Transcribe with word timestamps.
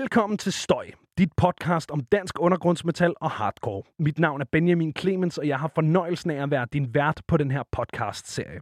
Velkommen 0.00 0.38
til 0.38 0.52
Støj, 0.52 0.86
dit 1.18 1.32
podcast 1.36 1.90
om 1.90 2.00
dansk 2.00 2.40
undergrundsmetal 2.40 3.14
og 3.20 3.30
hardcore. 3.30 3.82
Mit 3.98 4.18
navn 4.18 4.40
er 4.40 4.44
Benjamin 4.52 4.92
Clemens, 4.98 5.38
og 5.38 5.48
jeg 5.48 5.58
har 5.58 5.70
fornøjelsen 5.74 6.30
af 6.30 6.42
at 6.42 6.50
være 6.50 6.66
din 6.72 6.94
vært 6.94 7.22
på 7.28 7.36
den 7.36 7.50
her 7.50 7.62
podcast-serie. 7.72 8.60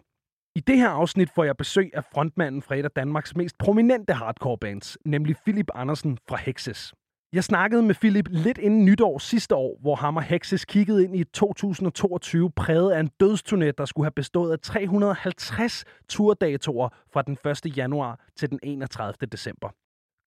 I 0.57 0.61
det 0.61 0.77
her 0.77 0.89
afsnit 0.89 1.31
får 1.35 1.45
jeg 1.45 1.57
besøg 1.57 1.91
af 1.95 2.05
frontmanden 2.05 2.63
fra 2.63 2.77
et 2.77 2.85
af 2.85 2.91
Danmarks 2.91 3.37
mest 3.37 3.59
prominente 3.59 4.13
hardcore 4.13 4.59
bands, 4.59 4.99
nemlig 5.05 5.37
Philip 5.37 5.71
Andersen 5.75 6.19
fra 6.29 6.37
Hexes. 6.37 6.95
Jeg 7.33 7.45
snakkede 7.45 7.83
med 7.83 7.95
Philip 7.95 8.29
lidt 8.31 8.59
inden 8.59 8.85
nytår 8.85 9.19
sidste 9.19 9.55
år, 9.55 9.79
hvor 9.81 9.95
ham 9.95 10.17
og 10.17 10.23
Hexes 10.23 10.65
kiggede 10.65 11.05
ind 11.05 11.17
i 11.17 11.25
2022 11.25 12.51
præget 12.51 12.93
af 12.93 13.01
en 13.01 13.11
dødsturné, 13.23 13.71
der 13.79 13.85
skulle 13.85 14.05
have 14.05 14.13
bestået 14.17 14.53
af 14.53 14.59
350 14.59 15.85
turdatoer 16.09 16.89
fra 17.13 17.23
den 17.23 17.39
1. 17.67 17.77
januar 17.77 18.21
til 18.37 18.51
den 18.51 18.59
31. 18.63 19.27
december. 19.33 19.69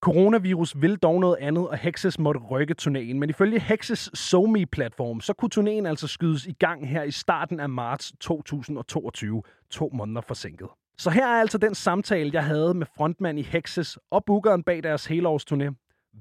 Coronavirus 0.05 0.82
vil 0.82 0.95
dog 0.95 1.20
noget 1.20 1.38
andet, 1.41 1.68
og 1.68 1.77
Hexes 1.77 2.20
måtte 2.20 2.40
rykke 2.40 2.76
turnéen. 2.82 3.13
Men 3.13 3.30
ifølge 3.30 3.59
Hexes 3.59 4.09
SoMe-platform, 4.13 5.22
så 5.22 5.34
kunne 5.34 5.50
turnéen 5.55 5.88
altså 5.88 6.08
skydes 6.08 6.46
i 6.46 6.52
gang 6.52 6.90
her 6.90 7.04
i 7.04 7.12
starten 7.12 7.59
af 7.59 7.70
marts 7.70 8.13
2022, 8.20 9.44
to 9.70 9.90
måneder 9.94 10.22
forsinket. 10.22 10.68
Så 10.98 11.10
her 11.10 11.27
er 11.27 11.40
altså 11.40 11.58
den 11.58 11.76
samtale, 11.76 12.30
jeg 12.34 12.44
havde 12.44 12.73
med 12.73 12.86
frontmand 12.98 13.40
i 13.40 13.41
Hexes 13.41 13.98
og 14.12 14.26
bookeren 14.26 14.63
bag 14.63 14.84
deres 14.84 15.08
helårsturné. 15.08 15.73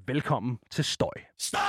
Velkommen 0.07 0.59
til 0.71 0.85
Støj. 0.85 1.09
Støj! 1.39 1.61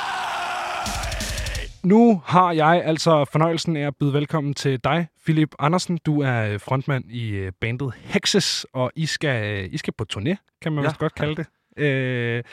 Nu 1.84 2.22
har 2.26 2.52
jeg 2.52 2.82
altså 2.86 3.26
fornøjelsen 3.32 3.78
af 3.78 3.88
at 3.88 3.96
byde 3.96 4.14
velkommen 4.14 4.54
til 4.54 4.84
dig, 4.84 5.08
Philip 5.26 5.56
Andersen. 5.60 5.98
Du 6.06 6.22
er 6.22 6.58
frontmand 6.58 7.12
i 7.12 7.50
bandet 7.62 7.94
Hexes, 7.94 8.66
og 8.74 8.92
I 8.96 9.06
skal, 9.06 9.68
I 9.74 9.78
skal 9.78 9.94
på 9.98 10.06
turné, 10.14 10.36
kan 10.62 10.72
man 10.72 10.84
ja. 10.84 10.90
vist 10.90 11.00
godt 11.00 11.16
kalde 11.16 11.36
det. 11.36 11.48
Øh, 11.78 12.44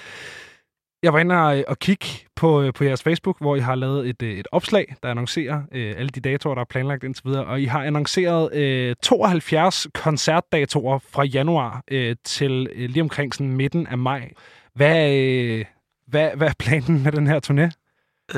jeg 1.02 1.12
var 1.12 1.18
inde 1.18 1.64
og, 1.68 1.78
kigge 1.78 2.06
på, 2.36 2.62
øh, 2.62 2.72
på 2.72 2.84
jeres 2.84 3.02
Facebook, 3.02 3.40
hvor 3.40 3.56
I 3.56 3.60
har 3.60 3.74
lavet 3.74 4.08
et, 4.08 4.22
øh, 4.22 4.38
et 4.38 4.48
opslag, 4.52 4.96
der 5.02 5.10
annoncerer 5.10 5.62
øh, 5.72 5.94
alle 5.96 6.08
de 6.08 6.20
datoer, 6.20 6.54
der 6.54 6.60
er 6.60 6.64
planlagt 6.64 7.04
indtil 7.04 7.24
videre. 7.24 7.44
Og 7.44 7.60
I 7.60 7.64
har 7.64 7.84
annonceret 7.84 8.54
øh, 8.54 8.96
72 9.02 9.86
koncertdatoer 9.94 10.98
fra 10.98 11.24
januar 11.24 11.82
øh, 11.90 12.16
til 12.24 12.68
øh, 12.72 12.90
lige 12.90 13.02
omkring 13.02 13.34
sådan 13.34 13.52
midten 13.52 13.86
af 13.86 13.98
maj. 13.98 14.32
Hvad, 14.74 15.14
øh, 15.14 15.64
hvad, 16.06 16.30
hvad 16.36 16.48
er 16.48 16.54
planen 16.58 17.02
med 17.02 17.12
den 17.12 17.26
her 17.26 17.40
turné? 17.50 17.82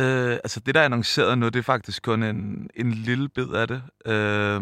Øh, 0.00 0.32
altså 0.32 0.60
det, 0.60 0.74
der 0.74 0.80
er 0.80 0.84
annonceret 0.84 1.38
nu, 1.38 1.46
det 1.46 1.56
er 1.56 1.62
faktisk 1.62 2.02
kun 2.02 2.22
en, 2.22 2.70
en 2.76 2.90
lille 2.90 3.28
bid 3.28 3.48
af 3.48 3.68
det. 3.68 3.82
Øh, 4.06 4.60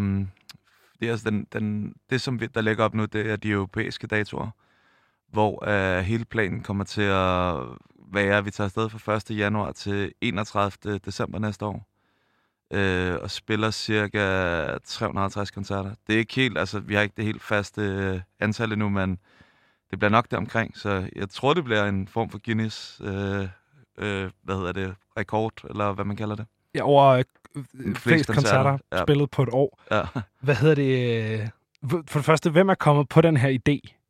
det, 1.01 1.09
er 1.09 1.11
altså 1.11 1.31
den, 1.31 1.47
den, 1.53 1.95
det, 2.11 2.20
som 2.20 2.41
vi, 2.41 2.47
der 2.47 2.61
lægger 2.61 2.84
op 2.84 2.95
nu, 2.95 3.05
det 3.05 3.31
er 3.31 3.36
de 3.36 3.51
europæiske 3.51 4.07
datoer 4.07 4.51
hvor 5.33 5.69
øh, 5.69 6.05
hele 6.05 6.25
planen 6.25 6.62
kommer 6.62 6.84
til 6.84 7.02
at 7.02 7.55
være, 8.12 8.38
at 8.38 8.44
vi 8.44 8.50
tager 8.50 8.66
afsted 8.66 8.88
fra 8.88 9.16
1. 9.16 9.30
januar 9.30 9.72
til 9.72 10.12
31. 10.20 10.98
december 10.98 11.39
næste 11.39 11.66
år. 11.66 11.86
Øh, 12.72 13.14
og 13.22 13.30
spiller 13.30 13.70
cirka 13.70 14.78
350 14.84 15.50
koncerter. 15.50 15.94
Det 16.06 16.14
er 16.14 16.19
ikke 16.19 16.34
helt, 16.34 16.58
altså 16.58 16.80
vi 16.80 16.94
har 16.94 17.02
ikke 17.02 17.14
det 17.16 17.24
helt 17.24 17.42
faste 17.42 17.83
øh, 17.83 18.20
antal 18.41 18.72
endnu, 18.72 18.89
men 18.89 19.19
det 19.91 19.98
bliver 19.98 20.11
nok 20.11 20.30
deromkring, 20.30 20.78
så 20.78 21.08
jeg 21.16 21.28
tror, 21.28 21.55
det 21.55 21.64
bliver 21.64 21.84
en 21.84 22.08
form 22.08 22.30
for 22.30 22.41
Guinness, 22.44 23.00
øh, 23.05 23.48
øh, 23.98 24.30
hvad 24.42 24.56
hedder 24.56 24.72
det, 24.72 24.94
rekord, 25.17 25.52
eller 25.70 25.92
hvad 25.92 26.05
man 26.05 26.17
kalder 26.17 26.36
det. 26.36 26.46
Ja, 26.74 26.83
over 26.83 27.05
øh, 27.06 27.24
flest, 27.55 27.98
flest 27.98 28.27
koncerter, 28.27 28.62
koncerter 28.62 28.78
ja. 28.92 29.02
spillet 29.02 29.30
på 29.30 29.42
et 29.42 29.48
år. 29.52 29.80
Ja. 29.91 30.02
Hvad 30.41 30.55
hedder 30.55 30.74
det? 30.74 31.41
Øh, 31.41 31.48
for 32.06 32.19
det 32.19 32.24
første, 32.24 32.50
hvem 32.50 32.69
er 32.69 32.74
kommet 32.74 33.08
på 33.08 33.20
den 33.20 33.36
her 33.36 33.58
idé? 33.58 34.02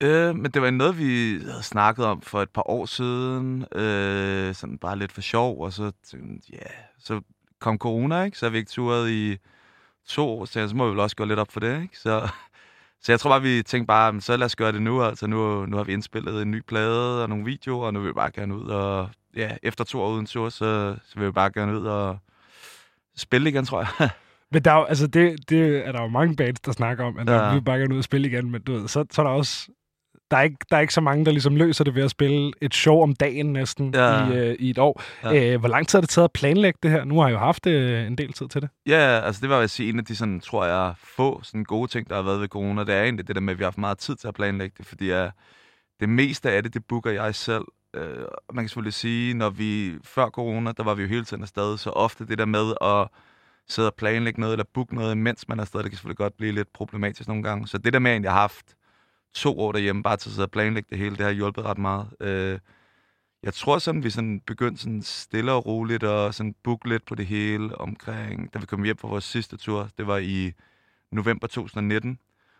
Øh, 0.00 0.36
men 0.36 0.50
det 0.50 0.62
var 0.62 0.70
noget, 0.70 0.98
vi 0.98 1.40
havde 1.50 1.62
snakket 1.62 2.04
om 2.04 2.20
for 2.20 2.42
et 2.42 2.50
par 2.50 2.70
år 2.70 2.86
siden. 2.86 3.64
Øh, 3.74 4.54
sådan 4.54 4.78
bare 4.78 4.98
lidt 4.98 5.12
for 5.12 5.20
sjov, 5.20 5.60
og 5.60 5.72
så 5.72 5.92
ja, 6.12 6.56
yeah. 6.56 6.70
så 6.98 7.20
kom 7.58 7.78
corona, 7.78 8.22
ikke? 8.22 8.38
Så 8.38 8.46
har 8.46 8.50
vi 8.50 8.58
ikke 8.58 8.70
turet 8.70 9.10
i 9.10 9.38
to 10.06 10.28
år, 10.28 10.44
så, 10.44 10.68
så 10.68 10.76
må 10.76 10.84
vi 10.84 10.90
vel 10.90 11.00
også 11.00 11.16
gå 11.16 11.24
lidt 11.24 11.38
op 11.38 11.52
for 11.52 11.60
det, 11.60 11.82
ikke? 11.82 11.98
Så, 11.98 12.28
så 13.02 13.12
jeg 13.12 13.20
tror 13.20 13.30
bare, 13.30 13.42
vi 13.42 13.62
tænkte 13.62 13.86
bare, 13.86 14.20
så 14.20 14.36
lad 14.36 14.46
os 14.46 14.56
gøre 14.56 14.72
det 14.72 14.82
nu. 14.82 15.02
Altså 15.02 15.26
nu, 15.26 15.66
nu 15.66 15.76
har 15.76 15.84
vi 15.84 15.92
indspillet 15.92 16.42
en 16.42 16.50
ny 16.50 16.62
plade 16.66 17.22
og 17.22 17.28
nogle 17.28 17.44
videoer, 17.44 17.86
og 17.86 17.94
nu 17.94 18.00
vil 18.00 18.08
vi 18.08 18.12
bare 18.12 18.30
gerne 18.30 18.56
ud 18.56 18.66
og... 18.66 19.08
Ja, 19.36 19.56
efter 19.62 19.84
to 19.84 20.02
år 20.02 20.10
uden 20.10 20.26
tur, 20.26 20.48
så, 20.48 20.96
så 21.04 21.18
vil 21.18 21.26
vi 21.26 21.32
bare 21.32 21.50
gerne 21.54 21.78
ud 21.78 21.86
og 21.86 22.18
spille 23.16 23.50
igen, 23.50 23.64
tror 23.64 23.80
jeg. 23.80 24.10
Men 24.52 24.62
der 24.62 24.72
er 24.72 24.76
jo, 24.76 24.84
altså 24.84 25.06
det, 25.06 25.50
det 25.50 25.86
er 25.86 25.92
der 25.92 26.02
jo 26.02 26.08
mange 26.08 26.36
bands, 26.36 26.60
der 26.60 26.72
snakker 26.72 27.04
om, 27.04 27.18
at 27.18 27.30
ja. 27.30 27.54
vi 27.54 27.60
bare 27.60 27.78
gerne 27.78 27.94
ud 27.94 27.98
og 27.98 28.04
spille 28.04 28.28
igen, 28.28 28.50
men 28.50 28.62
du 28.62 28.72
ved, 28.72 28.88
så, 28.88 29.04
så 29.10 29.22
er 29.22 29.26
der 29.26 29.32
også 29.32 29.68
der 30.30 30.36
er, 30.36 30.42
ikke, 30.42 30.56
der 30.70 30.76
er 30.76 30.80
ikke 30.80 30.94
så 30.94 31.00
mange, 31.00 31.24
der 31.24 31.30
ligesom 31.30 31.56
løser 31.56 31.84
det 31.84 31.94
ved 31.94 32.02
at 32.02 32.10
spille 32.10 32.52
et 32.60 32.74
show 32.74 33.02
om 33.02 33.14
dagen 33.14 33.52
næsten 33.52 33.94
ja. 33.94 34.28
i, 34.28 34.36
øh, 34.36 34.56
i 34.58 34.70
et 34.70 34.78
år. 34.78 35.02
Ja. 35.24 35.34
Æh, 35.34 35.60
hvor 35.60 35.68
lang 35.68 35.88
tid 35.88 35.96
har 35.96 36.00
det 36.00 36.10
taget 36.10 36.24
at 36.24 36.32
planlægge 36.32 36.78
det 36.82 36.90
her? 36.90 37.04
Nu 37.04 37.20
har 37.20 37.28
jeg 37.28 37.34
jo 37.34 37.38
haft 37.38 37.66
øh, 37.66 38.06
en 38.06 38.18
del 38.18 38.32
tid 38.32 38.48
til 38.48 38.62
det. 38.62 38.70
Ja, 38.86 39.20
altså 39.20 39.40
det 39.40 39.50
var 39.50 39.60
jeg 39.60 39.70
sige, 39.70 39.88
en 39.88 39.98
af 39.98 40.04
de 40.04 40.16
sådan, 40.16 40.40
tror 40.40 40.64
jeg, 40.64 40.94
få 41.16 41.40
sådan 41.42 41.64
gode 41.64 41.90
ting, 41.90 42.08
der 42.10 42.16
har 42.16 42.22
været 42.22 42.40
ved 42.40 42.48
corona. 42.48 42.84
Det 42.84 42.94
er 42.94 43.02
egentlig 43.02 43.28
det 43.28 43.36
der 43.36 43.40
med, 43.40 43.52
at 43.52 43.58
vi 43.58 43.62
har 43.62 43.66
haft 43.66 43.78
meget 43.78 43.98
tid 43.98 44.16
til 44.16 44.28
at 44.28 44.34
planlægge 44.34 44.74
det, 44.78 44.86
fordi 44.86 45.12
uh, 45.12 45.28
det 46.00 46.08
meste 46.08 46.50
af 46.50 46.62
det, 46.62 46.74
det 46.74 46.84
booker 46.84 47.10
jeg 47.10 47.34
selv. 47.34 47.64
Uh, 47.96 48.02
man 48.52 48.64
kan 48.64 48.68
selvfølgelig 48.68 48.94
sige, 48.94 49.34
når 49.34 49.50
vi 49.50 49.92
før 50.04 50.28
corona, 50.28 50.72
der 50.76 50.82
var 50.82 50.94
vi 50.94 51.02
jo 51.02 51.08
hele 51.08 51.24
tiden 51.24 51.42
afsted, 51.42 51.78
så 51.78 51.90
ofte 51.90 52.26
det 52.26 52.38
der 52.38 52.46
med 52.46 52.74
at 52.80 53.08
sidde 53.68 53.88
og 53.88 53.94
planlægge 53.94 54.40
noget, 54.40 54.52
eller 54.52 54.64
booke 54.74 54.94
noget, 54.94 55.18
mens 55.18 55.48
man 55.48 55.58
er 55.58 55.62
afsted, 55.62 55.82
det 55.82 55.90
kan 55.90 55.96
selvfølgelig 55.96 56.16
godt 56.16 56.36
blive 56.36 56.52
lidt 56.52 56.72
problematisk 56.72 57.28
nogle 57.28 57.42
gange. 57.42 57.68
Så 57.68 57.78
det 57.78 57.92
der 57.92 57.98
med, 57.98 58.10
at 58.10 58.22
jeg 58.22 58.32
har 58.32 58.40
haft 58.40 58.76
to 59.34 59.60
år 59.60 59.72
derhjemme, 59.72 60.02
bare 60.02 60.16
til 60.16 60.28
at 60.28 60.32
sidde 60.32 60.46
og 60.46 60.50
planlægge 60.50 60.86
det 60.90 60.98
hele. 60.98 61.16
Det 61.16 61.24
har 61.24 61.32
hjulpet 61.32 61.64
ret 61.64 61.78
meget. 61.78 62.08
Øh, 62.20 62.58
jeg 63.42 63.54
tror 63.54 63.78
sådan, 63.78 64.04
vi 64.04 64.10
sådan 64.10 64.40
begyndte 64.40 64.82
sådan 64.82 65.02
stille 65.02 65.52
og 65.52 65.66
roligt 65.66 66.02
og 66.02 66.34
sådan 66.34 66.54
booke 66.62 66.88
lidt 66.88 67.04
på 67.06 67.14
det 67.14 67.26
hele 67.26 67.78
omkring, 67.78 68.54
da 68.54 68.58
vi 68.58 68.66
kom 68.66 68.84
hjem 68.84 68.96
fra 68.96 69.08
vores 69.08 69.24
sidste 69.24 69.56
tur. 69.56 69.88
Det 69.98 70.06
var 70.06 70.18
i 70.18 70.52
november 71.12 71.46
2019, 71.46 72.18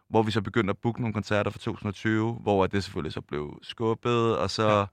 hvor 0.08 0.22
vi 0.22 0.30
så 0.30 0.42
begyndte 0.42 0.70
at 0.70 0.78
booke 0.78 1.00
nogle 1.00 1.14
koncerter 1.14 1.50
for 1.50 1.58
2020, 1.58 2.32
hvor 2.32 2.66
det 2.66 2.84
selvfølgelig 2.84 3.12
så 3.12 3.20
blev 3.20 3.58
skubbet, 3.62 4.38
og 4.38 4.50
så 4.50 4.68
ja 4.68 4.84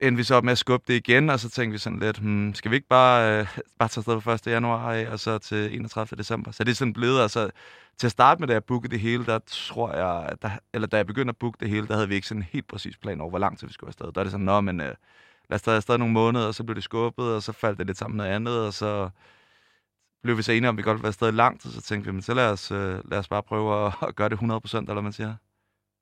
endte 0.00 0.16
vi 0.16 0.22
så 0.22 0.34
op 0.34 0.44
med 0.44 0.52
at 0.52 0.58
skubbe 0.58 0.84
det 0.88 0.94
igen, 0.94 1.30
og 1.30 1.40
så 1.40 1.50
tænkte 1.50 1.72
vi 1.72 1.78
sådan 1.78 1.98
lidt, 1.98 2.18
hmm, 2.18 2.54
skal 2.54 2.70
vi 2.70 2.76
ikke 2.76 2.88
bare, 2.88 3.40
øh, 3.40 3.46
bare 3.78 3.88
tage 3.88 4.00
afsted 4.00 4.20
fra 4.20 4.34
1. 4.34 4.46
januar 4.46 4.92
af, 4.92 5.08
og 5.12 5.18
så 5.20 5.38
til 5.38 5.74
31. 5.74 6.18
december? 6.18 6.50
Så 6.50 6.64
det 6.64 6.70
er 6.70 6.74
sådan 6.74 6.92
blevet, 6.92 7.20
altså, 7.20 7.50
til 7.98 8.06
at 8.06 8.12
starte 8.12 8.40
med, 8.40 8.48
da 8.48 8.52
jeg 8.52 8.64
bookede 8.64 8.90
det 8.92 9.00
hele, 9.00 9.26
der 9.26 9.38
tror 9.46 9.92
jeg, 9.92 10.36
der, 10.42 10.50
eller 10.74 10.88
da 10.88 10.96
jeg 10.96 11.06
begyndte 11.06 11.30
at 11.30 11.36
booke 11.36 11.56
det 11.60 11.68
hele, 11.68 11.88
der 11.88 11.94
havde 11.94 12.08
vi 12.08 12.14
ikke 12.14 12.26
sådan 12.26 12.40
en 12.42 12.48
helt 12.52 12.68
præcis 12.68 12.96
plan 12.96 13.20
over, 13.20 13.30
hvor 13.30 13.38
lang 13.38 13.58
tid 13.58 13.66
vi 13.66 13.72
skulle 13.72 13.88
afsted. 13.88 14.12
Der 14.12 14.20
er 14.20 14.24
det 14.24 14.30
sådan, 14.30 14.46
nå, 14.46 14.60
men 14.60 14.80
øh, 14.80 14.94
lad 15.50 15.54
os 15.54 15.62
tage 15.62 15.76
afsted 15.76 15.98
nogle 15.98 16.14
måneder, 16.14 16.46
og 16.46 16.54
så 16.54 16.64
blev 16.64 16.74
det 16.74 16.84
skubbet, 16.84 17.34
og 17.34 17.42
så 17.42 17.52
faldt 17.52 17.78
det 17.78 17.86
lidt 17.86 17.98
sammen 17.98 18.16
med 18.16 18.24
noget 18.24 18.36
andet, 18.36 18.66
og 18.66 18.74
så 18.74 19.10
blev 20.22 20.36
vi 20.36 20.42
så 20.42 20.52
enige 20.52 20.68
om, 20.68 20.74
at 20.74 20.78
vi 20.78 20.82
godt 20.82 20.94
ville 20.94 21.02
være 21.02 21.08
afsted 21.08 21.32
lang 21.32 21.60
tid, 21.60 21.70
så 21.70 21.82
tænkte 21.82 22.10
vi, 22.10 22.12
men 22.12 22.22
så 22.22 22.34
lad 22.34 22.50
os, 22.50 22.70
øh, 22.70 23.10
lad 23.10 23.18
os 23.18 23.28
bare 23.28 23.42
prøve 23.42 23.86
at, 23.86 23.94
at 24.08 24.16
gøre 24.16 24.28
det 24.28 24.36
100%, 24.36 24.78
eller 24.78 24.92
hvad 24.92 25.02
man 25.02 25.12
siger 25.12 25.34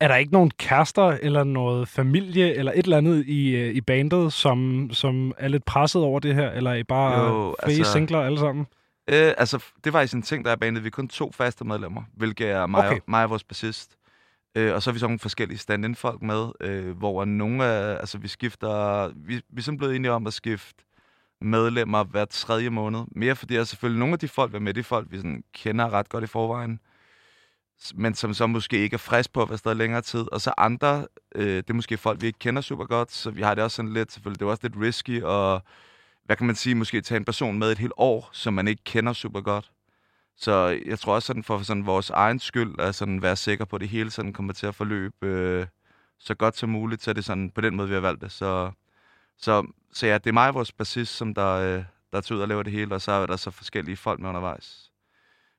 er 0.01 0.09
der 0.09 0.17
ikke 0.17 0.33
nogen 0.33 0.51
kærester 0.51 1.19
eller 1.23 1.45
noget 1.45 1.89
familie 1.89 2.55
eller 2.55 2.73
et 2.73 2.85
eller 2.85 2.97
andet 2.97 3.27
i, 3.27 3.49
øh, 3.49 3.75
i 3.75 3.81
bandet, 3.81 4.33
som, 4.33 4.91
som 4.93 5.33
er 5.39 5.49
lidt 5.49 5.65
presset 5.65 6.03
over 6.03 6.21
det 6.21 6.35
her? 6.35 6.51
Eller 6.51 6.71
er 6.71 6.75
I 6.75 6.83
bare 6.83 7.21
jo, 7.21 7.57
frie 7.65 7.77
altså, 7.77 7.93
singler 7.93 8.21
alle 8.21 8.39
sammen? 8.39 8.67
Øh, 9.09 9.33
altså, 9.39 9.65
det 9.85 9.93
var 9.93 10.01
i 10.01 10.07
sådan 10.07 10.19
en 10.19 10.23
ting, 10.23 10.45
der 10.45 10.51
er 10.51 10.57
bandet. 10.57 10.83
Vi 10.83 10.87
er 10.87 10.91
kun 10.91 11.09
to 11.09 11.33
faste 11.33 11.65
medlemmer, 11.65 12.03
hvilket 12.17 12.51
er 12.51 12.67
mig, 12.67 12.87
okay. 12.87 12.97
og, 12.97 13.03
mig 13.09 13.25
og 13.25 13.31
vores 13.31 13.45
bassist. 13.45 13.97
Øh, 14.57 14.75
og 14.75 14.83
så 14.83 14.91
har 14.91 14.93
vi 14.93 14.99
så 14.99 15.07
nogle 15.07 15.19
forskellige 15.19 15.59
stand-in-folk 15.59 16.23
med, 16.23 16.49
øh, 16.61 16.99
hvor 16.99 17.25
nogle 17.25 17.65
af, 17.65 17.97
altså 18.01 18.19
vi 18.19 18.29
skifter, 18.29 19.09
vi, 19.17 19.35
vi 19.35 19.59
er 19.59 19.63
sådan 19.63 19.79
blevet 19.79 19.97
enige 19.97 20.13
om 20.13 20.27
at 20.27 20.33
skifte 20.33 20.85
medlemmer 21.41 22.05
hver 22.05 22.25
tredje 22.25 22.71
måned. 22.71 23.01
Mere 23.11 23.37
fordi, 23.37 23.57
at 23.57 23.69
selvfølgelig 23.69 23.99
nogle 23.99 24.13
af 24.13 24.19
de 24.19 24.29
folk, 24.29 24.53
vi 24.53 24.57
er 24.57 24.61
med, 24.61 24.75
de 24.75 24.85
folk, 24.85 25.07
vi 25.11 25.17
sådan 25.17 25.45
kender 25.55 25.93
ret 25.93 26.09
godt 26.09 26.25
i 26.25 26.27
forvejen 26.27 26.81
men 27.95 28.15
som 28.15 28.35
så 28.35 28.47
måske 28.47 28.79
ikke 28.79 28.95
er 28.95 28.99
frisk 28.99 29.33
på 29.33 29.43
at 29.43 29.49
være 29.49 29.59
stadig 29.59 29.77
længere 29.77 30.03
tid. 30.03 30.33
Og 30.33 30.41
så 30.41 30.53
andre, 30.59 31.07
øh, 31.35 31.57
det 31.57 31.71
er 31.71 31.75
måske 31.75 31.97
folk, 31.97 32.21
vi 32.21 32.27
ikke 32.27 32.39
kender 32.39 32.63
super 32.63 32.85
godt, 32.85 33.13
så 33.13 33.31
vi 33.31 33.43
har 33.43 33.55
det 33.55 33.65
også 33.65 33.75
sådan 33.77 33.93
lidt, 33.93 34.13
selvfølgelig, 34.13 34.41
det 34.41 34.47
er 34.47 34.51
også 34.51 34.69
lidt 34.69 34.77
risky, 34.81 35.23
og 35.23 35.63
hvad 36.25 36.37
kan 36.37 36.47
man 36.47 36.57
sige, 36.57 36.75
måske 36.75 37.01
tage 37.01 37.17
en 37.17 37.25
person 37.25 37.59
med 37.59 37.73
et 37.73 37.79
helt 37.79 37.93
år, 37.97 38.29
som 38.33 38.55
man 38.55 38.69
ikke 38.69 38.85
kender 38.85 39.13
super 39.13 39.41
godt. 39.41 39.71
Så 40.37 40.81
jeg 40.87 40.99
tror 40.99 41.15
også 41.15 41.27
sådan 41.27 41.45
for 41.45 41.63
sådan 41.63 41.87
vores 41.87 42.11
egen 42.11 42.39
skyld, 42.39 42.81
at 42.81 42.95
sådan 42.95 43.23
være 43.23 43.37
sikker 43.37 43.65
på, 43.65 43.77
at 43.77 43.81
det 43.81 43.89
hele 43.89 44.11
sådan 44.11 44.33
kommer 44.33 44.53
til 44.53 44.67
at 44.67 44.75
forløbe 44.75 45.27
øh, 45.27 45.67
så 46.19 46.35
godt 46.35 46.57
som 46.57 46.69
muligt, 46.69 47.03
så 47.03 47.11
er 47.11 47.15
det 47.15 47.25
sådan 47.25 47.51
på 47.51 47.61
den 47.61 47.77
måde, 47.77 47.89
vi 47.89 47.95
har 47.95 48.01
valgt 48.01 48.23
det. 48.23 48.33
Så, 48.33 48.71
så, 49.39 49.67
så 49.93 50.07
ja, 50.07 50.19
det 50.19 50.27
er 50.27 50.33
mig 50.33 50.49
og 50.49 50.55
vores 50.55 50.73
bassist, 50.73 51.17
som 51.17 51.35
der, 51.35 51.53
øh, 51.53 51.85
der 52.13 52.21
tager 52.21 52.37
ud 52.37 52.43
og 52.43 52.49
laver 52.49 52.63
det 52.63 52.73
hele, 52.73 52.95
og 52.95 53.01
så 53.01 53.13
er 53.13 53.27
der 53.27 53.37
så 53.37 53.51
forskellige 53.51 53.97
folk 53.97 54.21
med 54.21 54.29
undervejs. 54.29 54.93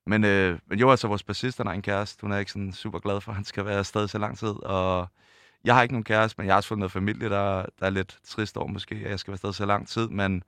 Men, 0.07 0.24
øh, 0.24 0.59
men 0.68 0.80
jo, 0.80 0.92
altså 0.92 1.07
vores 1.07 1.24
bassist, 1.24 1.57
han 1.57 1.68
har 1.68 1.74
en 1.74 1.81
kæreste. 1.81 2.21
Hun 2.21 2.31
er 2.31 2.38
ikke 2.38 2.51
sådan 2.51 2.74
super 2.74 3.00
glad 3.00 3.21
for, 3.21 3.31
at 3.31 3.36
han 3.36 3.45
skal 3.45 3.65
være 3.65 3.77
afsted 3.77 4.07
så 4.07 4.18
lang 4.18 4.38
tid. 4.38 4.63
Og 4.63 5.07
jeg 5.63 5.75
har 5.75 5.81
ikke 5.81 5.94
nogen 5.94 6.04
kæreste, 6.04 6.36
men 6.38 6.45
jeg 6.45 6.54
har 6.54 6.57
også 6.57 6.69
fået 6.69 6.80
noget 6.80 6.92
familie, 6.92 7.30
der, 7.30 7.65
der 7.80 7.86
er 7.86 7.89
lidt 7.89 8.19
trist 8.24 8.57
over 8.57 8.68
måske, 8.68 8.95
at 8.95 9.12
jeg 9.12 9.19
skal 9.19 9.31
være 9.31 9.36
afsted 9.36 9.54
så 9.54 9.65
lang 9.65 9.88
tid. 9.88 10.07
Men 10.07 10.44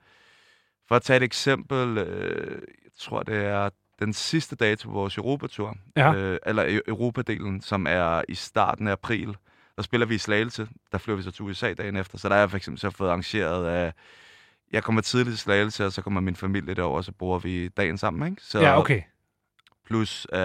for 0.88 0.96
at 0.96 1.02
tage 1.02 1.18
et 1.18 1.24
eksempel, 1.24 1.98
øh, 1.98 2.62
jeg 2.84 2.92
tror, 3.00 3.24
det 3.24 3.46
er 3.46 3.70
den 4.00 4.14
sidste 4.14 4.56
dato 4.56 4.88
på 4.88 4.94
vores 4.94 5.18
Europatur, 5.18 5.78
ja. 5.96 6.14
øh, 6.14 6.40
eller 6.46 6.82
Europadelen, 6.88 7.62
som 7.62 7.88
er 7.90 8.22
i 8.28 8.36
starten 8.36 8.88
af 8.88 8.92
april, 8.92 9.38
der 9.76 9.84
spiller 9.84 10.06
vi 10.06 10.16
i 10.16 10.18
Slagelse. 10.18 10.68
Der 10.92 10.98
flyver 10.98 11.18
vi 11.18 11.24
så 11.24 11.32
til 11.32 11.46
USA 11.46 11.74
dagen 11.74 11.96
efter. 11.96 12.18
Så 12.18 12.30
der 12.30 12.36
er 12.36 12.40
jeg 12.40 12.50
for 12.50 12.58
eksempel 12.58 12.80
så 12.80 12.90
fået 12.90 13.10
arrangeret 13.10 13.66
af... 13.66 13.94
Jeg 14.72 14.84
kommer 14.84 15.02
tidligt 15.02 15.34
til 15.34 15.40
Slagelse, 15.40 15.86
og 15.86 15.92
så 15.92 16.02
kommer 16.02 16.22
min 16.22 16.36
familie 16.36 16.74
derover, 16.74 16.98
og 16.98 17.04
så 17.04 17.12
bruger 17.12 17.40
vi 17.40 17.68
dagen 17.68 17.98
sammen, 17.98 18.32
ikke? 18.32 18.42
Så, 18.42 18.60
Ja, 18.60 18.80
okay. 18.80 19.02
Plus, 19.90 20.28
uh, 20.34 20.40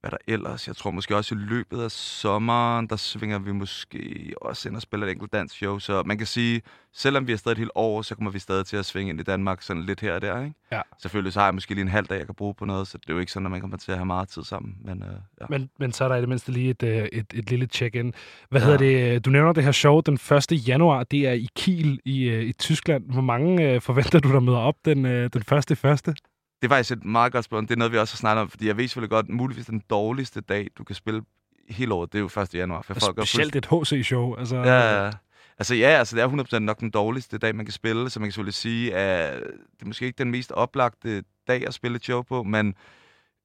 hvad 0.00 0.10
der 0.10 0.16
ellers? 0.28 0.68
Jeg 0.68 0.76
tror 0.76 0.90
måske 0.90 1.16
også 1.16 1.34
i 1.34 1.38
løbet 1.38 1.80
af 1.82 1.90
sommeren, 1.90 2.86
der 2.86 2.96
svinger 2.96 3.38
vi 3.38 3.52
måske 3.52 4.32
også 4.40 4.68
ind 4.68 4.76
og 4.76 4.82
spiller 4.82 5.06
et 5.06 5.10
enkelt 5.12 5.32
dansk 5.32 5.54
show. 5.56 5.78
Så 5.78 6.02
man 6.06 6.18
kan 6.18 6.26
sige, 6.26 6.62
selvom 6.94 7.26
vi 7.26 7.32
er 7.32 7.36
stadig 7.36 7.52
et 7.54 7.58
helt 7.58 7.70
år, 7.74 8.02
så 8.02 8.14
kommer 8.14 8.30
vi 8.30 8.38
stadig 8.38 8.66
til 8.66 8.76
at 8.76 8.84
svinge 8.86 9.10
ind 9.10 9.20
i 9.20 9.22
Danmark 9.22 9.62
sådan 9.62 9.82
lidt 9.82 10.00
her 10.00 10.14
og 10.14 10.22
der, 10.22 10.40
ikke? 10.42 10.54
Ja. 10.72 10.80
Selvfølgelig 11.02 11.32
så 11.32 11.40
har 11.40 11.46
jeg 11.46 11.54
måske 11.54 11.74
lige 11.74 11.82
en 11.82 11.88
halv 11.88 12.06
dag, 12.06 12.18
jeg 12.18 12.26
kan 12.26 12.34
bruge 12.34 12.54
på 12.54 12.64
noget, 12.64 12.88
så 12.88 12.98
det 12.98 13.08
er 13.10 13.12
jo 13.14 13.20
ikke 13.20 13.32
sådan, 13.32 13.46
at 13.46 13.50
man 13.50 13.60
kommer 13.60 13.76
til 13.76 13.92
at 13.92 13.98
have 13.98 14.06
meget 14.06 14.28
tid 14.28 14.42
sammen. 14.44 14.76
Men 14.84 15.02
uh, 15.02 15.08
ja. 15.40 15.46
Men, 15.50 15.70
men 15.78 15.92
så 15.92 16.04
er 16.04 16.08
der 16.08 16.16
i 16.16 16.20
det 16.20 16.28
mindste 16.28 16.52
lige 16.52 16.70
et, 16.70 16.82
øh, 16.82 17.08
et, 17.12 17.26
et 17.34 17.50
lille 17.50 17.66
check-in. 17.66 18.14
Hvad 18.50 18.60
Ja. 18.60 18.64
hedder 18.66 18.78
det? 18.78 19.24
Du 19.24 19.30
nævner 19.30 19.52
det 19.52 19.64
her 19.64 19.72
show 19.72 20.00
den 20.00 20.14
1. 20.14 20.68
januar. 20.68 21.04
Det 21.04 21.26
er 21.28 21.32
i 21.32 21.48
Kiel 21.56 22.00
i, 22.04 22.22
øh, 22.22 22.42
i 22.42 22.52
Tyskland. 22.52 23.04
Hvor 23.12 23.20
mange 23.22 23.70
øh, 23.72 23.80
forventer 23.80 24.18
du, 24.20 24.32
der 24.32 24.40
møder 24.40 24.58
op 24.58 24.74
den, 24.84 25.06
øh, 25.06 25.30
den 25.32 25.42
første 25.42 25.76
første? 25.76 26.14
Det 26.62 26.64
er 26.64 26.68
faktisk 26.68 26.92
et 26.92 27.04
meget 27.04 27.32
godt 27.32 27.44
spørgsmål. 27.44 27.68
Det 27.68 27.74
er 27.74 27.78
noget, 27.78 27.92
vi 27.92 27.98
også 27.98 28.14
har 28.14 28.18
snakket 28.18 28.42
om, 28.42 28.50
fordi 28.50 28.66
jeg 28.66 28.76
ved 28.76 28.88
selvfølgelig 28.88 29.10
godt, 29.10 29.28
muligvis 29.28 29.66
den 29.66 29.82
dårligste 29.90 30.40
dag, 30.40 30.68
du 30.78 30.84
kan 30.84 30.94
spille 30.94 31.22
hele 31.68 31.94
året, 31.94 32.12
det 32.12 32.18
er 32.18 32.22
jo 32.36 32.42
1. 32.42 32.54
januar. 32.54 32.82
For 32.82 32.94
folk 32.94 33.18
Specielt 33.18 33.56
et 33.56 33.66
HC-show. 33.66 34.34
Altså, 34.34 34.56
Ja, 34.56 35.04
ja. 35.04 35.10
altså 35.58 35.74
ja, 35.74 35.88
altså 35.88 36.16
det 36.16 36.22
er 36.22 36.56
100% 36.56 36.58
nok 36.58 36.80
den 36.80 36.90
dårligste 36.90 37.38
dag, 37.38 37.54
man 37.54 37.66
kan 37.66 37.72
spille, 37.72 38.10
så 38.10 38.20
man 38.20 38.26
kan 38.26 38.32
selvfølgelig 38.32 38.54
sige, 38.54 38.94
at 38.94 39.42
det 39.72 39.82
er 39.82 39.86
måske 39.86 40.06
ikke 40.06 40.18
den 40.18 40.30
mest 40.30 40.52
oplagte 40.52 41.22
dag 41.48 41.66
at 41.66 41.74
spille 41.74 41.96
et 41.96 42.04
show 42.04 42.22
på, 42.22 42.42
men 42.42 42.74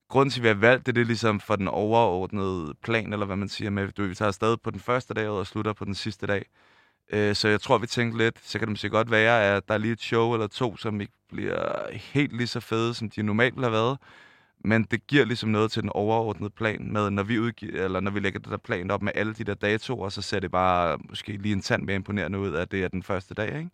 grunden 0.09 0.31
til, 0.31 0.39
at 0.39 0.43
vi 0.43 0.47
har 0.47 0.55
valgt 0.55 0.85
det, 0.85 0.95
det 0.95 1.01
er 1.01 1.05
ligesom 1.05 1.39
for 1.39 1.55
den 1.55 1.67
overordnede 1.67 2.73
plan, 2.83 3.13
eller 3.13 3.25
hvad 3.25 3.35
man 3.35 3.49
siger 3.49 3.69
med, 3.69 3.91
du, 3.91 4.03
vi 4.03 4.15
tager 4.15 4.27
afsted 4.27 4.57
på 4.57 4.71
den 4.71 4.79
første 4.79 5.13
dag 5.13 5.27
og 5.27 5.47
slutter 5.47 5.73
på 5.73 5.85
den 5.85 5.95
sidste 5.95 6.27
dag. 6.27 6.45
Øh, 7.09 7.35
Så 7.35 7.47
jeg 7.47 7.61
tror, 7.61 7.77
vi 7.77 7.87
tænkte 7.87 8.17
lidt, 8.17 8.39
så 8.43 8.59
kan 8.59 8.67
det 8.67 8.71
måske 8.71 8.89
godt 8.89 9.11
være, 9.11 9.55
at 9.55 9.67
der 9.67 9.73
er 9.73 9.77
lige 9.77 9.93
et 9.93 10.01
show 10.01 10.33
eller 10.33 10.47
to, 10.47 10.77
som 10.77 11.01
ikke 11.01 11.13
bliver 11.29 11.91
helt 11.93 12.37
lige 12.37 12.47
så 12.47 12.59
fede, 12.59 12.93
som 12.93 13.09
de 13.09 13.23
normalt 13.23 13.55
ville 13.55 13.65
have 13.65 13.73
været. 13.73 13.97
Men 14.65 14.83
det 14.83 15.07
giver 15.07 15.25
ligesom 15.25 15.49
noget 15.49 15.71
til 15.71 15.81
den 15.81 15.89
overordnede 15.89 16.49
plan 16.49 16.93
med, 16.93 17.09
når 17.09 17.23
vi, 17.23 17.39
udgiver, 17.39 17.83
eller 17.85 17.99
når 17.99 18.11
vi 18.11 18.19
lægger 18.19 18.39
det 18.39 18.51
der 18.51 18.57
plan 18.57 18.91
op 18.91 19.01
med 19.01 19.11
alle 19.15 19.33
de 19.33 19.43
der 19.43 19.53
datoer, 19.53 20.09
så 20.09 20.21
ser 20.21 20.39
det 20.39 20.51
bare 20.51 20.97
måske 21.09 21.37
lige 21.37 21.53
en 21.53 21.61
tand 21.61 21.83
mere 21.83 21.95
imponerende 21.95 22.39
ud, 22.39 22.55
at 22.55 22.71
det 22.71 22.83
er 22.83 22.87
den 22.87 23.03
første 23.03 23.33
dag, 23.33 23.47
ikke? 23.57 23.69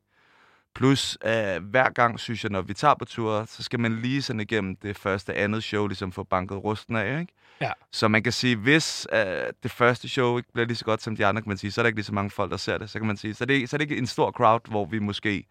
Plus, 0.76 1.18
øh, 1.26 1.64
hver 1.64 1.90
gang, 1.90 2.20
synes 2.20 2.44
jeg, 2.44 2.52
når 2.52 2.62
vi 2.62 2.74
tager 2.74 2.96
på 2.96 3.06
tur, 3.06 3.46
så 3.46 3.64
skal 3.64 3.80
man 3.80 4.02
lige 4.02 4.22
sådan 4.22 4.40
igennem 4.40 4.76
det 4.76 4.98
første 4.98 5.34
andet 5.34 5.64
show, 5.64 5.88
ligesom 5.88 6.12
få 6.12 6.24
banket 6.24 6.64
rusten 6.64 6.96
af, 6.96 7.20
ikke? 7.20 7.34
Ja. 7.62 7.72
Så 7.92 8.08
man 8.08 8.24
kan 8.24 8.32
sige, 8.32 8.56
hvis 8.56 9.08
øh, 9.14 9.20
det 9.64 9.72
første 9.72 10.10
show 10.10 10.38
ikke 10.38 10.54
bliver 10.54 10.66
lige 10.68 10.78
så 10.78 10.86
godt 10.86 11.02
som 11.02 11.16
de 11.16 11.26
andre, 11.26 11.42
kan 11.42 11.50
man 11.50 11.58
sige, 11.58 11.72
så 11.72 11.82
er 11.82 11.84
der 11.84 11.88
ikke 11.88 11.98
lige 11.98 12.06
så 12.06 12.14
mange 12.14 12.30
folk, 12.30 12.52
der 12.52 12.58
ser 12.58 12.78
det. 12.78 12.90
Så 12.90 13.00
kan 13.00 13.08
man 13.08 13.18
sige, 13.18 13.34
så 13.34 13.44
er 13.44 13.46
det, 13.46 13.70
så 13.70 13.76
er 13.76 13.78
det 13.78 13.86
ikke 13.92 13.98
en 13.98 14.08
stor 14.08 14.32
crowd, 14.32 14.70
hvor 14.70 14.86
vi 14.86 15.00
måske 15.00 15.44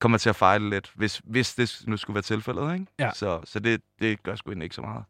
kommer 0.00 0.18
til 0.18 0.28
at 0.28 0.36
fejle 0.36 0.70
lidt, 0.70 0.90
hvis, 0.94 1.20
hvis 1.24 1.54
det 1.54 1.82
nu 1.86 1.96
skulle 1.96 2.14
være 2.14 2.22
tilfældet, 2.22 2.72
ikke? 2.74 2.86
Ja. 2.98 3.10
Så, 3.14 3.40
så 3.44 3.58
det, 3.60 3.80
det 4.00 4.22
gør 4.22 4.34
sgu 4.34 4.50
egentlig 4.50 4.64
ikke 4.64 4.74
så 4.74 4.82
meget. 4.82 5.04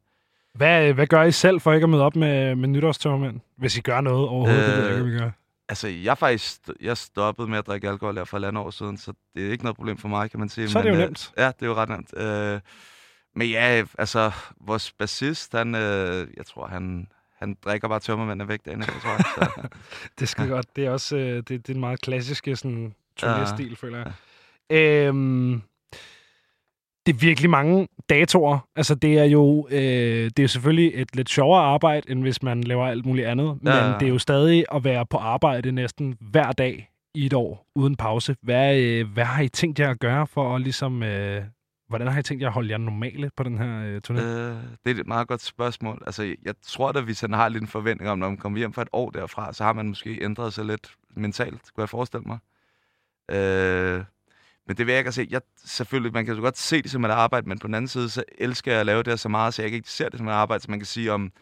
Hvad, 0.54 0.92
hvad 0.92 1.06
gør 1.06 1.22
I 1.22 1.32
selv 1.32 1.60
for 1.60 1.72
ikke 1.72 1.84
at 1.84 1.90
møde 1.90 2.02
op 2.02 2.16
med, 2.16 2.54
med 2.54 2.68
nytårstørmænd? 2.68 3.40
Hvis 3.56 3.76
I 3.76 3.80
gør 3.80 4.00
noget 4.00 4.28
overhovedet, 4.28 4.62
øh... 4.62 4.66
det 4.68 4.76
ved 4.76 4.84
jeg 4.84 4.92
Øh, 4.92 4.98
ikke, 4.98 5.02
om 5.02 5.16
I 5.16 5.18
gør. 5.18 5.30
Altså, 5.68 5.88
jeg 5.88 6.18
faktisk 6.18 6.60
jeg 6.80 6.96
stoppede 6.96 7.48
med 7.48 7.58
at 7.58 7.66
drikke 7.66 7.88
alkohol 7.88 8.16
her 8.16 8.24
for 8.24 8.38
et 8.38 8.44
andet 8.44 8.62
år 8.62 8.70
siden, 8.70 8.96
så 8.96 9.12
det 9.34 9.46
er 9.46 9.50
ikke 9.50 9.64
noget 9.64 9.76
problem 9.76 9.98
for 9.98 10.08
mig, 10.08 10.30
kan 10.30 10.40
man 10.40 10.48
sige. 10.48 10.68
Så 10.68 10.78
er 10.78 10.82
det 10.82 10.90
jo 10.90 10.94
øh, 10.94 11.00
nemt. 11.00 11.32
Ja, 11.38 11.46
det 11.46 11.62
er 11.62 11.66
jo 11.66 11.74
ret 11.74 11.88
nemt. 11.88 12.16
Øh, 12.16 12.60
men 13.34 13.48
ja, 13.50 13.84
altså, 13.98 14.30
vores 14.60 14.92
bassist, 14.92 15.52
han, 15.56 15.74
øh, 15.74 16.26
jeg 16.36 16.46
tror, 16.46 16.66
han, 16.66 17.06
han 17.38 17.56
drikker 17.64 17.88
bare 17.88 18.00
tømmermændene 18.00 18.48
væk 18.48 18.60
dagen 18.64 18.80
efter, 18.80 19.00
tror 19.00 19.10
jeg. 19.10 19.24
Så, 19.34 19.68
Det 20.18 20.28
skal 20.28 20.48
godt. 20.48 20.76
Det 20.76 20.86
er 20.86 20.90
også 20.90 21.16
øh, 21.16 21.36
det, 21.36 21.48
det 21.48 21.68
er 21.68 21.74
en 21.74 21.80
meget 21.80 22.00
klassiske 22.00 22.56
sådan, 22.56 22.94
turnéstil, 23.22 23.68
Ja. 23.68 23.74
føler 23.76 23.98
jeg. 23.98 24.12
Øhm, 24.70 25.62
det 27.06 27.14
er 27.14 27.18
virkelig 27.18 27.50
mange 27.50 27.88
datoer. 28.08 28.58
Altså, 28.76 28.94
det 28.94 29.18
er 29.18 29.24
jo 29.24 29.68
øh, 29.70 29.78
det 30.24 30.38
er 30.38 30.42
jo 30.42 30.48
selvfølgelig 30.48 30.92
et 30.94 31.16
lidt 31.16 31.28
sjovere 31.30 31.62
arbejde, 31.62 32.10
end 32.10 32.20
hvis 32.22 32.42
man 32.42 32.64
laver 32.64 32.86
alt 32.86 33.06
muligt 33.06 33.26
andet. 33.26 33.58
Men 33.62 33.72
Ja. 33.72 33.92
det 34.00 34.02
er 34.02 34.08
jo 34.08 34.18
stadig 34.18 34.64
at 34.74 34.84
være 34.84 35.06
på 35.06 35.16
arbejde 35.16 35.72
næsten 35.72 36.16
hver 36.20 36.52
dag 36.52 36.90
i 37.14 37.26
et 37.26 37.32
år, 37.32 37.66
uden 37.74 37.96
pause. 37.96 38.36
Hvad, 38.42 38.76
øh, 38.78 39.12
hvad 39.12 39.24
har 39.24 39.42
I 39.42 39.48
tænkt 39.48 39.80
jer 39.80 39.90
at 39.90 40.00
gøre 40.00 40.26
for 40.26 40.54
at 40.56 40.60
ligesom... 40.60 41.02
Øh, 41.02 41.42
hvordan 41.92 42.08
har 42.08 42.20
I 42.20 42.22
tænkt 42.22 42.40
jer 42.42 42.48
at 42.48 42.54
holde 42.54 42.70
jer 42.70 42.78
normale 42.78 43.30
på 43.36 43.42
den 43.42 43.58
her 43.58 43.82
øh, 43.84 44.00
turné? 44.08 44.22
øh, 44.22 44.56
det 44.84 44.96
er 44.96 45.00
et 45.00 45.06
meget 45.06 45.28
godt 45.28 45.42
spørgsmål. 45.42 46.02
Altså, 46.06 46.34
jeg 46.44 46.54
tror 46.62 46.88
at 46.88 47.06
vi 47.06 47.14
sådan 47.14 47.34
har 47.34 47.48
lidt 47.48 47.62
en 47.62 47.68
forventning 47.68 48.10
om, 48.10 48.18
når 48.18 48.28
man 48.28 48.36
kommer 48.36 48.58
hjem 48.58 48.72
fra 48.72 48.82
et 48.82 48.88
år 48.92 49.10
derfra, 49.10 49.52
så 49.52 49.64
har 49.64 49.72
man 49.72 49.88
måske 49.88 50.18
ændret 50.22 50.52
sig 50.52 50.64
lidt 50.64 50.96
mentalt, 51.16 51.60
kunne 51.74 51.82
jeg 51.82 51.88
forestille 51.88 52.24
mig. 52.26 52.38
Øh, 53.30 54.04
men 54.66 54.76
det 54.76 54.86
vil 54.86 54.92
jeg 54.92 54.98
ikke 54.98 55.12
se. 55.12 55.26
Jeg, 55.30 55.40
selvfølgelig, 55.64 56.12
man 56.12 56.26
kan 56.26 56.34
jo 56.34 56.40
godt 56.40 56.58
se 56.58 56.82
det 56.82 56.90
som 56.90 57.04
et 57.04 57.10
arbejde, 57.10 57.48
men 57.48 57.58
på 57.58 57.66
den 57.66 57.74
anden 57.74 57.88
side, 57.88 58.10
så 58.10 58.24
elsker 58.38 58.72
jeg 58.72 58.80
at 58.80 58.86
lave 58.86 58.98
det 58.98 59.08
her 59.08 59.16
så 59.16 59.28
meget, 59.28 59.54
så 59.54 59.62
jeg 59.62 59.72
ikke 59.72 59.90
ser 59.90 60.08
det 60.08 60.18
som 60.18 60.28
et 60.28 60.32
arbejde, 60.32 60.62
så 60.62 60.70
man 60.70 60.78
kan 60.78 60.86
sige, 60.86 61.12
om, 61.12 61.32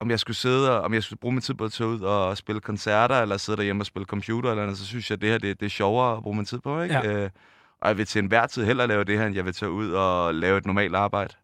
om 0.00 0.10
jeg 0.10 0.20
skulle 0.20 0.36
sidde 0.36 0.76
og, 0.76 0.82
om 0.82 0.94
jeg 0.94 1.02
skulle 1.02 1.20
bruge 1.20 1.34
min 1.34 1.42
tid 1.42 1.54
på 1.54 1.64
at 1.64 1.72
tage 1.72 1.88
ud 1.88 2.00
og 2.00 2.36
spille 2.36 2.60
koncerter, 2.60 3.22
eller 3.22 3.36
sidde 3.36 3.56
derhjemme 3.56 3.82
og 3.82 3.86
spille 3.86 4.06
computer, 4.06 4.50
eller 4.50 4.62
andet, 4.62 4.78
så 4.78 4.86
synes 4.86 5.10
jeg, 5.10 5.16
at 5.16 5.20
det 5.20 5.30
her 5.30 5.38
det, 5.38 5.60
det 5.60 5.66
er 5.66 5.70
sjovere 5.70 6.16
at 6.16 6.22
bruge 6.22 6.36
min 6.36 6.44
tid 6.44 6.58
på, 6.58 6.82
ikke? 6.82 6.94
Ja. 6.94 7.24
Øh, 7.24 7.30
og 7.80 7.88
jeg 7.88 7.96
vil 7.96 8.06
til 8.06 8.18
enhver 8.18 8.46
tid 8.46 8.64
hellere 8.64 8.86
lave 8.86 9.04
det 9.04 9.18
her, 9.18 9.26
end 9.26 9.34
jeg 9.34 9.44
vil 9.44 9.52
tage 9.52 9.70
ud 9.70 9.92
og 9.92 10.34
lave 10.34 10.58
et 10.58 10.66
normalt 10.66 10.94
arbejde. 10.94 11.34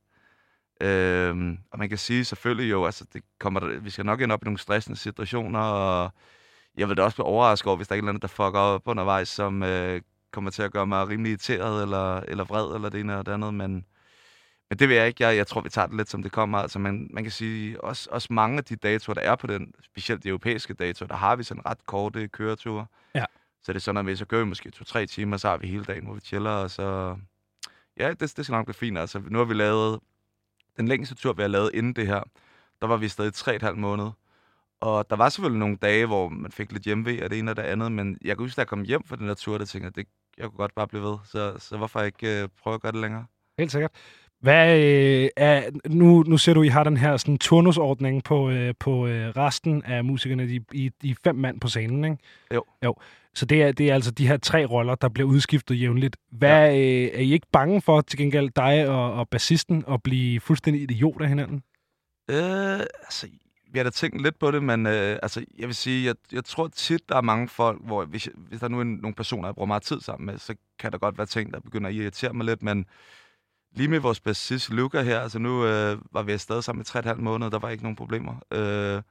Øhm, 0.81 1.59
og 1.71 1.79
man 1.79 1.89
kan 1.89 1.99
sige 1.99 2.25
selvfølgelig 2.25 2.71
jo, 2.71 2.85
altså 2.85 3.05
det 3.13 3.23
kommer 3.41 3.61
der, 3.61 3.79
vi 3.79 3.91
skal 3.91 4.07
nok 4.07 4.21
ind 4.21 4.33
op 4.33 4.43
i 4.43 4.45
nogle 4.45 4.59
stressende 4.59 4.99
situationer, 4.99 5.61
og 5.61 6.13
jeg 6.77 6.89
vil 6.89 6.97
da 6.97 7.03
også 7.03 7.17
blive 7.17 7.27
overrasket 7.27 7.67
over, 7.67 7.77
hvis 7.77 7.89
der 7.89 7.93
er 7.93 7.97
et 7.97 7.99
eller 7.99 8.09
andet, 8.09 8.23
der 8.23 8.29
fucker 8.29 8.59
op 8.59 8.83
undervejs, 8.89 9.29
som 9.29 9.63
øh, 9.63 10.01
kommer 10.33 10.51
til 10.51 10.63
at 10.63 10.73
gøre 10.73 10.87
mig 10.87 11.09
rimelig 11.09 11.31
irriteret, 11.31 11.83
eller, 11.83 12.21
eller 12.21 12.45
vred, 12.45 12.75
eller 12.75 12.89
det 12.89 13.01
ene 13.01 13.13
eller 13.13 13.23
det 13.23 13.33
andet, 13.33 13.55
men, 13.55 13.87
men 14.71 14.79
det 14.79 14.89
vil 14.89 14.97
jeg 14.97 15.07
ikke. 15.07 15.25
Jeg, 15.25 15.37
jeg 15.37 15.47
tror, 15.47 15.61
vi 15.61 15.69
tager 15.69 15.87
det 15.87 15.97
lidt, 15.97 16.11
som 16.11 16.23
det 16.23 16.33
kommer. 16.33 16.59
Altså, 16.59 16.79
man, 16.79 17.09
man 17.11 17.25
kan 17.25 17.31
sige, 17.31 17.85
også, 17.85 18.09
også 18.13 18.33
mange 18.33 18.59
af 18.59 18.65
de 18.65 18.77
datoer, 18.77 19.15
der 19.15 19.23
er 19.23 19.37
på 19.37 19.47
den, 19.47 19.73
specielt 19.83 20.23
de 20.23 20.29
europæiske 20.29 20.75
datoer, 20.75 21.09
der 21.09 21.17
har 21.17 21.37
vi 21.37 21.43
sådan 21.43 21.67
ret 21.67 21.87
korte 21.87 22.29
køreture. 22.29 22.87
Ja. 23.15 23.25
Så 23.67 23.73
det 23.73 23.77
er 23.77 23.83
sådan, 23.83 23.99
at 23.99 24.07
vi 24.07 24.17
så 24.17 24.25
gør 24.25 24.39
vi 24.39 24.45
måske 24.45 24.71
to-tre 24.71 25.07
timer, 25.07 25.37
så 25.37 25.49
har 25.49 25.57
vi 25.57 25.67
hele 25.67 25.85
dagen, 25.85 26.05
hvor 26.05 26.15
vi 26.15 26.21
chiller, 26.21 26.51
og 26.51 26.71
så... 26.71 27.17
Ja, 27.97 28.11
det, 28.11 28.21
det 28.21 28.45
skal 28.45 28.53
nok 28.53 28.67
blive 28.67 28.75
fint. 28.75 28.99
Altså, 28.99 29.23
nu 29.27 29.39
har 29.39 29.45
vi 29.45 29.55
lavet... 29.55 30.01
Den 30.77 30.89
længste 30.89 31.15
tur, 31.15 31.33
vi 31.33 31.43
har 31.43 31.49
lavet 31.49 31.71
inden 31.75 31.93
det 31.93 32.07
her, 32.07 32.23
der 32.81 32.87
var 32.87 32.97
vi 32.97 33.09
stadig 33.09 33.35
tre 33.35 33.57
et 33.57 33.63
halvt 33.63 33.79
måned. 33.79 34.11
Og 34.81 35.11
der 35.11 35.17
var 35.17 35.29
selvfølgelig 35.29 35.59
nogle 35.59 35.77
dage, 35.77 36.07
hvor 36.07 36.29
man 36.29 36.53
fik 36.53 36.73
lidt 36.73 36.83
hjemve 36.83 37.23
af 37.23 37.31
det 37.31 37.39
ene 37.39 37.51
og 37.51 37.57
det 37.57 37.63
andet, 37.63 37.93
men 37.93 38.19
jeg 38.25 38.37
kan 38.37 38.45
huske, 38.45 38.57
da 38.57 38.61
jeg 38.61 38.69
kom 38.69 38.83
hjem 38.83 39.05
fra 39.05 39.17
den 39.17 39.29
der 39.29 39.35
tur, 39.35 39.59
der 39.59 39.65
tænkte 39.65 39.87
jeg, 39.87 39.97
det, 39.97 40.07
jeg 40.39 40.49
kunne 40.49 40.59
godt 40.59 40.75
bare 40.75 40.89
blive 40.89 41.03
ved. 41.03 41.17
Så, 41.25 41.59
så 41.59 41.77
hvorfor 41.77 42.01
ikke 42.01 42.43
øh, 42.43 42.49
prøve 42.63 42.75
at 42.75 42.81
gøre 42.81 42.93
det 42.93 43.01
længere? 43.01 43.27
Helt 43.59 43.73
sikkert. 43.73 43.93
Hvad 44.41 44.79
øh, 44.81 45.29
er, 45.37 45.71
nu, 45.89 46.23
nu 46.23 46.39
ser 46.39 46.55
du, 46.55 46.63
I 46.63 46.69
har 46.69 46.85
den 46.85 46.97
her 46.97 47.17
sådan, 47.17 47.39
turnusordning 47.39 48.25
på, 48.25 48.51
øh, 48.51 48.75
på 48.81 49.07
øh, 49.07 49.29
resten 49.29 49.83
af 49.83 50.05
musikerne, 50.05 50.49
de, 50.49 50.61
I, 50.73 50.87
er 51.05 51.15
fem 51.25 51.35
mand 51.35 51.61
på 51.61 51.69
scenen, 51.69 52.05
ikke? 52.05 52.17
Jo. 52.55 52.65
jo. 52.85 52.97
Så 53.35 53.47
det 53.47 53.63
er, 53.63 53.73
det 53.73 53.91
er 53.91 53.95
altså 53.95 54.11
de 54.11 54.29
her 54.29 54.37
tre 54.37 54.65
roller, 54.65 54.95
der 54.95 55.09
bliver 55.09 55.29
udskiftet 55.29 55.81
jævnligt. 55.81 56.17
Hvad, 56.33 56.71
ja. 56.73 56.79
øh, 56.79 57.11
er 57.15 57.21
I 57.21 57.33
ikke 57.33 57.47
bange 57.53 57.83
for, 57.83 58.01
til 58.01 58.19
gengæld 58.19 58.51
dig 58.57 58.89
og, 58.89 59.13
og 59.13 59.29
bassisten, 59.29 59.85
at 59.89 60.03
blive 60.03 60.41
fuldstændig 60.41 60.83
idiot 60.83 61.23
af 61.23 61.29
hinanden? 61.29 61.63
Øh, 62.31 62.81
altså, 62.81 63.27
vi 63.73 63.79
har 63.79 63.85
da 63.85 63.91
tænkt 63.91 64.23
lidt 64.23 64.39
på 64.39 64.51
det, 64.51 64.63
men 64.63 64.87
øh, 64.87 65.19
altså, 65.23 65.45
jeg 65.59 65.67
vil 65.67 65.75
sige, 65.75 66.07
jeg, 66.07 66.15
jeg 66.33 66.45
tror 66.45 66.69
tit, 66.69 67.09
der 67.09 67.17
er 67.17 67.21
mange 67.21 67.49
folk, 67.49 67.81
hvor 67.85 68.05
hvis, 68.05 68.29
hvis 68.37 68.61
der 68.61 68.69
nu 68.69 68.81
er 68.81 68.85
nogle 68.85 69.15
personer, 69.15 69.49
jeg 69.49 69.55
bruger 69.55 69.67
meget 69.67 69.83
tid 69.83 70.01
sammen 70.01 70.27
med, 70.27 70.39
så 70.39 70.55
kan 70.79 70.93
der 70.93 70.99
godt 70.99 71.19
være 71.19 71.27
ting, 71.27 71.53
der 71.53 71.61
begynder 71.61 71.89
at 71.89 71.95
irritere 71.95 72.33
mig 72.33 72.47
lidt, 72.47 72.63
men 72.63 72.87
lige 73.73 73.89
med 73.89 73.99
vores 73.99 74.21
bassist 74.21 74.71
Luca 74.71 75.03
her, 75.03 75.21
altså 75.21 75.39
nu 75.39 75.67
øh, 75.67 75.99
var 76.13 76.23
vi 76.23 76.33
afsted 76.33 76.63
sammen 76.63 76.83
i 76.83 76.99
3,5 76.99 77.15
måneder, 77.15 77.51
der 77.51 77.59
var 77.59 77.71
ikke 77.71 77.83
nogen 77.83 77.97
problemer. 77.97 78.35
Øh, 78.53 79.03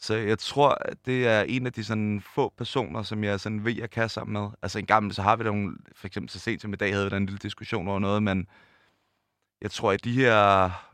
så 0.00 0.14
jeg 0.14 0.38
tror, 0.38 0.78
at 0.80 1.06
det 1.06 1.26
er 1.26 1.42
en 1.42 1.66
af 1.66 1.72
de 1.72 1.84
sådan 1.84 2.20
få 2.34 2.54
personer, 2.56 3.02
som 3.02 3.24
jeg 3.24 3.40
sådan 3.40 3.64
ved, 3.64 3.76
jeg 3.76 3.90
kan 3.90 4.08
sammen 4.08 4.32
med. 4.32 4.50
Altså 4.62 4.78
en 4.78 4.86
gammel, 4.86 5.14
så 5.14 5.22
har 5.22 5.36
vi 5.36 5.44
nogle, 5.44 5.76
for 5.96 6.06
eksempel 6.06 6.30
så 6.30 6.38
sent 6.38 6.62
som 6.62 6.72
i 6.72 6.76
dag, 6.76 6.92
havde 6.92 7.04
vi 7.06 7.10
da 7.10 7.16
en 7.16 7.26
lille 7.26 7.38
diskussion 7.38 7.88
over 7.88 7.98
noget, 7.98 8.22
men 8.22 8.46
jeg 9.62 9.70
tror, 9.70 9.92
at 9.92 10.04
de 10.04 10.12
her, 10.12 10.32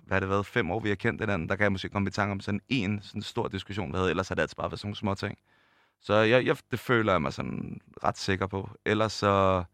hvad 0.07 0.15
har 0.15 0.21
det 0.21 0.29
været, 0.29 0.47
fem 0.47 0.71
år, 0.71 0.81
vi 0.81 0.89
har 0.89 0.97
kendt 0.97 1.21
hinanden, 1.21 1.49
der 1.49 1.57
kan 1.57 1.63
jeg 1.63 1.73
måske 1.73 1.89
komme 1.89 2.09
i 2.09 2.11
tanke 2.11 2.33
om 2.33 2.41
sådan 2.41 2.61
en 2.69 3.01
sådan 3.03 3.23
stor 3.23 3.49
diskussion, 3.49 3.93
vi 3.93 3.97
havde. 3.99 4.11
Ellers 4.11 4.29
har 4.29 4.35
det 4.35 4.43
altid 4.43 4.57
bare 4.57 4.71
været 4.71 4.81
sådan 4.81 4.89
nogle 4.89 4.97
små 4.97 5.15
ting. 5.15 5.39
Så 6.01 6.15
jeg, 6.15 6.47
jeg, 6.47 6.57
det 6.71 6.81
føler 6.81 7.13
jeg 7.13 7.23
mig 7.23 7.33
sådan 7.33 7.81
ret 8.05 8.19
sikker 8.19 8.47
på. 8.47 8.71
Ellers 8.85 9.13
så, 9.13 9.65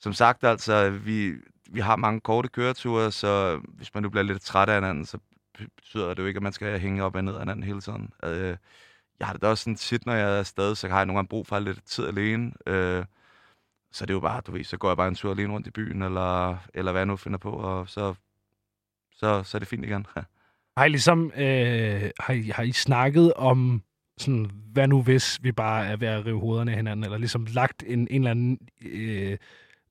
som 0.00 0.12
sagt, 0.12 0.44
altså, 0.44 0.90
vi, 0.90 1.34
vi 1.70 1.80
har 1.80 1.96
mange 1.96 2.20
korte 2.20 2.48
køreture, 2.48 3.12
så 3.12 3.60
hvis 3.68 3.94
man 3.94 4.02
nu 4.02 4.10
bliver 4.10 4.24
lidt 4.24 4.42
træt 4.42 4.68
af 4.68 4.74
hinanden, 4.74 5.06
så 5.06 5.18
betyder 5.76 6.14
det 6.14 6.18
jo 6.22 6.26
ikke, 6.26 6.38
at 6.38 6.42
man 6.42 6.52
skal 6.52 6.80
hænge 6.80 7.04
op 7.04 7.16
og 7.16 7.24
ned 7.24 7.34
af 7.34 7.40
hinanden 7.40 7.64
hele 7.64 7.80
tiden. 7.80 8.12
Øh, 8.24 8.56
jeg 9.18 9.26
har 9.26 9.32
det 9.32 9.42
da 9.42 9.48
også 9.48 9.64
sådan 9.64 9.76
tit, 9.76 10.06
når 10.06 10.14
jeg 10.14 10.34
er 10.34 10.38
afsted, 10.38 10.74
så 10.74 10.88
har 10.88 10.96
jeg 10.96 11.06
nogle 11.06 11.18
gange 11.18 11.28
brug 11.28 11.46
for 11.46 11.56
at 11.56 11.62
lidt 11.62 11.84
tid 11.84 12.06
alene. 12.06 12.52
Øh, 12.66 13.04
så 13.92 14.06
det 14.06 14.10
er 14.10 14.14
jo 14.14 14.20
bare, 14.20 14.40
du 14.40 14.52
ved, 14.52 14.64
så 14.64 14.76
går 14.76 14.88
jeg 14.88 14.96
bare 14.96 15.08
en 15.08 15.14
tur 15.14 15.30
alene 15.30 15.52
rundt 15.52 15.66
i 15.66 15.70
byen, 15.70 16.02
eller, 16.02 16.56
eller 16.74 16.92
hvad 16.92 17.00
jeg 17.00 17.06
nu 17.06 17.16
finder 17.16 17.38
på, 17.38 17.50
og 17.50 17.88
så, 17.88 18.14
så, 19.12 19.42
så 19.42 19.56
er 19.56 19.58
det 19.58 19.68
fint 19.68 19.84
igen. 19.84 20.06
Har 20.76 20.84
I 20.84 20.88
ligesom, 20.88 21.32
øh, 21.36 22.10
har, 22.20 22.32
I, 22.32 22.42
har 22.42 22.62
I 22.62 22.72
snakket 22.72 23.34
om 23.34 23.82
sådan, 24.18 24.50
hvad 24.72 24.88
nu 24.88 25.02
hvis 25.02 25.38
vi 25.42 25.52
bare 25.52 25.86
er 25.86 25.96
ved 25.96 26.08
at 26.08 26.26
rive 26.26 26.40
hovederne 26.40 26.70
af 26.70 26.76
hinanden, 26.76 27.04
eller 27.04 27.18
ligesom 27.18 27.44
lagt 27.44 27.84
en, 27.86 27.98
en 27.98 28.08
eller 28.10 28.30
anden, 28.30 28.58
øh, 28.84 29.38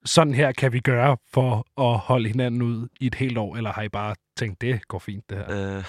sådan 0.06 0.34
her 0.34 0.52
kan 0.52 0.74
vi 0.74 0.80
gøre 0.80 1.18
for 1.34 1.82
at 1.82 1.98
holde 1.98 2.28
hinanden 2.28 2.62
ud 2.62 2.88
i 3.00 3.08
et 3.08 3.16
helt 3.16 3.38
år, 3.38 3.56
eller 3.56 3.72
har 3.72 3.82
I 3.82 3.90
bare 3.90 4.16
tænkt, 4.38 4.62
det 4.62 4.88
går 4.88 5.00
fint 5.00 5.30
det 5.30 5.38
her? 5.38 5.78
Øh, 5.78 5.84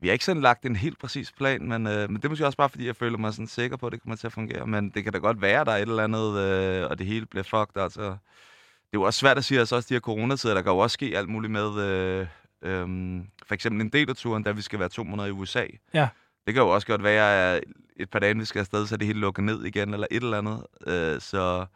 vi 0.00 0.08
har 0.08 0.12
ikke 0.12 0.24
sådan 0.24 0.42
lagt 0.42 0.66
en 0.66 0.76
helt 0.76 0.98
præcis 0.98 1.32
plan, 1.32 1.68
men, 1.68 1.86
øh, 1.86 2.10
men 2.10 2.16
det 2.16 2.24
er 2.24 2.28
måske 2.28 2.46
også 2.46 2.58
bare, 2.58 2.68
fordi 2.68 2.86
jeg 2.86 2.96
føler 2.96 3.18
mig 3.18 3.32
sådan 3.32 3.46
sikker 3.46 3.76
på, 3.76 3.86
at 3.86 3.92
det 3.92 4.02
kommer 4.02 4.16
til 4.16 4.26
at 4.26 4.32
fungere. 4.32 4.66
Men 4.66 4.90
det 4.90 5.04
kan 5.04 5.12
da 5.12 5.18
godt 5.18 5.40
være, 5.40 5.60
at 5.60 5.66
der 5.66 5.72
er 5.72 5.76
et 5.76 5.88
eller 5.88 6.04
andet, 6.04 6.38
øh, 6.38 6.90
og 6.90 6.98
det 6.98 7.06
hele 7.06 7.26
bliver 7.26 7.44
fucked. 7.44 7.82
Altså. 7.82 8.02
Det 8.02 8.92
er 8.92 9.00
jo 9.00 9.02
også 9.02 9.18
svært 9.18 9.38
at 9.38 9.44
sige, 9.44 9.60
altså 9.60 9.76
også 9.76 9.86
de 9.88 9.94
her 9.94 10.00
coronatider, 10.00 10.54
der 10.54 10.62
kan 10.62 10.72
jo 10.72 10.78
også 10.78 10.94
ske 10.94 11.12
alt 11.18 11.28
muligt 11.28 11.52
med, 11.52 11.80
øh, 11.80 12.26
øh, 12.62 12.88
for 13.46 13.54
eksempel 13.54 13.80
en 13.80 13.88
del 13.88 14.10
af 14.10 14.16
turen, 14.16 14.42
da 14.42 14.50
vi 14.50 14.62
skal 14.62 14.78
være 14.78 14.88
to 14.88 15.04
måneder 15.04 15.28
i 15.28 15.30
USA. 15.30 15.66
Ja. 15.94 16.08
Det 16.46 16.54
kan 16.54 16.62
jo 16.62 16.68
også 16.68 16.86
godt 16.86 17.02
være, 17.02 17.54
at 17.54 17.64
et 17.96 18.10
par 18.10 18.18
dage, 18.18 18.36
vi 18.36 18.44
skal 18.44 18.60
afsted, 18.60 18.86
så 18.86 18.94
er 18.94 18.96
det 18.96 19.06
hele 19.06 19.20
lukket 19.20 19.44
ned 19.44 19.64
igen, 19.64 19.94
eller 19.94 20.06
et 20.10 20.22
eller 20.22 20.38
andet. 20.38 20.66
Øh, 20.86 21.20
så, 21.20 21.66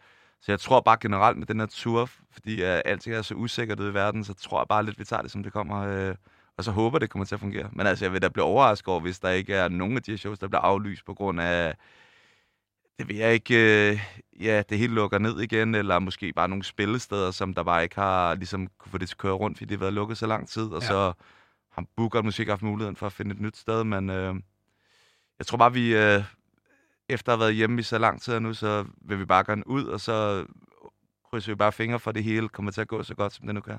så 0.41 0.53
jeg 0.53 0.61
tror 0.61 0.81
bare 0.81 0.97
generelt 1.01 1.39
med 1.39 1.47
den 1.47 1.61
her 1.61 1.67
tur, 1.67 2.11
fordi 2.33 2.63
uh, 2.63 2.81
alting 2.85 3.17
er 3.17 3.23
så 3.23 3.35
usikkert 3.35 3.81
ude 3.81 3.91
i 3.91 3.95
verden, 3.95 4.25
så 4.25 4.35
tror 4.35 4.61
jeg 4.61 4.67
bare 4.69 4.85
lidt, 4.85 4.99
vi 4.99 5.05
tager 5.05 5.23
det, 5.23 5.31
som 5.31 5.43
det 5.43 5.53
kommer. 5.53 5.79
Øh, 5.79 6.15
og 6.57 6.65
så 6.65 6.71
håber 6.71 6.99
det 6.99 7.11
kommer 7.11 7.27
til 7.27 7.35
at 7.35 7.41
fungere. 7.41 7.69
Men 7.73 7.87
altså, 7.87 8.05
jeg 8.05 8.13
vil 8.13 8.23
da 8.23 8.29
blive 8.29 8.45
overrasket 8.45 8.89
over, 8.89 9.01
hvis 9.01 9.21
der 9.21 9.31
ikke 9.31 9.55
er 9.55 9.69
nogen 9.69 9.97
af 9.97 10.03
de 10.03 10.11
her 10.11 10.19
shows, 10.19 10.39
der 10.39 10.49
bliver 10.49 10.61
aflyst 10.61 11.05
på 11.05 11.15
grund 11.15 11.41
af, 11.41 11.75
det 12.99 13.09
vil 13.09 13.17
jeg 13.17 13.33
ikke, 13.33 13.91
øh, 13.91 14.01
ja, 14.41 14.63
det 14.69 14.79
hele 14.79 14.95
lukker 14.95 15.19
ned 15.19 15.41
igen, 15.41 15.75
eller 15.75 15.99
måske 15.99 16.33
bare 16.33 16.49
nogle 16.49 16.65
spillesteder, 16.65 17.31
som 17.31 17.55
der 17.55 17.63
bare 17.63 17.83
ikke 17.83 17.95
har 17.95 18.35
ligesom 18.35 18.69
kunne 18.79 18.91
få 18.91 18.99
det 18.99 19.09
til 19.09 19.15
at 19.15 19.19
køre 19.19 19.33
rundt, 19.33 19.59
fordi 19.59 19.69
det 19.69 19.79
har 19.79 19.85
været 19.85 19.95
lukket 19.95 20.19
så 20.19 20.27
lang 20.27 20.49
tid, 20.49 20.67
og 20.67 20.83
ja. 20.83 20.87
så 20.87 21.13
har 21.73 21.85
Booker 21.97 22.23
måske 22.23 22.41
ikke 22.41 22.53
haft 22.53 22.63
muligheden 22.63 22.97
for 22.97 23.07
at 23.07 23.13
finde 23.13 23.35
et 23.35 23.41
nyt 23.41 23.57
sted, 23.57 23.85
men 23.85 24.11
øh, 24.11 24.35
jeg 25.39 25.47
tror 25.47 25.59
bare, 25.59 25.73
vi 25.73 25.97
øh, 25.97 26.23
efter 27.11 27.33
at 27.33 27.38
have 27.38 27.45
været 27.45 27.55
hjemme 27.55 27.81
i 27.81 27.83
så 27.83 27.99
lang 27.99 28.23
tid 28.23 28.40
nu, 28.40 28.55
så 28.55 28.85
vil 29.09 29.19
vi 29.19 29.25
bare 29.25 29.45
gerne 29.47 29.69
ud, 29.69 29.85
og 29.85 30.00
så 30.00 30.45
krydser 31.31 31.52
vi 31.52 31.57
bare 31.57 31.73
fingre 31.73 31.99
for, 31.99 32.11
at 32.11 32.14
det 32.14 32.25
hele 32.25 32.49
kommer 32.49 32.73
til 32.73 32.81
at 32.81 32.88
gå 32.88 33.02
så 33.02 33.14
godt, 33.14 33.33
som 33.33 33.47
det 33.47 33.55
nu 33.55 33.61
kan. 33.61 33.79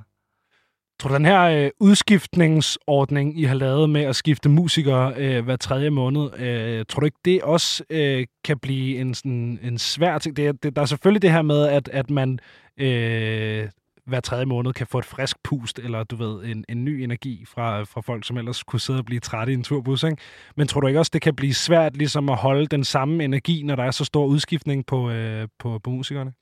Tror 0.99 1.07
du, 1.07 1.15
den 1.15 1.25
her 1.25 1.41
øh, 1.41 1.69
udskiftningsordning, 1.79 3.39
I 3.39 3.43
har 3.43 3.55
lavet 3.55 3.89
med 3.89 4.01
at 4.01 4.15
skifte 4.15 4.49
musikere 4.49 5.13
øh, 5.17 5.43
hver 5.43 5.55
tredje 5.55 5.89
måned, 5.89 6.39
øh, 6.39 6.85
tror 6.89 6.99
du 6.99 7.05
ikke, 7.05 7.17
det 7.25 7.41
også 7.41 7.83
øh, 7.89 8.27
kan 8.43 8.59
blive 8.59 8.97
en, 8.97 9.13
sådan, 9.13 9.59
en 9.63 9.77
svær 9.77 10.17
ting? 10.17 10.37
Det, 10.37 10.63
det, 10.63 10.75
der 10.75 10.81
er 10.81 10.85
selvfølgelig 10.85 11.21
det 11.21 11.31
her 11.31 11.41
med, 11.41 11.67
at, 11.67 11.89
at 11.89 12.09
man 12.09 12.39
øh, 12.77 13.69
hver 14.05 14.19
tredje 14.19 14.45
måned 14.45 14.73
kan 14.73 14.87
få 14.87 14.99
et 14.99 15.05
frisk 15.05 15.37
pust, 15.43 15.79
eller 15.79 16.03
du 16.03 16.15
ved, 16.15 16.43
en, 16.43 16.65
en 16.69 16.85
ny 16.85 16.89
energi 16.89 17.45
fra, 17.47 17.83
fra 17.83 18.01
folk, 18.01 18.25
som 18.25 18.37
ellers 18.37 18.63
kunne 18.63 18.79
sidde 18.79 18.99
og 18.99 19.05
blive 19.05 19.19
trætte 19.19 19.53
i 19.53 19.55
en 19.55 19.63
turbus. 19.63 20.03
Ikke? 20.03 20.17
Men 20.55 20.67
tror 20.67 20.81
du 20.81 20.87
ikke 20.87 20.99
også, 20.99 21.09
det 21.13 21.21
kan 21.21 21.35
blive 21.35 21.53
svært 21.53 21.97
ligesom 21.97 22.29
at 22.29 22.37
holde 22.37 22.67
den 22.67 22.83
samme 22.83 23.23
energi, 23.23 23.63
når 23.63 23.75
der 23.75 23.83
er 23.83 23.91
så 23.91 24.05
stor 24.05 24.25
udskiftning 24.25 24.85
på, 24.85 25.09
øh, 25.09 25.47
på, 25.59 25.79
på 25.79 25.89
musikerne? 25.89 26.33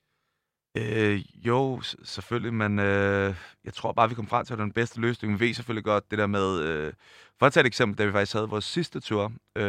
Øh, 0.77 1.21
jo, 1.47 1.81
selvfølgelig, 2.03 2.53
men 2.53 2.79
øh, 2.79 3.35
jeg 3.65 3.73
tror 3.73 3.91
bare, 3.91 4.09
vi 4.09 4.15
kom 4.15 4.27
frem 4.27 4.45
til 4.45 4.57
den 4.57 4.71
bedste 4.71 4.99
løsning. 5.01 5.39
Vi 5.39 5.45
ved 5.45 5.53
selvfølgelig 5.53 5.83
godt 5.83 6.11
det 6.11 6.19
der 6.19 6.27
med... 6.27 6.61
Øh, 6.61 6.93
for 7.39 7.45
at 7.45 7.53
tage 7.53 7.61
et 7.61 7.67
eksempel, 7.67 7.97
da 7.97 8.05
vi 8.05 8.11
faktisk 8.11 8.33
havde 8.33 8.49
vores 8.49 8.65
sidste 8.65 8.99
tur, 8.99 9.31
øh, 9.55 9.63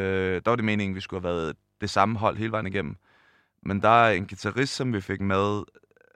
der 0.45 0.51
var 0.51 0.57
det 0.57 0.65
meningen, 0.65 0.95
at 0.95 0.97
vi 0.97 1.01
skulle 1.01 1.23
have 1.23 1.35
været 1.35 1.57
det 1.81 1.91
samme 1.91 2.19
hold 2.19 2.37
hele 2.37 2.53
vejen 2.53 2.67
igennem. 2.67 2.97
Men 3.63 3.83
der 3.83 3.89
er 3.89 4.13
en 4.13 4.27
guitarist, 4.27 4.75
som 4.75 4.93
vi 4.93 5.01
fik 5.01 5.21
med, 5.21 5.63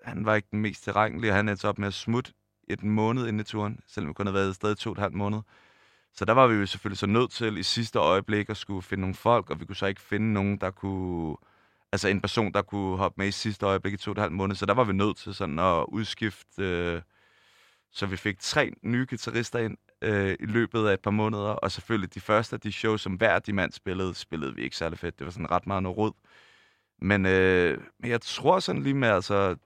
han 0.05 0.27
var 0.27 0.35
ikke 0.35 0.49
den 0.51 0.61
mest 0.61 0.85
tilregnelige, 0.85 1.31
og 1.31 1.37
han 1.37 1.49
endte 1.49 1.69
op 1.69 1.79
med 1.79 1.89
at 1.89 1.95
smutte 1.95 2.33
et 2.69 2.83
måned 2.83 3.23
inden 3.23 3.41
i 3.41 3.45
turen, 3.45 3.81
selvom 3.87 4.09
vi 4.09 4.15
kun 4.15 4.27
havde 4.27 4.35
været 4.35 4.55
stadig 4.55 4.79
to 4.79 4.91
og 4.91 4.93
et 4.93 4.99
halvt 4.99 5.15
måned. 5.15 5.41
Så 6.13 6.25
der 6.25 6.33
var 6.33 6.47
vi 6.47 6.55
jo 6.55 6.67
selvfølgelig 6.67 6.99
så 6.99 7.07
nødt 7.07 7.31
til 7.31 7.57
i 7.57 7.63
sidste 7.63 7.99
øjeblik 7.99 8.51
at 8.51 8.57
skulle 8.57 8.83
finde 8.83 9.01
nogle 9.01 9.15
folk, 9.15 9.51
og 9.51 9.61
vi 9.61 9.67
kunne 9.67 9.77
så 9.77 9.87
ikke 9.87 10.01
finde 10.01 10.33
nogen, 10.33 10.59
der 10.61 10.71
kunne 10.71 11.37
altså 11.93 12.09
en 12.09 12.21
person, 12.21 12.53
der 12.53 12.63
kunne 12.63 12.97
hoppe 12.97 13.21
med 13.21 13.29
i 13.29 13.31
sidste 13.31 13.67
øjeblik 13.67 13.95
i 13.95 13.97
to 13.97 14.11
og 14.11 14.13
et 14.13 14.19
halvt 14.19 14.35
måned, 14.35 14.57
så 14.57 14.67
der 14.67 14.75
var 14.75 14.85
vi 14.85 14.93
nødt 14.93 15.17
til 15.17 15.35
sådan 15.35 15.59
at 15.59 15.85
udskifte, 15.89 16.63
øh, 16.63 17.03
så 17.93 18.07
vi 18.07 18.17
fik 18.17 18.39
tre 18.39 18.73
nye 18.83 19.07
guitarister 19.11 19.59
ind 19.59 19.77
øh, 20.03 20.37
i 20.41 20.47
løbet 20.47 20.87
af 20.87 20.93
et 20.93 21.01
par 21.01 21.11
måneder, 21.11 21.51
og 21.51 21.73
selvfølgelig 21.73 22.15
de 22.15 22.21
første 22.21 22.57
af 22.57 22.61
de 22.61 22.73
shows, 22.73 23.01
som 23.01 23.13
hver 23.13 23.39
de 23.39 23.53
mand 23.53 23.73
spillede, 23.73 24.15
spillede 24.15 24.55
vi 24.55 24.63
ikke 24.63 24.77
særlig 24.77 24.99
fedt. 24.99 25.19
Det 25.19 25.25
var 25.25 25.31
sådan 25.31 25.51
ret 25.51 25.67
meget 25.67 25.83
noget 25.83 25.99
rod. 25.99 26.13
Men, 27.03 27.27
øh, 27.27 27.81
men 28.01 28.11
jeg 28.11 28.21
tror 28.21 28.59
sådan 28.59 28.83
lige 28.83 28.95
med, 28.95 29.09
altså, 29.09 29.57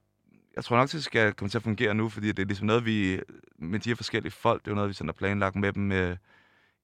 jeg 0.59 0.65
tror 0.65 0.77
nok, 0.77 0.93
det 0.93 1.05
skal 1.05 1.33
komme 1.33 1.51
til 1.51 1.59
at 1.59 1.63
fungere 1.63 1.95
nu, 1.95 2.09
fordi 2.09 2.27
det 2.33 2.39
er 2.39 2.47
ligesom 2.47 2.67
noget, 2.67 2.85
vi, 2.85 3.21
med 3.59 3.79
de 3.79 3.91
her 3.91 3.97
forskellige 3.97 4.33
folk, 4.33 4.65
det 4.65 4.71
er 4.71 4.75
noget, 4.75 4.89
vi 4.89 4.95
sådan 4.95 5.09
har 5.09 5.13
planlagt 5.13 5.57
med 5.57 5.73
dem 5.73 5.93
øh, 5.93 6.17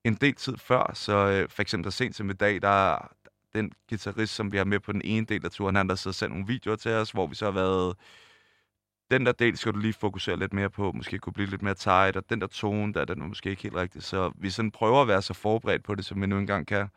en 0.05 0.15
del 0.15 0.35
tid 0.35 0.57
før, 0.57 0.91
så 0.95 1.13
øh, 1.13 1.49
for 1.49 1.63
eksempel 1.63 1.93
sent 1.93 2.17
som 2.17 2.31
i 2.31 2.33
dag, 2.33 2.63
der, 2.63 3.09
den 3.55 3.73
guitarist, 3.89 4.35
som 4.35 4.53
vi 4.53 4.57
har 4.57 4.65
med 4.65 4.81
på 4.81 4.93
den 4.93 5.03
ene 5.05 5.27
del 5.27 5.45
af 5.45 5.51
turen, 5.51 5.77
han 5.77 5.89
der 5.89 5.95
så 5.95 6.13
sendt 6.13 6.33
nogle 6.33 6.47
videoer 6.47 6.77
til 6.77 6.91
os, 6.91 7.11
hvor 7.11 7.27
vi 7.27 7.35
så 7.35 7.45
har 7.45 7.53
været... 7.53 7.97
Den 9.11 9.27
der 9.27 9.33
del 9.33 9.57
skal 9.57 9.73
du 9.73 9.79
lige 9.79 9.93
fokusere 9.93 10.39
lidt 10.39 10.53
mere 10.53 10.71
på, 10.71 10.93
måske 10.93 11.19
kunne 11.19 11.33
blive 11.33 11.51
lidt 11.51 11.63
mere 11.63 11.75
tight, 11.75 12.17
og 12.17 12.31
den 12.31 12.41
der 12.41 12.47
tone 12.47 12.95
der, 12.95 13.05
den 13.05 13.23
er 13.23 13.27
måske 13.27 13.51
ikke 13.51 13.63
helt 13.63 13.75
rigtig. 13.77 14.03
Så 14.03 14.33
vi 14.37 14.51
sådan 14.51 14.71
prøver 14.71 15.03
at 15.03 15.09
være 15.09 15.23
så 15.23 15.35
forberedt 15.35 15.85
på 15.85 15.95
det, 15.95 16.05
som 16.05 16.21
vi 16.21 16.27
nu 16.27 16.39
engang 16.39 16.67
kan. 16.67 16.89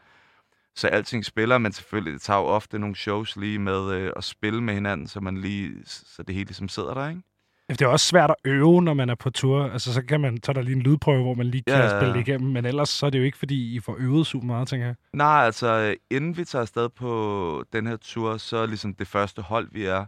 Så 0.77 0.88
alting 0.88 1.25
spiller, 1.25 1.57
men 1.57 1.72
selvfølgelig, 1.72 2.13
det 2.13 2.22
tager 2.22 2.39
jo 2.39 2.46
ofte 2.46 2.79
nogle 2.79 2.96
shows 2.96 3.36
lige 3.36 3.60
med 3.60 3.91
øh, 3.91 4.12
at 4.15 4.24
spille 4.24 4.62
med 4.63 4.74
hinanden, 4.74 5.07
så 5.07 5.19
man 5.19 5.38
lige, 5.38 5.72
så 5.86 6.24
det 6.24 6.36
hele 6.36 6.46
ligesom 6.46 6.69
sidder 6.69 6.93
der, 6.93 7.10
ikke? 7.10 7.22
Det 7.69 7.81
er 7.81 7.88
også 7.88 8.05
svært 8.05 8.29
at 8.29 8.36
øve, 8.43 8.81
når 8.81 8.93
man 8.93 9.10
er 9.10 9.15
på 9.15 9.29
tur. 9.29 9.63
Altså, 9.63 9.93
så 9.93 10.01
kan 10.01 10.22
man, 10.22 10.39
er 10.48 10.53
der 10.53 10.62
lige 10.62 10.75
en 10.75 10.81
lydprøve, 10.81 11.24
hvor 11.24 11.34
man 11.34 11.46
lige 11.46 11.63
kan 11.67 11.75
ja. 11.75 12.00
spille 12.00 12.13
det 12.13 12.27
igennem. 12.27 12.51
Men 12.51 12.65
ellers 12.65 12.89
så 12.89 13.05
er 13.05 13.10
det 13.10 13.19
jo 13.19 13.24
ikke, 13.24 13.38
fordi 13.38 13.75
I 13.75 13.79
får 13.79 13.96
øvet 14.00 14.27
super 14.27 14.46
meget, 14.46 14.67
tænker 14.67 14.86
jeg. 14.86 14.96
Nej, 15.13 15.46
altså, 15.46 15.96
inden 16.10 16.38
vi 16.38 16.46
tager 16.46 16.62
afsted 16.62 16.89
på 16.89 17.63
den 17.74 17.88
her 17.88 17.98
tur, 17.98 18.38
så 18.38 18.57
er 18.57 18.65
ligesom 18.65 18.93
det 18.93 19.07
første 19.07 19.41
hold, 19.41 19.67
vi 19.72 19.86
er. 19.86 20.05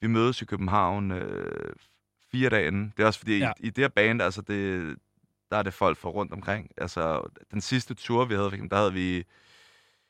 Vi 0.00 0.06
mødes 0.06 0.42
i 0.42 0.44
København 0.44 1.12
øh, 1.12 1.72
fire 2.32 2.48
dage 2.48 2.66
inden. 2.66 2.92
Det 2.96 3.02
er 3.02 3.06
også 3.06 3.18
fordi, 3.18 3.38
ja. 3.38 3.52
i, 3.60 3.66
i 3.66 3.70
det 3.70 3.84
her 3.84 3.88
band, 3.88 4.22
altså, 4.22 4.42
det, 4.42 4.96
der 5.50 5.56
er 5.56 5.62
det 5.62 5.74
folk 5.74 5.98
for 5.98 6.10
rundt 6.10 6.32
omkring. 6.32 6.70
Altså, 6.76 7.30
den 7.52 7.60
sidste 7.60 7.94
tur, 7.94 8.24
vi 8.24 8.34
havde, 8.34 8.50
der 8.70 8.76
havde 8.76 8.92
vi... 8.92 9.24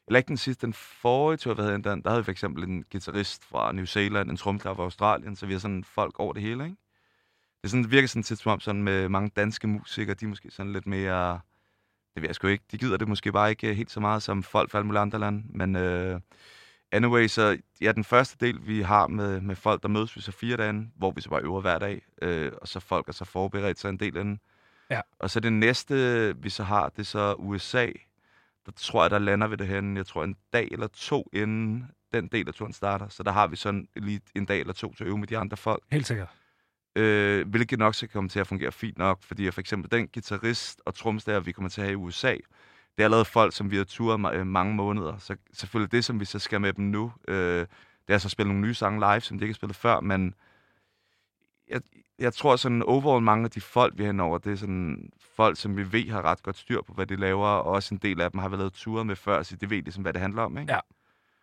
Eller 0.09 0.19
ikke 0.19 0.29
den 0.29 0.37
sidste, 0.37 0.67
den 0.67 0.73
forrige 0.73 1.37
tur, 1.37 1.55
vi 1.55 1.62
havde, 1.62 1.83
der 1.83 2.09
havde 2.09 2.21
vi 2.21 2.25
for 2.25 2.31
eksempel 2.31 2.65
en 2.65 2.85
guitarist 2.93 3.45
fra 3.45 3.73
New 3.73 3.85
Zealand, 3.85 4.31
en 4.31 4.37
tromklar 4.37 4.75
fra 4.75 4.83
Australien, 4.83 5.37
så 5.37 5.47
vi 5.47 5.53
har 5.53 5.61
sådan 5.61 5.85
folk 5.85 6.21
over 6.21 6.33
det 6.33 6.43
hele, 6.43 6.65
ikke? 6.65 6.77
det, 7.62 7.71
sådan, 7.71 7.83
det 7.83 7.91
virker 7.91 8.09
sådan 8.09 8.23
tit 8.23 8.38
som 8.38 8.53
om, 8.53 8.61
sådan 8.61 8.83
med 8.83 9.09
mange 9.09 9.31
danske 9.37 9.67
musikere, 9.67 10.15
de 10.15 10.25
er 10.25 10.29
måske 10.29 10.50
sådan 10.50 10.73
lidt 10.73 10.87
mere, 10.87 11.41
det 12.15 12.23
ved 12.23 12.29
jeg 12.29 12.35
sgu 12.35 12.47
ikke, 12.47 12.65
de 12.71 12.79
gider 12.79 12.97
det 12.97 13.09
måske 13.09 13.33
bare 13.33 13.50
ikke 13.50 13.75
helt 13.75 13.91
så 13.91 14.00
meget 14.00 14.23
som 14.23 14.43
folk 14.43 14.71
fra 14.71 14.79
alle 14.79 14.87
mulige 14.87 15.00
andre 15.00 15.19
lande, 15.19 15.43
men 15.49 15.77
uh, 15.77 16.21
anyway, 16.93 17.27
så 17.27 17.59
ja, 17.81 17.93
den 17.93 18.05
første 18.05 18.47
del, 18.47 18.67
vi 18.67 18.83
har 18.83 19.07
med, 19.07 19.41
med 19.41 19.57
folk, 19.57 19.83
der 19.83 19.88
mødes 19.88 20.17
vi 20.17 20.21
så 20.21 20.33
fire 20.33 20.57
dage, 20.57 20.91
hvor 20.97 21.11
vi 21.11 21.21
så 21.21 21.31
bare 21.31 21.43
øver 21.43 21.61
hver 21.61 21.79
dag, 21.79 22.03
uh, 22.23 22.59
og 22.62 22.69
så 22.69 22.81
folk 22.81 23.09
er 23.09 23.12
så 23.12 23.25
forberedt 23.25 23.79
sig 23.79 23.88
en 23.88 23.97
del 23.97 24.17
inden. 24.17 24.41
Ja. 24.91 25.00
Og 25.19 25.31
så 25.31 25.41
det 25.41 25.53
næste, 25.53 25.95
vi 26.43 26.50
så 26.50 26.65
har, 26.65 26.88
det 26.88 26.99
er 26.99 27.05
så 27.05 27.35
USA. 27.38 27.87
Der 28.69 28.73
tror 28.77 29.05
jeg, 29.05 29.11
der 29.11 29.19
lander 29.19 29.47
vi 29.47 29.57
det 29.57 29.67
hen, 29.67 29.97
jeg 29.97 30.07
tror 30.07 30.25
en 30.25 30.37
dag 30.53 30.69
eller 30.71 30.87
to 30.87 31.31
inden 31.33 31.91
den 32.15 32.29
del 32.29 32.49
af 32.49 32.55
turen 32.55 32.73
starter. 32.73 33.09
Så 33.09 33.23
der 33.23 33.31
har 33.31 33.47
vi 33.47 33.57
sådan 33.57 33.89
lige 33.97 34.21
en 34.35 34.45
dag 34.45 34.61
eller 34.61 34.73
to 34.73 34.95
til 34.95 35.05
at 35.05 35.09
øve 35.09 35.19
med 35.19 35.27
de 35.27 35.39
andre 35.39 35.57
folk. 35.57 35.83
Helt 35.91 36.07
sikkert 36.07 36.29
øh, 36.99 37.49
hvilket 37.49 37.79
nok 37.79 37.95
skal 37.95 38.09
komme 38.09 38.29
til 38.29 38.41
at 38.41 38.47
fungere 38.47 38.73
fint 38.73 38.99
nok, 38.99 39.23
fordi 39.23 39.51
for 39.51 39.61
eksempel 39.61 39.91
den 39.91 40.09
guitarist 40.09 40.81
og 40.87 40.95
tromsdager, 40.95 41.41
vi 41.41 41.53
kommer 41.53 41.69
til 41.69 41.81
at 41.81 41.87
have 41.87 41.93
i 41.93 41.97
USA, 41.97 42.33
det 42.97 43.03
er 43.03 43.05
allerede 43.05 43.25
folk, 43.25 43.55
som 43.55 43.71
vi 43.71 43.77
har 43.77 43.85
turet 43.85 44.35
øh, 44.35 44.47
mange 44.47 44.75
måneder. 44.75 45.19
Så 45.19 45.37
selvfølgelig 45.53 45.93
det, 45.93 46.05
som 46.05 46.21
vi 46.21 46.25
så 46.25 46.39
skal 46.39 46.61
med 46.61 46.73
dem 46.73 46.85
nu, 46.85 47.13
øh, 47.29 47.67
det 48.09 48.15
er 48.15 48.19
så 48.19 48.27
at 48.27 48.33
spille 48.33 48.49
nogle 48.49 48.67
nye 48.67 48.75
sange 48.75 49.01
live, 49.01 49.21
som 49.21 49.39
de 49.39 49.45
ikke 49.45 49.53
har 49.53 49.57
spillet 49.57 49.77
før, 49.77 50.01
men 50.01 50.35
jeg, 51.69 51.81
jeg 52.19 52.35
tror 52.35 52.57
sådan 52.57 52.83
overall 52.83 53.23
mange 53.23 53.45
af 53.45 53.51
de 53.51 53.61
folk, 53.61 53.99
vi 53.99 54.05
har 54.05 54.23
over, 54.23 54.39
det 54.39 54.53
er 54.53 54.57
sådan 54.57 55.11
folk, 55.37 55.59
som 55.59 55.77
vi 55.77 55.93
ved 55.93 56.11
har 56.11 56.23
ret 56.23 56.43
godt 56.43 56.57
styr 56.57 56.83
på, 56.83 56.93
hvad 56.93 57.07
de 57.07 57.17
laver, 57.17 57.47
og 57.47 57.65
også 57.65 57.95
en 57.95 58.01
del 58.03 58.21
af 58.21 58.31
dem 58.31 58.41
har 58.41 58.49
vi 58.49 58.57
lavet 58.57 58.73
ture 58.73 59.05
med 59.05 59.17
før, 59.17 59.43
så 59.43 59.57
de 59.57 59.71
ved 59.71 59.83
ligesom, 59.83 60.03
hvad 60.03 60.13
det 60.13 60.21
handler 60.21 60.43
om, 60.43 60.59
ikke? 60.59 60.73
Ja 60.73 60.81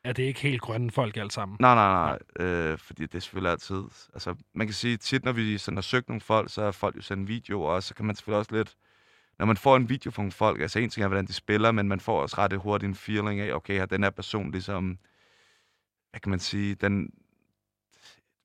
er 0.05 0.13
det 0.13 0.23
ikke 0.23 0.39
helt 0.39 0.61
grønne 0.61 0.91
folk 0.91 1.17
alt 1.17 1.33
sammen. 1.33 1.57
Nej, 1.59 1.75
nej, 1.75 2.17
nej. 2.39 2.45
Øh, 2.47 2.77
fordi 2.77 3.05
det 3.05 3.15
er 3.15 3.19
selvfølgelig 3.19 3.51
altid... 3.51 3.83
Altså, 4.13 4.35
man 4.53 4.67
kan 4.67 4.73
sige, 4.73 4.97
tit 4.97 5.25
når 5.25 5.31
vi 5.31 5.57
sådan 5.57 5.77
har 5.77 5.81
søgt 5.81 6.09
nogle 6.09 6.21
folk, 6.21 6.53
så 6.53 6.63
har 6.63 6.71
folk 6.71 6.95
jo 6.95 7.01
sendt 7.01 7.27
videoer, 7.27 7.69
og 7.69 7.83
så 7.83 7.95
kan 7.95 8.05
man 8.05 8.15
selvfølgelig 8.15 8.39
også 8.39 8.55
lidt... 8.55 8.75
Når 9.39 9.45
man 9.45 9.57
får 9.57 9.75
en 9.75 9.89
video 9.89 10.11
fra 10.11 10.21
nogle 10.21 10.31
folk, 10.31 10.61
altså 10.61 10.79
en 10.79 10.89
ting 10.89 11.03
er, 11.03 11.07
hvordan 11.07 11.25
de 11.25 11.33
spiller, 11.33 11.71
men 11.71 11.87
man 11.87 11.99
får 11.99 12.21
også 12.21 12.35
ret 12.37 12.53
hurtigt 12.53 12.89
en 12.89 12.95
feeling 12.95 13.39
af, 13.39 13.53
okay, 13.53 13.79
har 13.79 13.85
den 13.85 14.03
her 14.03 14.09
person 14.09 14.51
ligesom... 14.51 14.97
Hvad 16.11 16.19
kan 16.19 16.29
man 16.29 16.39
sige? 16.39 16.75
Den, 16.75 17.09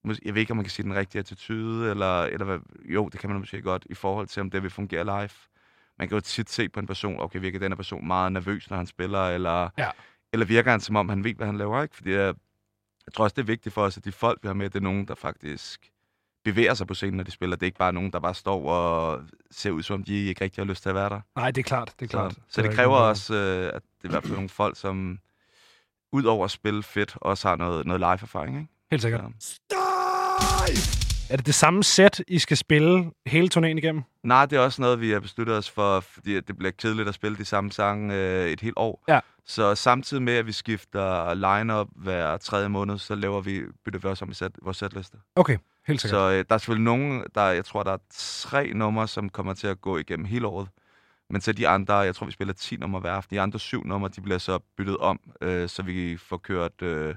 jeg 0.04 0.34
ved 0.34 0.40
ikke, 0.40 0.50
om 0.50 0.56
man 0.56 0.64
kan 0.64 0.70
sige 0.70 0.84
den 0.84 0.94
rigtige 0.94 1.20
attitude, 1.20 1.90
eller, 1.90 2.22
eller 2.22 2.44
hvad, 2.44 2.58
jo, 2.84 3.08
det 3.08 3.20
kan 3.20 3.30
man 3.30 3.38
måske 3.38 3.62
godt, 3.62 3.86
i 3.90 3.94
forhold 3.94 4.26
til, 4.26 4.40
om 4.40 4.50
det 4.50 4.62
vil 4.62 4.70
fungere 4.70 5.04
live. 5.04 5.30
Man 5.98 6.08
kan 6.08 6.16
jo 6.16 6.20
tit 6.20 6.50
se 6.50 6.68
på 6.68 6.80
en 6.80 6.86
person, 6.86 7.20
okay, 7.20 7.40
virker 7.40 7.58
den 7.58 7.72
her 7.72 7.76
person 7.76 8.06
meget 8.06 8.32
nervøs, 8.32 8.70
når 8.70 8.76
han 8.76 8.86
spiller, 8.86 9.28
eller, 9.28 9.68
ja. 9.78 9.90
Eller 10.32 10.46
virker 10.46 10.70
han, 10.70 10.80
som 10.80 10.96
om 10.96 11.08
han 11.08 11.24
ved, 11.24 11.34
hvad 11.34 11.46
han 11.46 11.58
laver, 11.58 11.82
ikke? 11.82 11.96
Fordi 11.96 12.10
jeg, 12.10 12.34
jeg 13.06 13.14
tror 13.14 13.24
også, 13.24 13.34
det 13.34 13.42
er 13.42 13.46
vigtigt 13.46 13.74
for 13.74 13.82
os, 13.82 13.96
at 13.96 14.04
de 14.04 14.12
folk, 14.12 14.38
vi 14.42 14.46
har 14.46 14.54
med, 14.54 14.70
det 14.70 14.76
er 14.76 14.82
nogen, 14.82 15.08
der 15.08 15.14
faktisk 15.14 15.90
bevæger 16.44 16.74
sig 16.74 16.86
på 16.86 16.94
scenen, 16.94 17.16
når 17.16 17.24
de 17.24 17.30
spiller. 17.30 17.56
Det 17.56 17.62
er 17.62 17.66
ikke 17.66 17.78
bare 17.78 17.92
nogen, 17.92 18.12
der 18.12 18.20
bare 18.20 18.34
står 18.34 18.70
og 18.70 19.22
ser 19.50 19.70
ud, 19.70 19.82
som 19.82 19.94
om 19.94 20.04
de 20.04 20.26
ikke 20.26 20.44
rigtig 20.44 20.64
har 20.64 20.68
lyst 20.68 20.82
til 20.82 20.88
at 20.88 20.94
være 20.94 21.08
der. 21.08 21.20
Nej, 21.36 21.50
det 21.50 21.60
er 21.60 21.62
klart. 21.62 21.94
Det 22.00 22.06
er 22.06 22.10
klart. 22.10 22.32
Så, 22.32 22.40
så 22.48 22.62
det, 22.62 22.68
det 22.68 22.76
kræver 22.76 22.96
også, 22.96 23.34
øh, 23.34 23.66
at 23.74 23.82
det 24.02 24.04
er 24.04 24.08
i 24.08 24.10
hvert 24.10 24.22
fald 24.22 24.34
nogle 24.34 24.48
folk, 24.48 24.76
som 24.76 25.18
udover 26.12 26.44
at 26.44 26.50
spille 26.50 26.82
fedt, 26.82 27.16
også 27.16 27.48
har 27.48 27.56
noget, 27.56 27.86
noget 27.86 28.00
live-erfaring, 28.00 28.56
ikke? 28.56 28.70
Helt 28.90 29.02
sikkert. 29.02 29.20
Ja. 29.20 29.28
Er 31.30 31.36
det 31.36 31.46
det 31.46 31.54
samme 31.54 31.84
sæt, 31.84 32.22
I 32.28 32.38
skal 32.38 32.56
spille 32.56 33.10
hele 33.26 33.48
turnéen 33.54 33.76
igennem? 33.76 34.02
Nej, 34.22 34.46
det 34.46 34.56
er 34.56 34.60
også 34.60 34.82
noget, 34.82 35.00
vi 35.00 35.10
har 35.10 35.20
besluttet 35.20 35.56
os 35.56 35.70
for, 35.70 36.00
fordi 36.00 36.40
det 36.40 36.58
bliver 36.58 36.70
kedeligt 36.70 37.08
at 37.08 37.14
spille 37.14 37.38
de 37.38 37.44
samme 37.44 37.72
sange 37.72 38.14
øh, 38.14 38.50
et 38.50 38.60
helt 38.60 38.74
år. 38.76 39.04
Ja. 39.08 39.20
Så 39.46 39.74
samtidig 39.74 40.22
med, 40.22 40.32
at 40.32 40.46
vi 40.46 40.52
skifter 40.52 41.34
line-up 41.34 41.88
hver 41.96 42.36
tredje 42.36 42.68
måned, 42.68 42.98
så 42.98 43.14
laver 43.14 43.40
vi, 43.40 43.62
bytter 43.84 44.00
vi 44.00 44.08
også 44.08 44.24
om 44.24 44.30
i 44.30 44.34
set, 44.34 44.52
vores 44.62 44.76
setliste. 44.76 45.16
Okay, 45.36 45.58
helt 45.86 46.00
sikkert. 46.00 46.18
Så 46.18 46.30
øh, 46.30 46.44
der 46.48 46.54
er 46.54 46.58
selvfølgelig 46.58 46.84
nogen, 46.84 47.24
der, 47.34 47.42
jeg 47.42 47.64
tror, 47.64 47.82
der 47.82 47.92
er 47.92 47.98
tre 48.14 48.72
numre, 48.74 49.08
som 49.08 49.28
kommer 49.28 49.54
til 49.54 49.66
at 49.66 49.80
gå 49.80 49.98
igennem 49.98 50.26
hele 50.26 50.46
året. 50.46 50.68
Men 51.30 51.40
så 51.40 51.52
de 51.52 51.68
andre, 51.68 51.94
jeg 51.94 52.14
tror, 52.14 52.26
vi 52.26 52.32
spiller 52.32 52.54
10 52.54 52.76
numre 52.76 53.00
hver 53.00 53.12
aften. 53.12 53.36
De 53.36 53.40
andre 53.40 53.58
syv 53.58 53.86
numre, 53.86 54.08
de 54.16 54.20
bliver 54.20 54.38
så 54.38 54.58
byttet 54.76 54.96
om, 54.96 55.20
øh, 55.40 55.68
så 55.68 55.82
vi 55.82 56.16
får 56.16 56.36
kørt... 56.36 56.82
Øh, 56.82 57.14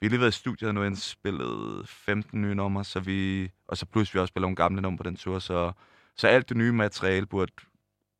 vi 0.00 0.06
har 0.06 0.10
lige 0.10 0.20
været 0.20 0.34
i 0.34 0.38
studiet 0.38 0.68
og 0.68 0.74
nu 0.74 0.82
indspillet 0.82 1.88
15 1.88 2.42
nye 2.42 2.54
numre, 2.54 2.84
så 2.84 3.00
vi, 3.00 3.50
og 3.68 3.76
så 3.76 3.86
plus 3.86 4.14
vi 4.14 4.18
også 4.18 4.32
spiller 4.32 4.44
nogle 4.44 4.56
gamle 4.56 4.82
numre 4.82 4.96
på 4.96 5.02
den 5.02 5.16
tur, 5.16 5.38
så, 5.38 5.72
så 6.16 6.28
alt 6.28 6.48
det 6.48 6.56
nye 6.56 6.72
materiale 6.72 7.26
burde, 7.26 7.52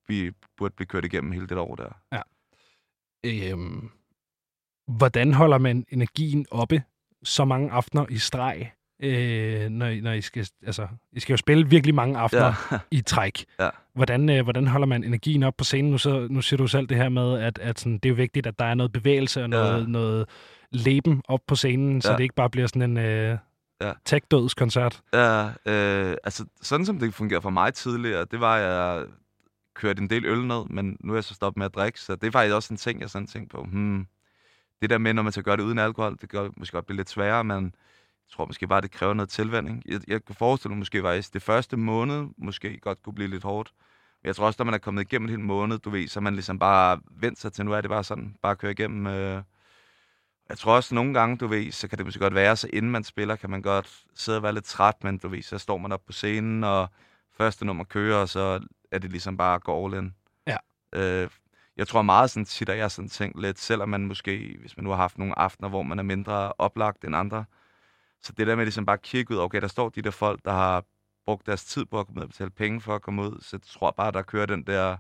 vi 0.09 0.31
burde 0.57 0.75
blive 0.77 0.87
kørt 0.87 1.05
igennem 1.05 1.33
hele 1.33 1.47
det 1.47 1.59
år 1.59 1.75
der. 1.75 2.23
Øhm, 3.25 3.91
hvordan 4.87 5.33
holder 5.35 5.59
man 5.59 5.85
energien 5.89 6.47
oppe 6.51 6.83
så 7.23 7.45
mange 7.45 7.71
aftener 7.71 8.07
i 8.11 8.19
streg, 8.19 8.71
øh, 9.03 9.69
når, 9.69 10.03
når 10.03 10.13
I 10.13 10.21
skal, 10.21 10.49
altså, 10.67 10.89
I 11.13 11.21
skal 11.21 11.33
jo 11.33 11.37
spille 11.37 11.69
virkelig 11.69 11.95
mange 11.95 12.19
aftener 12.19 12.53
Ja. 12.73 12.79
i 12.91 13.01
træk. 13.01 13.45
Ja. 13.61 13.71
Hvordan, 13.95 14.29
øh, 14.31 14.43
hvordan 14.43 14.67
holder 14.67 14.87
man 14.87 15.05
energien 15.05 15.43
op 15.43 15.57
på 15.57 15.65
scenen? 15.65 15.91
Nu, 15.91 15.99
så, 15.99 16.27
nu 16.31 16.43
siger 16.43 16.59
du 16.59 16.67
selv 16.67 16.87
det 16.87 16.97
her 16.97 17.09
med, 17.09 17.39
at, 17.39 17.59
at 17.59 17.79
sådan, 17.81 17.93
det 17.93 18.05
er 18.05 18.09
jo 18.11 18.15
vigtigt, 18.15 18.47
at 18.47 18.59
der 18.59 18.65
er 18.65 18.75
noget 18.75 18.93
bevægelse 18.93 19.43
og 19.43 19.51
noget, 19.51 19.81
Ja. 19.81 19.87
noget 19.87 20.29
leben 20.71 21.23
op 21.29 21.41
på 21.47 21.57
scenen, 21.57 22.01
så 22.03 22.11
Ja. 22.11 22.17
det 22.17 22.23
ikke 22.23 22.35
bare 22.35 22.51
bliver 22.51 22.67
sådan 22.67 22.83
en 22.83 22.97
øh, 22.97 23.39
Ja. 23.81 23.93
tech-dødskoncert. 24.05 25.03
Ja, 25.13 25.47
øh, 25.47 26.17
altså 26.25 26.45
sådan 26.63 26.87
som 26.87 26.99
det 26.99 27.15
fungerede 27.15 27.43
for 27.43 27.51
mig 27.51 27.75
tidligere, 27.75 28.25
det 28.31 28.41
var, 28.41 28.57
at 28.57 28.63
jeg 28.63 29.07
kørte 29.75 30.03
en 30.03 30.11
del 30.11 30.25
øl 30.27 30.47
ned, 30.47 30.65
men 30.71 30.97
nu 31.01 31.13
er 31.13 31.17
jeg 31.17 31.25
så 31.25 31.35
stoppet 31.35 31.59
med 31.59 31.67
at 31.67 31.75
drikke, 31.75 32.01
så 32.01 32.17
det 32.17 32.27
er 32.27 32.31
faktisk 32.31 32.55
også 32.55 32.75
en 32.75 32.79
ting, 32.79 33.01
jeg 33.01 33.11
sådan 33.11 33.27
tænkte 33.27 33.57
på. 33.57 33.63
Hmm, 33.63 34.07
det 34.83 34.91
der 34.91 34.99
med, 34.99 35.15
når 35.15 35.23
man 35.23 35.33
skal 35.33 35.45
gøre 35.45 35.57
det 35.57 35.63
uden 35.63 35.79
alkohol, 35.79 36.17
det 36.21 36.29
gør 36.29 36.49
måske 36.57 36.75
godt 36.75 36.87
blive 36.87 36.97
lidt 36.97 37.11
sværere, 37.11 37.45
men 37.45 37.65
jeg 37.65 38.33
tror 38.37 38.47
måske 38.47 38.67
bare, 38.67 38.81
det 38.81 38.91
kræver 38.91 39.15
noget 39.15 39.29
tilvænding. 39.29 39.83
Jeg, 39.87 40.01
jeg 40.09 40.25
kunne 40.25 40.37
forestille 40.37 40.71
mig 40.71 40.79
måske 40.79 41.03
faktisk, 41.03 41.35
det 41.35 41.43
første 41.43 41.77
måned 41.77 42.27
måske 42.39 42.79
godt 42.79 43.03
kunne 43.03 43.15
blive 43.15 43.29
lidt 43.31 43.43
hårdt. 43.43 43.73
Men 44.23 44.27
jeg 44.27 44.37
tror 44.37 44.47
også, 44.47 44.57
når 44.61 44.65
man 44.65 44.75
er 44.75 44.79
kommet 44.79 45.03
igennem 45.03 45.27
en 45.29 45.31
hel 45.31 45.41
måned, 45.41 45.79
du 45.79 45.91
ved, 45.91 46.09
så 46.09 46.21
man 46.21 46.35
ligesom 46.35 46.59
bare 46.59 47.01
vendt 47.11 47.39
sig 47.39 47.53
til, 47.53 47.65
nu 47.65 47.73
er 47.73 47.81
det 47.81 47.91
bare 47.91 48.05
sådan, 48.05 48.37
bare 48.43 48.57
køre 48.57 48.71
igennem. 48.73 49.07
Øh. 49.07 49.43
Jeg 50.49 50.59
tror 50.59 50.77
også, 50.77 50.95
nogle 50.95 51.15
gange, 51.15 51.37
du 51.37 51.47
ved, 51.47 51.73
så 51.73 51.89
kan 51.89 51.99
det 51.99 52.07
måske 52.07 52.21
godt 52.21 52.35
være, 52.35 52.57
så 52.57 52.69
inden 52.73 52.91
man 52.91 53.05
spiller, 53.05 53.37
kan 53.37 53.51
man 53.51 53.63
godt 53.63 54.05
sidde 54.15 54.39
og 54.39 54.43
være 54.43 54.53
lidt 54.53 54.65
træt, 54.65 55.05
men 55.05 55.19
du 55.19 55.29
ved, 55.29 55.43
så 55.43 55.59
står 55.59 55.79
man 55.79 55.93
op 55.93 56.05
på 56.07 56.13
scenen, 56.13 56.65
og 56.65 56.89
første 57.33 57.65
nummer 57.67 57.85
kører, 57.85 58.17
og 58.17 58.29
så 58.29 58.61
er 58.91 58.99
det 58.99 59.11
ligesom 59.11 59.37
bare 59.37 59.55
at 59.55 59.65
gå 59.65 59.87
all 59.87 59.95
in. 59.95 60.15
Ja. 60.47 60.57
Øh, 60.93 61.29
jeg 61.77 61.89
tror 61.89 62.03
meget 62.03 62.31
sådan 62.31 62.45
tit, 62.45 62.69
at 62.69 62.79
jeg 62.79 62.91
sådan 62.91 63.09
tænkt 63.09 63.41
lidt, 63.41 63.59
selvom 63.59 63.89
man 63.89 64.07
måske, 64.07 64.57
hvis 64.61 64.77
man 64.77 64.85
nu 64.85 64.91
har 64.91 64.97
haft 64.97 65.19
nogle 65.19 65.39
aftener, 65.39 65.69
hvor 65.69 65.83
man 65.83 65.99
er 65.99 66.03
mindre 66.03 66.53
oplagt 66.59 67.05
end 67.05 67.17
andre, 67.17 67.45
så 68.23 68.33
det 68.33 68.47
der 68.47 68.57
med 68.57 68.65
ligesom 68.65 68.87
bare 68.87 68.95
at 68.95 69.03
kigge 69.03 69.35
ud, 69.35 69.41
okay, 69.41 69.61
der 69.61 69.69
står 69.69 69.89
de 69.89 70.03
der 70.03 70.11
folk, 70.11 70.45
der 70.45 70.53
har 70.53 70.85
brugt 71.25 71.47
deres 71.47 71.65
tid 71.65 71.85
på 71.85 72.01
at 72.01 72.07
komme 72.07 72.21
ud 72.21 72.23
og 72.23 72.29
betale 72.29 72.51
penge 72.51 72.81
for 72.81 72.95
at 72.95 73.03
komme 73.03 73.23
ud, 73.23 73.41
så 73.41 73.57
jeg 73.57 73.63
tror 73.63 73.91
bare, 73.91 74.13
der 74.13 74.23
kører 74.23 74.47
den 74.47 74.63
der 74.63 74.97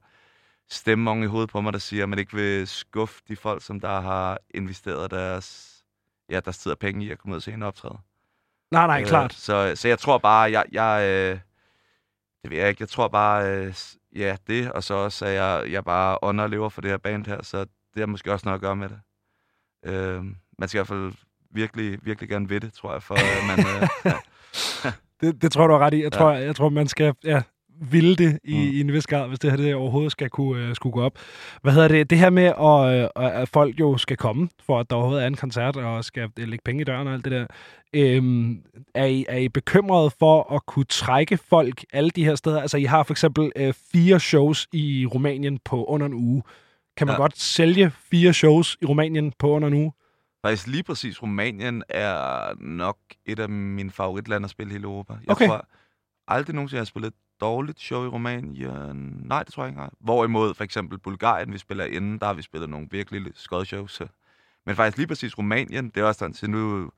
stemme 0.71 1.11
oven 1.11 1.23
i 1.23 1.27
hovedet 1.27 1.51
på 1.51 1.61
mig, 1.61 1.73
der 1.73 1.79
siger, 1.79 2.03
at 2.03 2.09
man 2.09 2.19
ikke 2.19 2.35
vil 2.37 2.69
skuffe 2.69 3.23
de 3.29 3.37
folk, 3.37 3.63
som 3.65 3.81
der 3.81 4.01
har 4.01 4.39
investeret 4.55 5.11
deres, 5.11 5.75
ja, 6.31 6.41
deres 6.41 6.59
tid 6.59 6.73
og 6.73 6.79
penge 6.79 7.05
i 7.05 7.11
at 7.11 7.19
komme 7.19 7.33
ud 7.33 7.37
og 7.37 7.43
se 7.43 7.53
en 7.53 7.63
optræde. 7.63 7.99
Nej, 8.71 8.87
nej, 8.87 9.01
Øh, 9.01 9.07
klart. 9.07 9.33
Så, 9.35 9.73
så 9.75 9.89
jeg 9.89 9.99
tror 9.99 10.19
bare, 10.19 10.51
jeg, 10.53 10.65
jeg 10.73 11.03
øh, 11.09 11.39
det 12.43 12.51
ved 12.51 12.59
jeg 12.59 12.69
ikke, 12.69 12.83
jeg 12.83 12.89
tror 12.89 13.09
bare, 13.09 13.51
øh, 13.57 13.75
ja, 14.17 14.37
det, 14.47 14.73
og 14.73 14.85
så 14.85 14.95
også, 14.95 15.27
at 15.27 15.35
jeg, 15.35 15.65
jeg 15.71 15.85
bare 15.85 16.19
ånder 16.23 16.45
og 16.45 16.51
lever 16.51 16.69
for 16.69 16.81
det 16.81 16.91
her 16.91 16.99
band 16.99 17.27
her, 17.27 17.43
så 17.43 17.59
det 17.95 18.01
har 18.01 18.07
måske 18.07 18.33
også 18.33 18.47
noget 18.47 18.59
at 18.59 18.63
gøre 18.63 18.77
med 18.77 18.89
det. 18.89 19.01
Øh, 19.85 20.25
man 20.59 20.69
skal 20.69 20.79
i 20.79 20.81
hvert 20.81 20.89
fald 20.89 21.13
virkelig, 21.51 21.99
virkelig 22.05 22.29
gerne 22.29 22.49
ved 22.49 22.61
det, 22.61 22.73
tror 22.73 22.93
jeg, 22.93 23.03
for 23.03 23.15
at 23.15 23.47
man... 23.57 23.67
Øh, 23.67 23.89
ja. 24.85 24.93
Det, 25.21 25.43
det 25.43 25.53
tror 25.53 25.67
du 25.67 25.73
har 25.73 25.81
ret 25.81 25.95
i. 25.95 26.03
Jeg 26.03 26.13
Ja. 26.13 26.19
tror, 26.19 26.33
jeg 26.33 26.57
tror 26.57 26.69
man 26.69 26.89
skal 26.89 27.15
ja, 27.25 27.43
ville 27.91 28.17
det 28.17 28.39
i, 28.45 28.55
mm. 28.55 28.63
I 28.63 28.81
en 28.81 28.93
vis 28.93 29.07
grad, 29.07 29.29
hvis 29.29 29.39
det 29.39 29.51
her 29.51 29.57
det 29.57 29.75
overhovedet 29.75 30.13
skal 30.13 30.31
kunne, 30.31 30.69
uh, 30.69 30.75
skulle 30.75 30.93
gå 30.93 31.03
op. 31.03 31.19
Hvad 31.63 31.73
hedder 31.73 31.89
det? 31.89 32.11
Det 32.11 32.19
her 32.19 32.31
med, 32.31 32.45
at, 32.45 33.11
uh, 33.17 33.41
at 33.43 33.49
folk 33.49 33.81
jo 33.81 33.97
skal 33.99 34.17
komme, 34.17 34.49
for 34.67 34.81
at 34.81 34.91
der 34.91 34.97
overhovedet 34.97 35.23
er 35.23 35.27
en 35.27 35.35
koncert, 35.35 35.77
og 35.77 36.05
skal 36.05 36.29
øh, 36.39 36.49
lægge 36.49 36.63
penge 36.65 36.81
i 36.81 36.85
døren 36.85 37.07
og 37.09 37.15
alt 37.15 37.25
det 37.25 37.33
der. 37.33 37.47
Øhm, 37.95 38.63
er, 38.95 39.05
I, 39.05 39.25
er 39.29 39.37
I 39.37 39.49
bekymrede 39.49 40.11
for 40.19 40.55
at 40.55 40.67
kunne 40.67 40.85
trække 40.85 41.37
folk 41.37 41.85
alle 41.93 42.11
de 42.11 42.25
her 42.25 42.35
steder? 42.35 42.61
Altså, 42.61 42.77
I 42.77 42.85
har 42.85 43.03
for 43.03 43.15
eksempel 43.15 43.53
uh, 43.61 43.75
fire 43.93 44.21
shows 44.21 44.67
i 44.73 45.07
Rumænien 45.07 45.59
på 45.65 45.85
under 45.85 46.07
en 46.07 46.15
uge. 46.15 46.43
Kan 46.97 47.07
man 47.07 47.15
ja. 47.15 47.21
Godt 47.21 47.39
sælge 47.39 47.91
fire 48.11 48.33
shows 48.33 48.77
i 48.83 48.85
Rumænien 48.85 49.33
på 49.39 49.51
under 49.51 49.69
en 49.69 49.75
uge? 49.75 49.93
Faktisk 50.45 50.67
lige 50.67 50.83
præcis 50.83 51.23
Rumænien 51.23 51.83
er 51.89 52.55
nok 52.61 52.97
et 53.27 53.39
af 53.39 53.49
mine 53.49 53.91
favoritlande 53.91 54.45
at 54.47 54.51
spille 54.51 54.71
i 54.71 54.73
hele 54.73 54.85
Europa. 54.85 55.13
Jeg 55.13 55.31
Okay. 55.31 55.47
tror 55.47 55.67
aldrig 56.29 56.55
nogensinde, 56.55 56.77
jeg 56.77 56.81
har 56.81 56.85
spillet 56.85 57.09
et 57.09 57.15
dårligt 57.45 57.81
show 57.81 58.05
i 58.05 58.09
Rumænien. 58.09 59.23
Nej, 59.25 59.43
det 59.43 59.53
tror 59.53 59.63
jeg 59.63 59.69
ikke 59.69 59.79
engang. 59.79 59.93
Hvorimod 60.01 60.55
for 60.55 60.65
eksempel 60.65 60.99
Bulgarien, 60.99 61.53
vi 61.53 61.59
spiller 61.59 61.85
inden, 61.85 62.19
der 62.19 62.27
har 62.27 62.35
vi 62.35 62.43
spillet 62.43 62.71
nogle 62.71 62.89
virkelig 62.91 63.33
skodshows. 63.35 64.03
Men 64.67 64.77
faktisk 64.77 64.97
lige 64.97 65.07
præcis 65.07 65.39
Rumænien, 65.39 65.89
det 65.89 66.01
er 66.01 66.05
også 66.05 66.19
sådan 66.19 66.33
til 66.33 66.51
nu... 66.51 66.91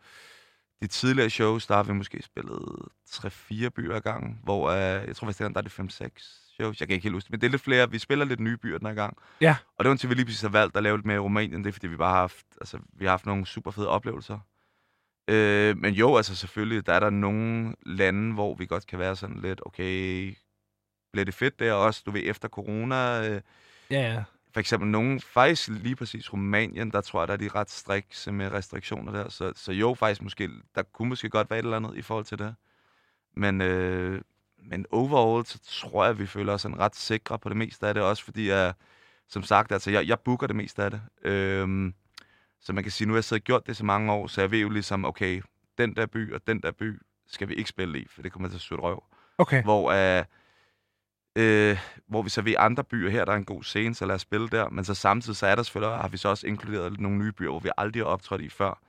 De 0.81 0.87
tidligere 0.87 1.31
shows, 1.31 1.67
der 1.67 1.75
har 1.75 1.83
vi 1.83 1.93
måske 1.93 2.23
spillet 2.23 2.63
3-4 3.11 3.69
byer 3.69 3.97
ad 3.97 4.01
gangen, 4.01 4.39
hvor 4.43 4.71
uh, 4.71 5.09
jeg 5.09 5.17
tror 5.17 5.27
faktisk, 5.27 5.39
der 5.39 5.51
er 5.57 5.61
det 5.61 5.81
5-6 5.81 6.53
shows. 6.55 6.81
Jeg 6.81 6.89
kan 6.89 6.95
ikke 6.95 7.03
helt 7.03 7.15
huske 7.15 7.27
det, 7.27 7.33
men 7.33 7.41
det 7.41 7.47
er 7.47 7.51
lidt 7.51 7.63
flere. 7.63 7.91
Vi 7.91 7.99
spiller 7.99 8.25
lidt 8.25 8.41
nye 8.41 8.57
byer 8.57 8.79
den 8.79 8.87
her 8.87 8.95
gang. 8.95 9.17
Ja. 9.41 9.57
Og 9.79 9.85
det 9.85 9.91
var 9.91 9.97
til, 9.97 10.09
vi 10.09 10.15
lige 10.15 10.25
præcis 10.25 10.41
har 10.41 10.49
valgt 10.49 10.77
at 10.77 10.83
lave 10.83 10.97
lidt 10.97 11.07
mere 11.07 11.17
i 11.17 11.21
Rumænien. 11.21 11.65
Det 11.65 11.69
er, 11.69 11.73
fordi 11.73 11.87
vi 11.87 11.97
bare 11.97 12.13
har 12.13 12.21
haft, 12.21 12.47
altså, 12.61 12.79
vi 12.93 13.05
har 13.05 13.13
haft 13.13 13.27
nogle 13.27 13.47
super 13.47 13.71
fede 13.71 13.89
oplevelser. 13.89 14.39
Øh, 15.29 15.79
men 15.79 15.95
jo, 15.95 16.17
altså 16.17 16.37
selvfølgelig, 16.37 16.87
der 16.87 16.93
er 16.93 17.01
der 17.01 17.11
nogle 17.11 17.75
lande, 17.87 18.35
hvor 18.35 18.55
vi 18.55 18.67
godt 18.67 18.87
kan 18.87 18.99
være 18.99 19.17
sådan 19.17 19.39
lidt, 19.41 19.61
okay, 19.67 20.35
bliver 21.13 21.25
det 21.25 21.35
fedt 21.35 21.59
der 21.59 21.73
også, 21.73 22.03
du 22.07 22.11
ved, 22.11 22.23
efter 22.25 22.49
corona. 22.49 23.29
Øh, 23.31 23.41
Ja, 23.91 24.13
ja. 24.15 24.25
for 24.53 24.61
eksempel 24.61 24.89
nogen, 24.89 25.21
faktisk 25.21 25.69
lige 25.69 25.97
præcis 25.97 26.33
Rumænien, 26.33 26.91
der 26.91 27.01
tror 27.01 27.21
jeg, 27.21 27.29
der 27.29 27.35
er 27.35 27.39
de 27.39 27.49
ret 27.49 27.71
strikse 27.71 28.33
med 28.33 28.53
restriktioner 28.53 29.13
der. 29.13 29.29
Så, 29.29 29.53
så 29.57 29.73
jo, 29.73 29.95
faktisk 29.95 30.23
måske, 30.23 30.51
der 30.75 30.83
kunne 30.83 31.09
måske 31.09 31.31
godt 31.31 31.51
være 31.51 31.59
et 31.59 31.63
eller 31.63 31.77
andet 31.77 31.97
i 31.97 32.03
forhold 32.03 32.25
til 32.25 32.39
det. 32.39 32.55
Men, 33.37 33.61
øh, 33.61 34.23
men 34.59 34.87
overall, 34.91 35.47
så 35.47 35.59
tror 35.65 36.05
jeg, 36.05 36.19
vi 36.19 36.27
føler 36.27 36.53
os 36.53 36.63
sådan 36.63 36.79
ret 36.79 36.97
sikre 36.97 37.39
på 37.39 37.49
det 37.49 37.57
meste 37.57 37.87
af 37.89 37.95
det, 37.95 38.03
også 38.03 38.25
fordi 38.25 38.49
jeg, 38.49 38.75
som 39.29 39.43
sagt, 39.43 39.73
altså, 39.73 39.91
jeg, 39.91 40.09
jeg 40.09 40.21
booker 40.21 40.47
det 40.47 40.57
meste 40.57 40.83
af 40.85 40.91
det. 40.91 41.01
Øhm, 41.23 41.95
så 42.67 42.73
man 42.73 42.85
kan 42.85 42.93
sige, 42.93 43.09
nu 43.09 43.15
har 43.15 43.17
jeg 43.17 43.25
siddet 43.25 43.43
og 43.43 43.45
gjort 43.45 43.67
det 43.67 43.77
så 43.77 43.85
mange 43.85 44.13
år, 44.13 44.27
så 44.27 44.41
jeg 44.41 44.51
ved 44.51 44.59
jo 44.59 44.69
ligesom, 44.69 45.05
okay, 45.05 45.43
den 45.79 45.97
der 45.97 46.07
by 46.07 46.35
og 46.35 46.47
den 46.47 46.63
der 46.63 46.71
by 46.71 47.03
skal 47.27 47.49
vi 47.49 47.55
ikke 47.55 47.71
spille 47.71 48.01
i, 48.01 48.07
for 48.11 48.23
det 48.23 48.33
kommer 48.33 48.49
til 48.49 48.57
at 48.57 48.61
sutte 48.61 48.83
røv 48.83 49.05
Okay. 49.39 49.63
hvor, 49.63 49.93
uh, 50.19 50.25
øh, 51.37 51.79
hvor 52.07 52.23
vi 52.23 52.31
så 52.31 52.43
ved 52.43 52.55
andre 52.59 52.85
byer 52.85 53.11
her, 53.11 53.25
der 53.25 53.33
er 53.33 53.37
en 53.37 53.45
god 53.45 53.63
scene, 53.63 53.95
så 53.95 54.07
lad 54.07 54.15
os 54.15 54.21
spille 54.21 54.49
der. 54.49 54.69
Men 54.69 54.85
så 54.85 54.95
samtidig 54.95 55.37
så 55.37 55.47
er 55.47 55.55
der 55.55 55.63
selvfølgelig, 55.63 55.97
har 55.97 56.09
vi 56.09 56.17
så 56.17 56.29
også 56.29 56.47
inkluderet 56.47 57.01
nogle 57.01 57.19
nye 57.19 57.33
byer, 57.33 57.51
hvor 57.51 57.61
vi 57.61 57.71
aldrig 57.77 58.03
har 58.03 58.07
optrådt 58.07 58.41
i 58.41 58.49
før. 58.49 58.83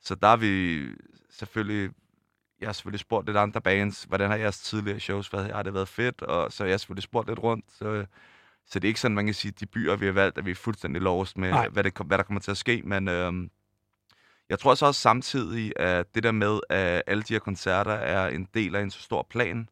Så 0.00 0.14
der 0.14 0.28
er 0.28 0.36
vi 0.36 0.84
selvfølgelig, 1.30 1.90
jeg 2.60 2.68
har 2.68 2.72
selvfølgelig 2.72 3.00
spurgt 3.00 3.26
lidt 3.26 3.36
andre 3.36 3.60
bands, 3.60 4.04
hvordan 4.04 4.30
har 4.30 4.36
jeres 4.36 4.60
tidligere 4.60 5.00
shows 5.00 5.32
været? 5.32 5.52
Har 5.54 5.62
det 5.62 5.74
været 5.74 5.88
fedt? 5.88 6.22
Og 6.22 6.52
så 6.52 6.64
har 6.64 6.68
jeg 6.68 6.80
selvfølgelig 6.80 7.04
spurgt 7.04 7.28
lidt 7.28 7.38
rundt. 7.38 7.64
Så, 7.78 8.06
så 8.68 8.78
det 8.78 8.88
er 8.88 8.88
ikke 8.88 9.00
sådan, 9.00 9.14
man 9.14 9.24
kan 9.24 9.34
sige, 9.34 9.52
de 9.60 9.66
byer, 9.66 9.96
vi 9.96 10.06
har 10.06 10.12
valgt, 10.12 10.38
at 10.38 10.46
vi 10.46 10.50
er 10.50 10.54
fuldstændig 10.54 11.02
lost 11.02 11.38
med, 11.38 11.50
Nej. 11.50 11.68
hvad, 11.68 11.84
det, 11.84 11.92
hvad 12.06 12.18
der 12.18 12.24
kommer 12.24 12.40
til 12.40 12.50
at 12.50 12.56
ske. 12.56 12.82
Men 12.84 13.08
øhm, 13.08 13.50
jeg 14.48 14.58
tror 14.58 14.74
så 14.74 14.86
også 14.86 15.00
samtidig, 15.00 15.72
at 15.76 16.14
det 16.14 16.22
der 16.22 16.32
med, 16.32 16.60
at 16.68 17.02
alle 17.06 17.22
de 17.22 17.34
her 17.34 17.38
koncerter 17.38 17.92
er 17.92 18.28
en 18.28 18.48
del 18.54 18.76
af 18.76 18.82
en 18.82 18.90
så 18.90 19.02
stor 19.02 19.26
plan, 19.30 19.68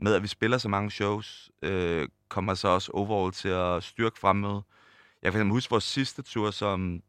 med 0.00 0.14
at 0.14 0.22
vi 0.22 0.28
spiller 0.28 0.58
så 0.58 0.68
mange 0.68 0.90
shows, 0.90 1.50
øh, 1.62 2.08
kommer 2.28 2.54
så 2.54 2.68
også 2.68 2.92
overall 2.92 3.32
til 3.32 3.48
at 3.48 3.82
styrke 3.82 4.18
fremmøde. 4.18 4.62
Jeg 5.22 5.32
kan 5.32 5.50
huske 5.50 5.70
vores 5.70 5.84
sidste 5.84 6.22
tur, 6.22 6.50
som, 6.50 7.02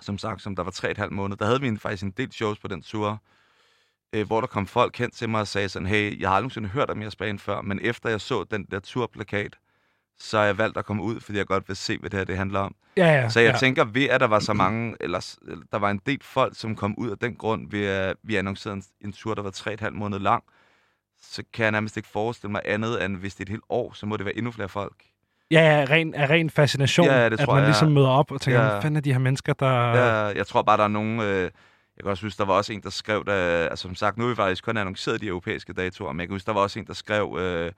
som 0.00 0.18
sagt, 0.18 0.42
som 0.42 0.56
der 0.56 0.62
var 0.62 0.70
tre 0.70 0.90
et 0.90 0.98
halvt 0.98 1.12
måned, 1.12 1.36
der 1.36 1.46
havde 1.46 1.60
vi 1.60 1.68
en, 1.68 1.78
faktisk 1.78 2.02
en 2.02 2.10
del 2.10 2.32
shows 2.32 2.58
på 2.58 2.68
den 2.68 2.82
tur, 2.82 3.22
øh, 4.12 4.26
hvor 4.26 4.40
der 4.40 4.48
kom 4.48 4.66
folk 4.66 4.96
hen 4.96 5.10
til 5.10 5.28
mig 5.28 5.40
og 5.40 5.48
sagde 5.48 5.68
sådan, 5.68 5.88
hey, 5.88 6.20
jeg 6.20 6.28
har 6.28 6.36
aldrig 6.36 6.42
nogensinde 6.42 6.68
hørt 6.68 6.90
om 6.90 7.02
jeres 7.02 7.16
band 7.16 7.38
før, 7.38 7.60
men 7.60 7.78
efter 7.82 8.10
jeg 8.10 8.20
så 8.20 8.44
den 8.44 8.64
der 8.64 8.80
turplakat, 8.80 9.58
så 10.20 10.38
har 10.38 10.44
jeg 10.44 10.58
valgt 10.58 10.76
at 10.76 10.84
komme 10.84 11.02
ud, 11.02 11.20
fordi 11.20 11.38
jeg 11.38 11.46
godt 11.46 11.68
vil 11.68 11.76
se, 11.76 11.98
hvad 11.98 12.10
det 12.10 12.18
her 12.18 12.24
det 12.24 12.36
handler 12.36 12.60
om. 12.60 12.74
Ja, 12.96 13.06
ja. 13.06 13.28
Så 13.28 13.40
jeg 13.40 13.52
ja. 13.52 13.58
tænker, 13.58 13.84
ved 13.84 14.04
at 14.04 14.20
der 14.20 14.26
var 14.26 14.38
så 14.38 14.52
mange, 14.52 14.96
eller 15.00 15.36
der 15.72 15.78
var 15.78 15.90
en 15.90 16.00
del 16.06 16.18
folk, 16.22 16.52
som 16.56 16.76
kom 16.76 16.94
ud 16.98 17.10
af 17.10 17.18
den 17.18 17.34
grund, 17.34 17.70
ved 17.70 17.84
at 17.86 18.16
vi 18.22 18.36
annoncerede 18.36 18.76
en, 18.76 18.84
en 19.04 19.12
tur, 19.12 19.34
der 19.34 19.42
var 19.42 19.50
tre 19.50 19.72
et 19.72 19.80
halvt 19.80 19.96
måned 19.96 20.18
lang, 20.18 20.44
så 21.22 21.42
kan 21.52 21.62
jeg 21.62 21.72
nærmest 21.72 21.96
ikke 21.96 22.08
forestille 22.08 22.52
mig 22.52 22.60
andet, 22.64 23.04
end 23.04 23.16
hvis 23.16 23.34
det 23.34 23.40
er 23.40 23.44
et 23.44 23.48
helt 23.48 23.64
år, 23.68 23.92
så 23.94 24.06
må 24.06 24.16
det 24.16 24.24
være 24.24 24.36
endnu 24.36 24.52
flere 24.52 24.68
folk. 24.68 24.94
Ja, 25.50 25.78
ja 25.78 25.84
ren, 25.90 26.14
af 26.14 26.30
ren 26.30 26.50
fascination, 26.50 27.06
Ja, 27.06 27.24
det 27.24 27.32
at 27.32 27.38
tror 27.38 27.54
man 27.54 27.60
jeg, 27.62 27.68
ligesom 27.68 27.92
møder 27.92 28.08
op 28.08 28.32
og 28.32 28.40
tænker, 28.40 28.62
Ja. 28.62 28.70
hvad 28.70 28.82
fanden 28.82 28.96
er 28.96 29.00
de 29.00 29.12
her 29.12 29.18
mennesker, 29.20 29.52
der... 29.52 29.66
Ja, 29.96 30.12
jeg 30.26 30.46
tror 30.46 30.62
bare, 30.62 30.76
der 30.76 30.84
er 30.84 30.88
nogen... 30.88 31.20
Øh, 31.20 31.42
jeg 31.96 32.02
kan 32.02 32.10
også 32.10 32.26
huske, 32.26 32.38
der 32.38 32.44
var 32.44 32.54
også 32.54 32.72
en, 32.72 32.82
der 32.82 32.90
skrev, 32.90 33.24
der, 33.26 33.68
altså 33.68 33.82
som 33.82 33.94
sagt, 33.94 34.18
nu 34.18 34.24
har 34.24 34.28
vi 34.28 34.36
faktisk 34.36 34.64
kun 34.64 34.76
annonceret 34.76 35.20
de 35.20 35.26
europæiske 35.26 35.72
datoer, 35.72 36.12
men 36.12 36.20
jeg 36.20 36.28
kan 36.28 36.34
huske, 36.34 36.46
der 36.46 36.52
var 36.52 36.60
også 36.60 36.78
en, 36.78 36.86
der 36.86 36.94
skrev, 36.94 37.36
øh, 37.40 37.72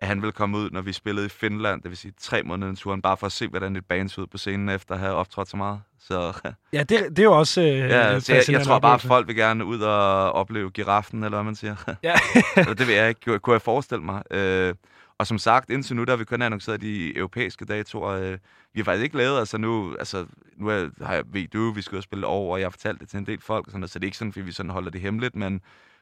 at 0.00 0.08
han 0.08 0.22
ville 0.22 0.32
komme 0.32 0.58
ud, 0.58 0.70
når 0.70 0.80
vi 0.80 0.92
spillede 0.92 1.26
i 1.26 1.28
Finland, 1.28 1.82
det 1.82 1.90
vil 1.90 1.98
sige 1.98 2.12
tre 2.20 2.42
måneder 2.42 2.72
i 2.72 2.76
turen, 2.76 3.02
bare 3.02 3.16
for 3.16 3.26
at 3.26 3.32
se, 3.32 3.48
hvordan 3.48 3.76
et 3.76 3.86
band 3.86 4.18
ud 4.18 4.26
på 4.26 4.38
scenen, 4.38 4.68
efter 4.68 4.94
at 4.94 5.00
have 5.00 5.14
optrådt 5.14 5.48
så 5.48 5.56
meget. 5.56 5.80
Så 5.98 6.32
Ja, 6.72 6.78
det, 6.78 6.90
det 7.10 7.18
er 7.18 7.22
jo 7.22 7.38
også 7.38 7.60
øh, 7.60 7.66
ja, 7.78 8.20
så 8.20 8.34
jeg, 8.34 8.44
jeg 8.48 8.64
tror 8.64 8.78
bare, 8.78 8.94
at 8.94 9.02
folk 9.02 9.26
vil 9.26 9.36
gerne 9.36 9.64
ud 9.64 9.80
og 9.80 10.32
opleve 10.32 10.70
giraffen, 10.70 11.24
eller 11.24 11.36
hvad 11.36 11.44
man 11.44 11.54
siger. 11.54 11.76
Ja. 12.02 12.14
Det 12.78 12.86
vil 12.86 12.94
jeg 12.94 13.08
ikke, 13.08 13.38
kunne, 13.38 13.52
jeg 13.52 13.62
forestille 13.62 14.04
mig. 14.04 14.22
Øh, 14.30 14.74
og 15.18 15.26
som 15.26 15.38
sagt, 15.38 15.70
indtil 15.70 15.96
nu, 15.96 16.04
der 16.04 16.12
har 16.12 16.16
vi 16.16 16.24
kun 16.24 16.42
annonceret 16.42 16.80
de 16.80 17.16
europæiske 17.16 17.64
datoer. 17.64 18.20
Øh, 18.20 18.38
vi 18.74 18.80
har 18.80 18.84
faktisk 18.84 19.04
ikke 19.04 19.16
lavet, 19.16 19.38
altså 19.38 19.58
nu, 19.58 19.96
altså, 19.98 20.26
nu 20.56 20.68
er, 20.68 20.88
har 21.04 21.14
jeg, 21.14 21.24
ved 21.32 21.48
du, 21.48 21.72
vi 21.72 21.82
skal 21.82 21.96
og 21.96 22.02
spille 22.02 22.26
over, 22.26 22.52
og 22.52 22.60
jeg 22.60 22.66
har 22.66 22.70
fortalt 22.70 23.00
det 23.00 23.08
til 23.08 23.18
en 23.18 23.26
del 23.26 23.40
folk, 23.40 23.66
sådan 23.70 23.88
så 23.88 23.98
det 23.98 24.04
er 24.04 24.08
ikke 24.08 24.16
sådan, 24.16 24.32
at 24.36 24.46
vi 24.46 24.52
sådan 24.52 24.70
holder 24.70 24.90
det 24.90 25.00
hemmeligt, 25.00 25.36
men 25.36 25.60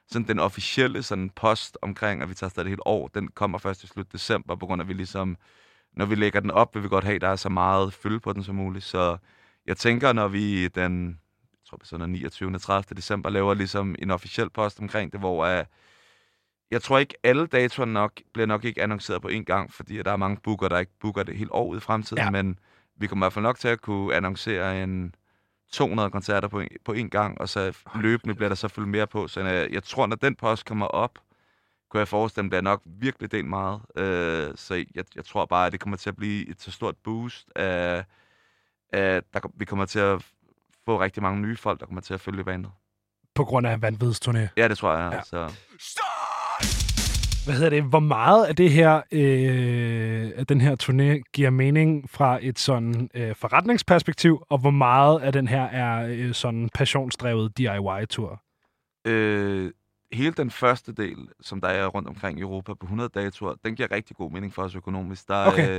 sådan 0.08 0.28
den 0.28 0.38
officielle 0.38 1.02
sådan 1.02 1.30
post 1.30 1.78
omkring, 1.82 2.22
at 2.22 2.28
vi 2.28 2.34
tager 2.34 2.50
det 2.50 2.66
helt 2.66 2.80
år, 2.86 3.08
den 3.08 3.28
kommer 3.28 3.58
først 3.58 3.84
i 3.84 3.86
slut 3.86 4.12
december, 4.12 4.56
på 4.56 4.66
grund 4.66 4.82
af, 4.82 4.84
at 4.84 4.88
vi 4.88 4.94
ligesom, 4.94 5.36
når 5.92 6.06
vi 6.06 6.14
lægger 6.14 6.40
den 6.40 6.50
op, 6.50 6.74
vil 6.74 6.82
vi 6.82 6.88
godt 6.88 7.04
have, 7.04 7.14
at 7.14 7.20
der 7.20 7.28
er 7.28 7.36
så 7.36 7.48
meget 7.48 7.92
fylde 7.92 8.20
på 8.20 8.32
den 8.32 8.44
som 8.44 8.54
muligt. 8.54 8.84
Så 8.84 9.16
jeg 9.66 9.76
tænker, 9.76 10.12
når 10.12 10.28
vi 10.28 10.68
den, 10.68 11.08
jeg 11.52 11.68
tror, 11.68 11.76
det 11.76 11.84
er 11.84 11.88
sådan 11.88 12.04
den 12.04 12.12
29. 12.12 12.58
30. 12.58 12.94
december, 12.96 13.30
laver 13.30 13.54
ligesom 13.54 13.94
en 13.98 14.10
officiel 14.10 14.50
post 14.50 14.80
omkring 14.80 15.12
det, 15.12 15.20
hvor 15.20 15.58
uh, 15.58 15.64
jeg 16.70 16.82
tror 16.82 16.98
ikke, 16.98 17.14
alle 17.22 17.46
datoer 17.46 17.86
nok, 17.86 18.12
bliver 18.32 18.46
nok 18.46 18.64
ikke 18.64 18.82
annonceret 18.82 19.22
på 19.22 19.28
én 19.28 19.42
gang, 19.42 19.72
fordi 19.72 20.02
der 20.02 20.12
er 20.12 20.16
mange 20.16 20.36
booker, 20.42 20.68
der 20.68 20.78
ikke 20.78 20.92
booker 21.00 21.22
det 21.22 21.36
helt 21.36 21.50
år 21.52 21.66
ud 21.66 21.76
i 21.76 21.80
fremtiden, 21.80 22.22
ja. 22.22 22.30
men 22.30 22.58
vi 22.96 23.06
kommer 23.06 23.24
i 23.24 23.26
hvert 23.26 23.32
fald 23.32 23.42
nok 23.42 23.58
til 23.58 23.68
at 23.68 23.80
kunne 23.80 24.14
annoncere 24.14 24.82
en 24.82 25.14
200 25.76 26.10
koncerter 26.10 26.48
på 26.48 26.60
en, 26.60 26.68
på 26.84 26.92
én 26.92 27.08
gang, 27.08 27.40
og 27.40 27.48
så 27.48 27.76
løbende 27.94 28.34
bliver 28.34 28.48
der 28.48 28.56
selvfølgelig 28.56 28.90
mere 28.90 29.06
på. 29.06 29.28
Så 29.28 29.40
jeg, 29.40 29.70
jeg 29.72 29.82
tror, 29.82 30.06
når 30.06 30.16
den 30.16 30.34
post 30.34 30.64
kommer 30.64 30.86
op, 30.86 31.18
kunne 31.90 31.98
jeg 31.98 32.08
forestille 32.08 32.42
mig, 32.42 32.50
bliver 32.50 32.62
nok 32.62 32.82
virkelig 32.84 33.32
delt 33.32 33.46
meget. 33.48 33.80
Øh, 33.96 34.52
så 34.56 34.74
jeg, 34.74 35.04
jeg 35.16 35.24
tror 35.24 35.44
bare, 35.44 35.66
at 35.66 35.72
det 35.72 35.80
kommer 35.80 35.96
til 35.96 36.10
at 36.10 36.16
blive 36.16 36.48
et 36.48 36.62
så 36.62 36.70
stort 36.70 36.96
boost, 37.04 37.48
af, 37.56 38.04
at 38.92 39.24
der, 39.34 39.40
vi 39.54 39.64
kommer 39.64 39.84
til 39.84 39.98
at 39.98 40.26
få 40.84 41.00
rigtig 41.00 41.22
mange 41.22 41.40
nye 41.40 41.56
folk, 41.56 41.80
der 41.80 41.86
kommer 41.86 42.00
til 42.00 42.14
at 42.14 42.20
følge 42.20 42.44
bandet. 42.44 42.70
På 43.34 43.44
grund 43.44 43.66
af 43.66 43.76
vanvidsturné. 43.76 44.48
Ja, 44.56 44.68
det 44.68 44.78
tror 44.78 44.96
jeg. 44.96 45.12
Ja. 45.12 45.22
Så. 45.22 45.52
Hvad 47.46 47.54
hedder 47.54 47.70
det? 47.70 47.82
Hvor 47.82 48.00
meget 48.00 48.44
af 48.44 48.56
det 48.56 48.70
her, 48.70 49.02
øh, 49.12 50.30
af 50.36 50.46
den 50.46 50.60
her 50.60 50.76
turné 50.82 51.30
giver 51.32 51.50
mening 51.50 52.10
fra 52.10 52.38
et 52.42 52.58
sådan 52.58 53.10
øh, 53.14 53.34
forretningsperspektiv, 53.34 54.42
og 54.48 54.58
hvor 54.58 54.70
meget 54.70 55.20
af 55.20 55.32
den 55.32 55.48
her 55.48 55.62
er 55.62 56.06
øh, 56.10 56.34
sådan 56.34 56.68
passionsdrevet 56.74 57.58
DIY-tur? 57.58 58.42
Øh, 59.04 59.72
hele 60.12 60.32
den 60.32 60.50
første 60.50 60.92
del, 60.92 61.16
som 61.40 61.60
der 61.60 61.68
er 61.68 61.86
rundt 61.86 62.08
omkring 62.08 62.38
i 62.38 62.42
Europa 62.42 62.74
på 62.74 62.86
100 62.86 63.10
datoer, 63.14 63.54
den 63.64 63.76
giver 63.76 63.90
rigtig 63.90 64.16
god 64.16 64.30
mening 64.30 64.54
for 64.54 64.62
os 64.62 64.74
økonomisk. 64.74 65.28
Der, 65.28 65.34
er, 65.34 65.48
Okay. 65.52 65.78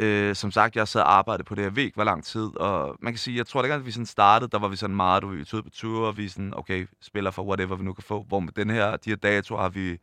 øh, 0.00 0.28
øh, 0.28 0.34
som 0.34 0.50
sagt, 0.50 0.76
jeg 0.76 0.88
sad 0.88 1.00
og 1.00 1.18
arbejdede 1.18 1.44
på 1.44 1.54
det, 1.54 1.62
jeg 1.62 1.76
ved 1.76 1.82
ikke, 1.82 1.94
hvor 1.94 2.04
lang 2.04 2.24
tid, 2.24 2.56
og 2.56 2.96
man 3.00 3.12
kan 3.12 3.18
sige, 3.18 3.36
jeg 3.36 3.46
tror, 3.46 3.62
det 3.62 3.70
at 3.70 3.86
vi 3.86 3.90
sådan 3.90 4.06
startede, 4.06 4.50
der 4.50 4.58
var 4.58 4.68
vi 4.68 4.76
sådan 4.76 4.96
meget, 4.96 5.22
du 5.22 5.28
ved, 5.28 5.36
vi 5.36 5.44
tog 5.44 5.64
på 5.64 5.70
ture, 5.70 6.08
og 6.08 6.16
vi 6.16 6.28
sådan, 6.28 6.52
okay, 6.56 6.86
spiller 7.00 7.30
for 7.30 7.42
whatever 7.42 7.76
vi 7.76 7.84
nu 7.84 7.92
kan 7.92 8.04
få, 8.04 8.24
hvor 8.28 8.40
med 8.40 8.52
den 8.52 8.70
her, 8.70 8.96
de 8.96 9.10
her 9.10 9.16
datoer 9.16 9.60
har 9.60 9.68
vi 9.68 9.98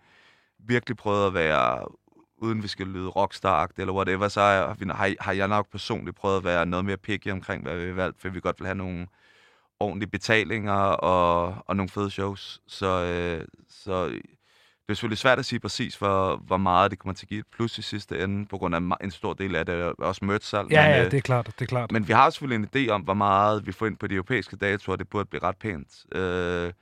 virkelig 0.68 0.98
prøvet 0.98 1.28
at 1.28 1.34
være, 1.34 1.86
uden 2.38 2.64
vi 2.64 2.68
skal 2.68 2.88
lyde 2.88 3.10
rockstar 3.10 3.70
eller 3.78 3.94
whatever, 3.94 4.28
så 4.28 4.42
har, 4.42 4.94
har, 4.94 5.14
har 5.20 5.34
jeg 5.34 5.48
nok 5.48 5.72
personligt 5.72 6.18
prøvet 6.18 6.38
at 6.38 6.44
være 6.44 6.66
noget 6.66 6.86
mere 6.86 6.98
picky 6.98 7.32
omkring, 7.32 7.64
hvad 7.64 7.78
vi 7.78 7.88
har 7.88 7.94
valgt, 7.94 8.22
for 8.22 8.30
vi 8.30 8.40
godt 8.40 8.60
vil 8.60 8.66
have 8.66 8.78
nogle 8.78 9.08
ordentlige 9.80 10.10
betalinger 10.10 10.74
og, 10.82 11.56
og 11.68 11.76
nogle 11.76 11.90
fede 11.90 12.12
shows. 12.12 12.62
Så, 12.68 12.88
øh, 12.88 13.48
så 13.70 14.08
det 14.08 14.90
er 14.90 14.94
selvfølgelig 14.94 15.18
svært 15.18 15.40
at 15.40 15.46
sige 15.46 15.60
præcis, 15.60 15.96
hvor, 15.96 16.36
hvor 16.36 16.58
meget 16.58 16.92
det 16.92 17.00
kommer 17.00 17.14
til 17.14 17.26
at 17.26 17.30
give 17.30 17.44
plus 17.56 17.78
i 17.78 17.82
sidste 17.82 18.24
ende, 18.24 18.46
på 18.46 18.58
grund 18.58 18.76
af 18.76 18.80
en 19.04 19.12
stor 19.12 19.34
del 19.34 19.56
af 19.56 19.66
det 19.66 19.76
er 19.76 19.94
også 19.98 20.26
merch-salg. 20.26 20.72
Ja, 20.72 20.82
men, 20.82 20.92
ja, 20.92 21.06
øh, 21.06 21.12
det 21.12 21.18
er 21.18 21.22
klart, 21.22 21.46
det 21.46 21.62
er 21.62 21.66
klart. 21.66 21.92
men 21.92 22.08
vi 22.08 22.14
har 22.14 22.30
selvfølgelig 22.30 22.70
en 22.74 22.88
idé 22.88 22.92
om, 22.92 23.02
hvor 23.02 23.14
meget 23.14 23.68
vi 23.68 23.72
får 23.72 23.86
ind 23.86 23.98
på 23.98 24.08
de 24.08 24.14
europæiske 24.16 24.56
datoer. 24.56 24.96
Det 24.96 25.10
burde 25.10 25.30
blive 25.30 25.44
ret 25.44 25.58
pænt. 25.58 26.06
Øh, 26.16 26.74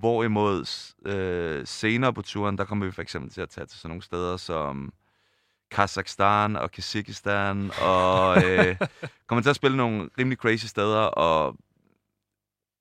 hvorimod 0.00 0.92
øh, 1.06 1.66
senere 1.66 2.12
på 2.12 2.22
turen, 2.22 2.58
der 2.58 2.64
kommer 2.64 2.86
vi 2.86 2.92
for 2.92 3.02
eksempel 3.02 3.30
til 3.30 3.40
at 3.40 3.48
tage 3.48 3.66
til 3.66 3.78
sådan 3.78 3.88
nogle 3.88 4.02
steder 4.02 4.36
som 4.36 4.92
Kazakhstan 5.70 6.56
og 6.56 6.70
Kyrgyzstan, 6.70 7.70
og 7.82 8.44
øh, 8.44 8.76
kommer 9.26 9.42
til 9.42 9.50
at 9.50 9.56
spille 9.56 9.76
nogle 9.76 10.10
rimelig 10.18 10.38
crazy 10.38 10.66
steder, 10.66 11.00
og 11.00 11.56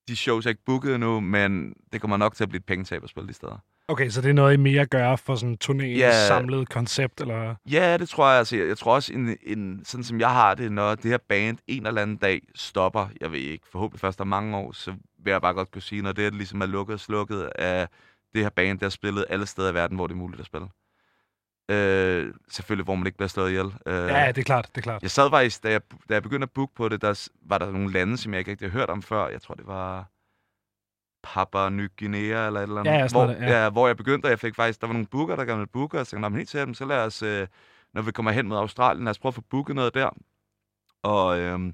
de 0.08 0.15
shows 0.15 0.45
er 0.45 0.49
ikke 0.49 0.65
booket 0.65 0.95
endnu, 0.95 1.19
men 1.19 1.73
det 1.93 2.01
kommer 2.01 2.17
nok 2.17 2.36
til 2.36 2.43
at 2.43 2.49
blive 2.49 2.60
et 2.60 2.65
pengetab 2.65 3.03
at 3.03 3.10
spille 3.10 3.27
de 3.27 3.34
steder. 3.34 3.58
Okay, 3.89 4.10
så 4.10 4.21
det 4.21 4.30
er 4.30 4.34
noget, 4.34 4.54
I 4.54 4.58
mere 4.58 4.86
gør 4.86 5.15
for 5.15 5.36
sådan 5.36 5.58
turnéens 5.63 5.84
Ja. 5.84 6.28
samlede 6.28 6.65
koncept, 6.65 7.21
eller... 7.21 7.56
Ja, 7.71 7.97
det 7.97 8.10
tror 8.10 8.30
jeg. 8.30 8.38
Altså, 8.38 8.58
jeg, 8.58 8.67
jeg 8.67 8.78
tror 8.78 8.95
også, 8.95 9.13
en, 9.13 9.38
en, 9.43 9.82
sådan 9.86 10.04
som 10.04 10.19
jeg 10.19 10.30
har 10.32 10.56
det, 10.56 10.71
når 10.71 10.95
det 10.95 11.06
her 11.12 11.17
band 11.30 11.58
en 11.67 11.86
eller 11.88 12.02
anden 12.02 12.17
dag 12.17 12.41
stopper, 12.56 13.08
jeg 13.21 13.32
ved 13.32 13.39
ikke, 13.39 13.65
forhåbentlig 13.71 13.99
først 13.99 14.21
om 14.21 14.28
mange 14.28 14.58
år, 14.58 14.71
så 14.71 14.91
vil 15.23 15.32
jeg 15.32 15.41
bare 15.41 15.54
godt 15.54 15.71
kunne 15.71 15.82
sige, 15.82 16.02
når 16.02 16.12
det 16.12 16.34
ligesom 16.34 16.62
er 16.62 16.65
lukket 16.65 16.93
og 16.93 16.99
slukket 16.99 17.49
af 17.56 17.88
det 18.34 18.41
her 18.43 18.49
band, 18.49 18.80
der 18.80 18.86
har 18.86 18.89
spillet 18.89 19.25
alle 19.30 19.45
steder 19.45 19.71
i 19.71 19.73
verden, 19.73 19.95
hvor 19.97 20.08
det 20.08 20.13
er 20.13 20.17
muligt 20.17 20.39
at 20.39 20.45
spille. 20.45 20.67
Øh, 21.71 22.34
selvfølgelig, 22.52 22.84
hvor 22.84 22.95
man 22.95 23.06
ikke 23.08 23.17
bliver 23.17 23.30
slået 23.30 23.49
ihjel. 23.49 23.65
Øh, 23.86 23.93
Ja, 24.08 24.28
det 24.28 24.38
er 24.38 24.43
klart, 24.43 24.67
det 24.75 24.78
er 24.78 24.82
klart. 24.82 25.02
Jeg 25.02 25.12
sad 25.12 25.30
faktisk, 25.30 25.63
da 25.63 25.71
jeg, 25.71 25.82
da 26.10 26.13
jeg 26.13 26.23
begyndte 26.23 26.43
at 26.43 26.52
booke 26.52 26.73
på 26.75 26.89
det, 26.89 27.02
der 27.02 27.30
var 27.45 27.58
der 27.58 27.71
nogle 27.71 27.91
lande, 27.91 28.17
som 28.17 28.34
jeg 28.34 28.39
ikke 28.39 28.52
rigtig 28.52 28.71
har 28.71 28.80
hørt 28.80 28.89
om 28.89 29.02
før. 29.02 29.28
Jeg 29.28 29.41
tror, 29.41 29.54
det 29.56 29.67
var 29.67 30.08
Papua 31.23 31.69
Ny 31.69 31.89
Guinea 31.99 32.47
eller 32.47 32.60
et 32.60 32.63
eller 32.63 32.79
andet. 32.79 32.91
Ja, 32.91 33.08
hvor, 33.08 33.25
noget, 33.25 33.41
ja. 33.41 33.63
ja. 33.63 33.69
hvor 33.69 33.88
jeg 33.88 33.97
begyndte, 33.97 34.25
og 34.25 34.29
jeg 34.29 34.39
fik 34.39 34.55
faktisk, 34.55 34.82
der 34.82 34.88
var 34.88 34.93
nogle 34.93 35.08
booker, 35.08 35.36
der 35.36 35.45
gerne 35.45 35.58
ville 35.60 35.71
booke, 35.73 35.95
og 35.95 35.97
jeg 35.99 36.08
tænkte, 36.08 36.21
"Nå, 36.21 36.29
men 36.29 36.38
helt 36.38 36.49
til 36.49 36.60
dem, 36.60 36.73
så 36.73 36.86
lad 36.86 36.97
os, 37.05 37.21
øh, 37.23 37.47
når 37.93 38.01
vi 38.01 38.12
kommer 38.12 38.32
hen 38.32 38.47
mod 38.47 38.58
Australien, 38.58 39.03
lad 39.05 39.12
os 39.12 39.19
prøve 39.19 39.29
at 39.29 39.36
få 39.36 39.41
booket 39.49 39.75
noget 39.75 39.93
der. 39.93 40.10
Og 41.03 41.39
øhm, 41.39 41.73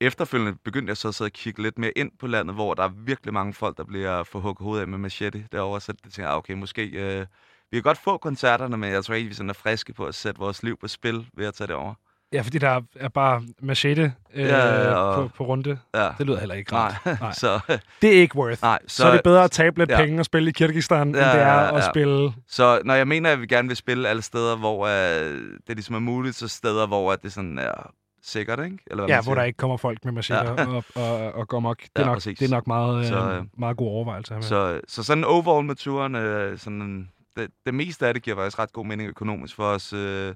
efterfølgende 0.00 0.58
begyndte 0.64 0.90
jeg 0.90 0.96
så 0.96 1.08
at 1.08 1.14
sidde 1.14 1.28
og 1.28 1.32
kigge 1.32 1.62
lidt 1.62 1.78
mere 1.78 1.92
ind 1.98 2.12
på 2.18 2.26
landet, 2.26 2.54
hvor 2.54 2.74
der 2.74 2.82
er 2.82 2.88
virkelig 2.88 3.34
mange 3.34 3.52
folk, 3.54 3.76
der 3.76 3.84
bliver 3.84 4.22
for 4.24 4.38
hugget 4.40 4.64
hovedet 4.64 4.82
af 4.82 4.88
med 4.88 4.98
machete 4.98 5.48
derovre. 5.52 5.80
Så 5.80 5.92
det 5.92 6.02
tænkte 6.02 6.22
jeg, 6.22 6.30
ah, 6.30 6.36
okay, 6.36 6.54
måske... 6.54 6.86
Øh, 6.86 7.26
vi 7.70 7.76
kan 7.76 7.82
godt 7.82 7.98
få 7.98 8.18
koncerterne, 8.18 8.76
men 8.76 8.90
jeg 8.92 9.04
tror 9.04 9.14
ikke, 9.14 9.28
vi 9.28 9.34
sådan 9.34 9.50
er 9.50 9.54
friske 9.54 9.92
på 9.92 10.06
at 10.06 10.14
sætte 10.14 10.38
vores 10.40 10.62
liv 10.62 10.76
på 10.76 10.88
spil 10.88 11.28
ved 11.34 11.46
at 11.46 11.54
tage 11.54 11.68
det 11.68 11.76
over. 11.76 11.94
Ja, 12.32 12.40
fordi 12.40 12.58
der 12.58 12.80
er 12.96 13.08
bare 13.08 13.42
machete 13.62 14.12
øh, 14.34 14.46
Ja, 14.46 14.94
og- 14.94 15.14
på, 15.30 15.36
på 15.36 15.44
runde. 15.44 15.78
Ja. 15.94 16.08
Det 16.18 16.26
lyder 16.26 16.38
heller 16.38 16.54
ikke 16.54 16.74
rart. 16.74 16.94
Nej. 17.20 17.32
så, 17.42 17.60
Det 18.02 18.16
er 18.16 18.20
ikke 18.20 18.36
worth. 18.36 18.62
nej, 18.62 18.78
Så, 18.86 18.96
så 18.96 19.06
er 19.08 19.12
det 19.12 19.20
bedre 19.24 19.44
at 19.44 19.50
tabe 19.50 19.78
lidt 19.78 19.90
ja. 19.90 19.96
penge 20.04 20.20
og 20.20 20.24
spille 20.24 20.50
i 20.50 20.52
Kyrgyzstan, 20.52 20.98
ja, 20.98 21.04
end 21.04 21.14
det 21.14 21.22
er 21.42 21.52
ja, 21.52 21.68
at 21.68 21.74
ja. 21.74 21.90
spille... 21.90 22.32
Så 22.48 22.80
når 22.84 22.94
jeg 22.94 23.08
mener, 23.08 23.30
at 23.32 23.40
vi 23.40 23.46
gerne 23.46 23.68
vil 23.68 23.76
spille 23.76 24.08
alle 24.08 24.22
steder, 24.22 24.56
hvor 24.56 24.86
øh, 24.86 25.36
det 25.66 25.76
ligesom 25.76 25.94
er 25.94 25.98
muligt, 25.98 26.36
så 26.36 26.48
steder, 26.48 26.86
hvor 26.86 27.12
at 27.12 27.22
det 27.22 27.32
sådan 27.32 27.58
er 27.58 27.90
sikkert, 28.22 28.64
ikke? 28.64 28.78
Eller 28.86 29.04
hvad 29.04 29.14
Ja, 29.14 29.22
hvor 29.22 29.34
der 29.34 29.42
ikke 29.42 29.56
kommer 29.56 29.76
folk 29.76 30.04
med 30.04 30.12
macheter 30.12 30.54
ja. 30.58 30.66
Og, 30.66 30.84
og, 30.94 31.32
og 31.32 31.48
går 31.48 31.60
mok. 31.60 31.78
Det 31.82 31.88
er, 31.96 32.00
Ja, 32.00 32.06
nok, 32.06 32.16
præcis. 32.16 32.38
det 32.38 32.46
er 32.46 32.50
nok 32.50 32.66
meget, 32.66 33.06
Så, 33.06 33.16
øh, 33.16 33.36
øh, 33.38 33.44
meget 33.58 33.76
god 33.76 33.88
overvejelse 33.88 34.34
her 34.34 34.36
med. 34.36 34.42
Så, 34.42 34.80
så 34.88 35.02
sådan 35.02 35.24
overall 35.24 35.66
med 35.66 35.74
turen, 35.74 36.14
øh, 36.14 36.58
sådan, 36.58 37.08
det, 37.36 37.48
det 37.66 37.74
meste 37.74 38.06
af 38.06 38.14
det 38.14 38.22
giver 38.22 38.36
faktisk 38.36 38.58
ret 38.58 38.72
god 38.72 38.86
mening 38.86 39.08
økonomisk 39.08 39.54
for 39.56 39.64
os. 39.64 39.92
Øh, 39.92 40.34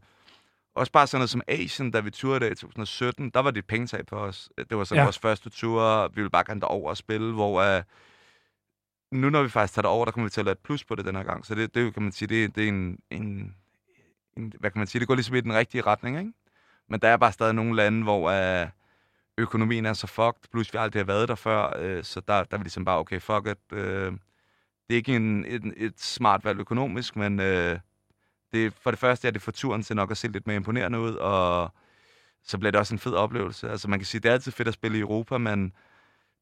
også 0.74 0.92
bare 0.92 1.06
sådan 1.06 1.18
noget 1.20 1.30
som 1.30 1.42
Asien, 1.48 1.90
da 1.90 2.00
vi 2.00 2.10
turede 2.10 2.40
der 2.40 2.46
i 2.46 2.54
2017, 2.54 3.30
der 3.30 3.40
var 3.40 3.50
det 3.50 3.58
et 3.58 3.66
pengetab 3.66 4.08
for 4.08 4.16
os. 4.16 4.48
Det 4.70 4.76
var 4.78 4.84
sådan 4.84 4.98
Ja. 5.00 5.04
vores 5.04 5.18
første 5.18 5.50
tur, 5.50 6.08
vi 6.08 6.14
ville 6.14 6.30
bare 6.30 6.44
gerne 6.46 6.60
derover 6.60 6.90
og 6.90 6.96
spille, 6.96 7.32
hvor 7.32 7.60
øh, 7.60 7.82
nu 9.12 9.30
når 9.30 9.42
vi 9.42 9.48
faktisk 9.48 9.74
tager 9.74 9.82
derover, 9.82 10.04
der 10.04 10.12
kommer 10.12 10.26
vi 10.26 10.30
til 10.30 10.40
at 10.40 10.44
lade 10.44 10.52
et 10.52 10.58
plus 10.58 10.84
på 10.84 10.94
det 10.94 11.04
den 11.04 11.16
her 11.16 11.22
gang. 11.22 11.46
Så 11.46 11.54
det, 11.54 11.74
det 11.74 11.94
kan 11.94 12.02
man 12.02 12.12
sige, 12.12 12.28
det, 12.28 12.56
det 12.56 12.64
er 12.64 12.68
en, 12.68 12.98
en, 13.10 13.54
en, 14.36 14.52
hvad 14.60 14.70
kan 14.70 14.78
man 14.78 14.86
sige, 14.86 15.00
det 15.00 15.08
går 15.08 15.14
ligesom 15.14 15.34
i 15.34 15.40
den 15.40 15.54
rigtige 15.54 15.82
retning, 15.82 16.18
ikke? 16.18 16.32
Men 16.88 17.00
der 17.00 17.08
er 17.08 17.16
bare 17.16 17.32
stadig 17.32 17.54
nogle 17.54 17.76
lande, 17.76 18.02
hvor 18.02 18.30
øh, 18.62 18.68
økonomien 19.38 19.86
er 19.86 19.92
så 19.92 20.06
fucked, 20.06 20.50
plus 20.52 20.72
vi 20.72 20.78
aldrig 20.78 21.00
har 21.00 21.06
været 21.06 21.28
der 21.28 21.34
før, 21.34 21.76
øh, 21.78 22.04
så 22.04 22.20
der, 22.20 22.34
der 22.44 22.54
er 22.56 22.58
vi 22.58 22.64
ligesom 22.64 22.84
bare, 22.84 22.98
okay, 22.98 23.20
fuck 23.20 23.46
it. 23.46 23.72
Øh, 23.78 24.12
det 24.88 24.94
er 24.94 24.96
ikke 24.96 25.16
en, 25.16 25.44
et, 25.44 25.72
et 25.76 26.00
smart 26.00 26.44
valg 26.44 26.60
økonomisk, 26.60 27.16
men 27.16 27.40
øh, 27.40 27.78
det, 28.52 28.72
for 28.82 28.90
det 28.90 29.00
første 29.00 29.28
er 29.28 29.32
det 29.32 29.42
for 29.42 29.52
turen 29.52 29.82
til 29.82 29.96
nok 29.96 30.10
at 30.10 30.16
se 30.16 30.28
lidt 30.28 30.46
mere 30.46 30.56
imponerende 30.56 31.00
ud, 31.00 31.14
og 31.14 31.70
så 32.44 32.58
bliver 32.58 32.70
det 32.70 32.78
også 32.78 32.94
en 32.94 32.98
fed 32.98 33.14
oplevelse. 33.14 33.70
Altså 33.70 33.88
man 33.88 33.98
kan 33.98 34.06
sige, 34.06 34.20
det 34.20 34.28
er 34.28 34.32
altid 34.32 34.52
fedt 34.52 34.68
at 34.68 34.74
spille 34.74 34.98
i 34.98 35.00
Europa, 35.00 35.38
men 35.38 35.64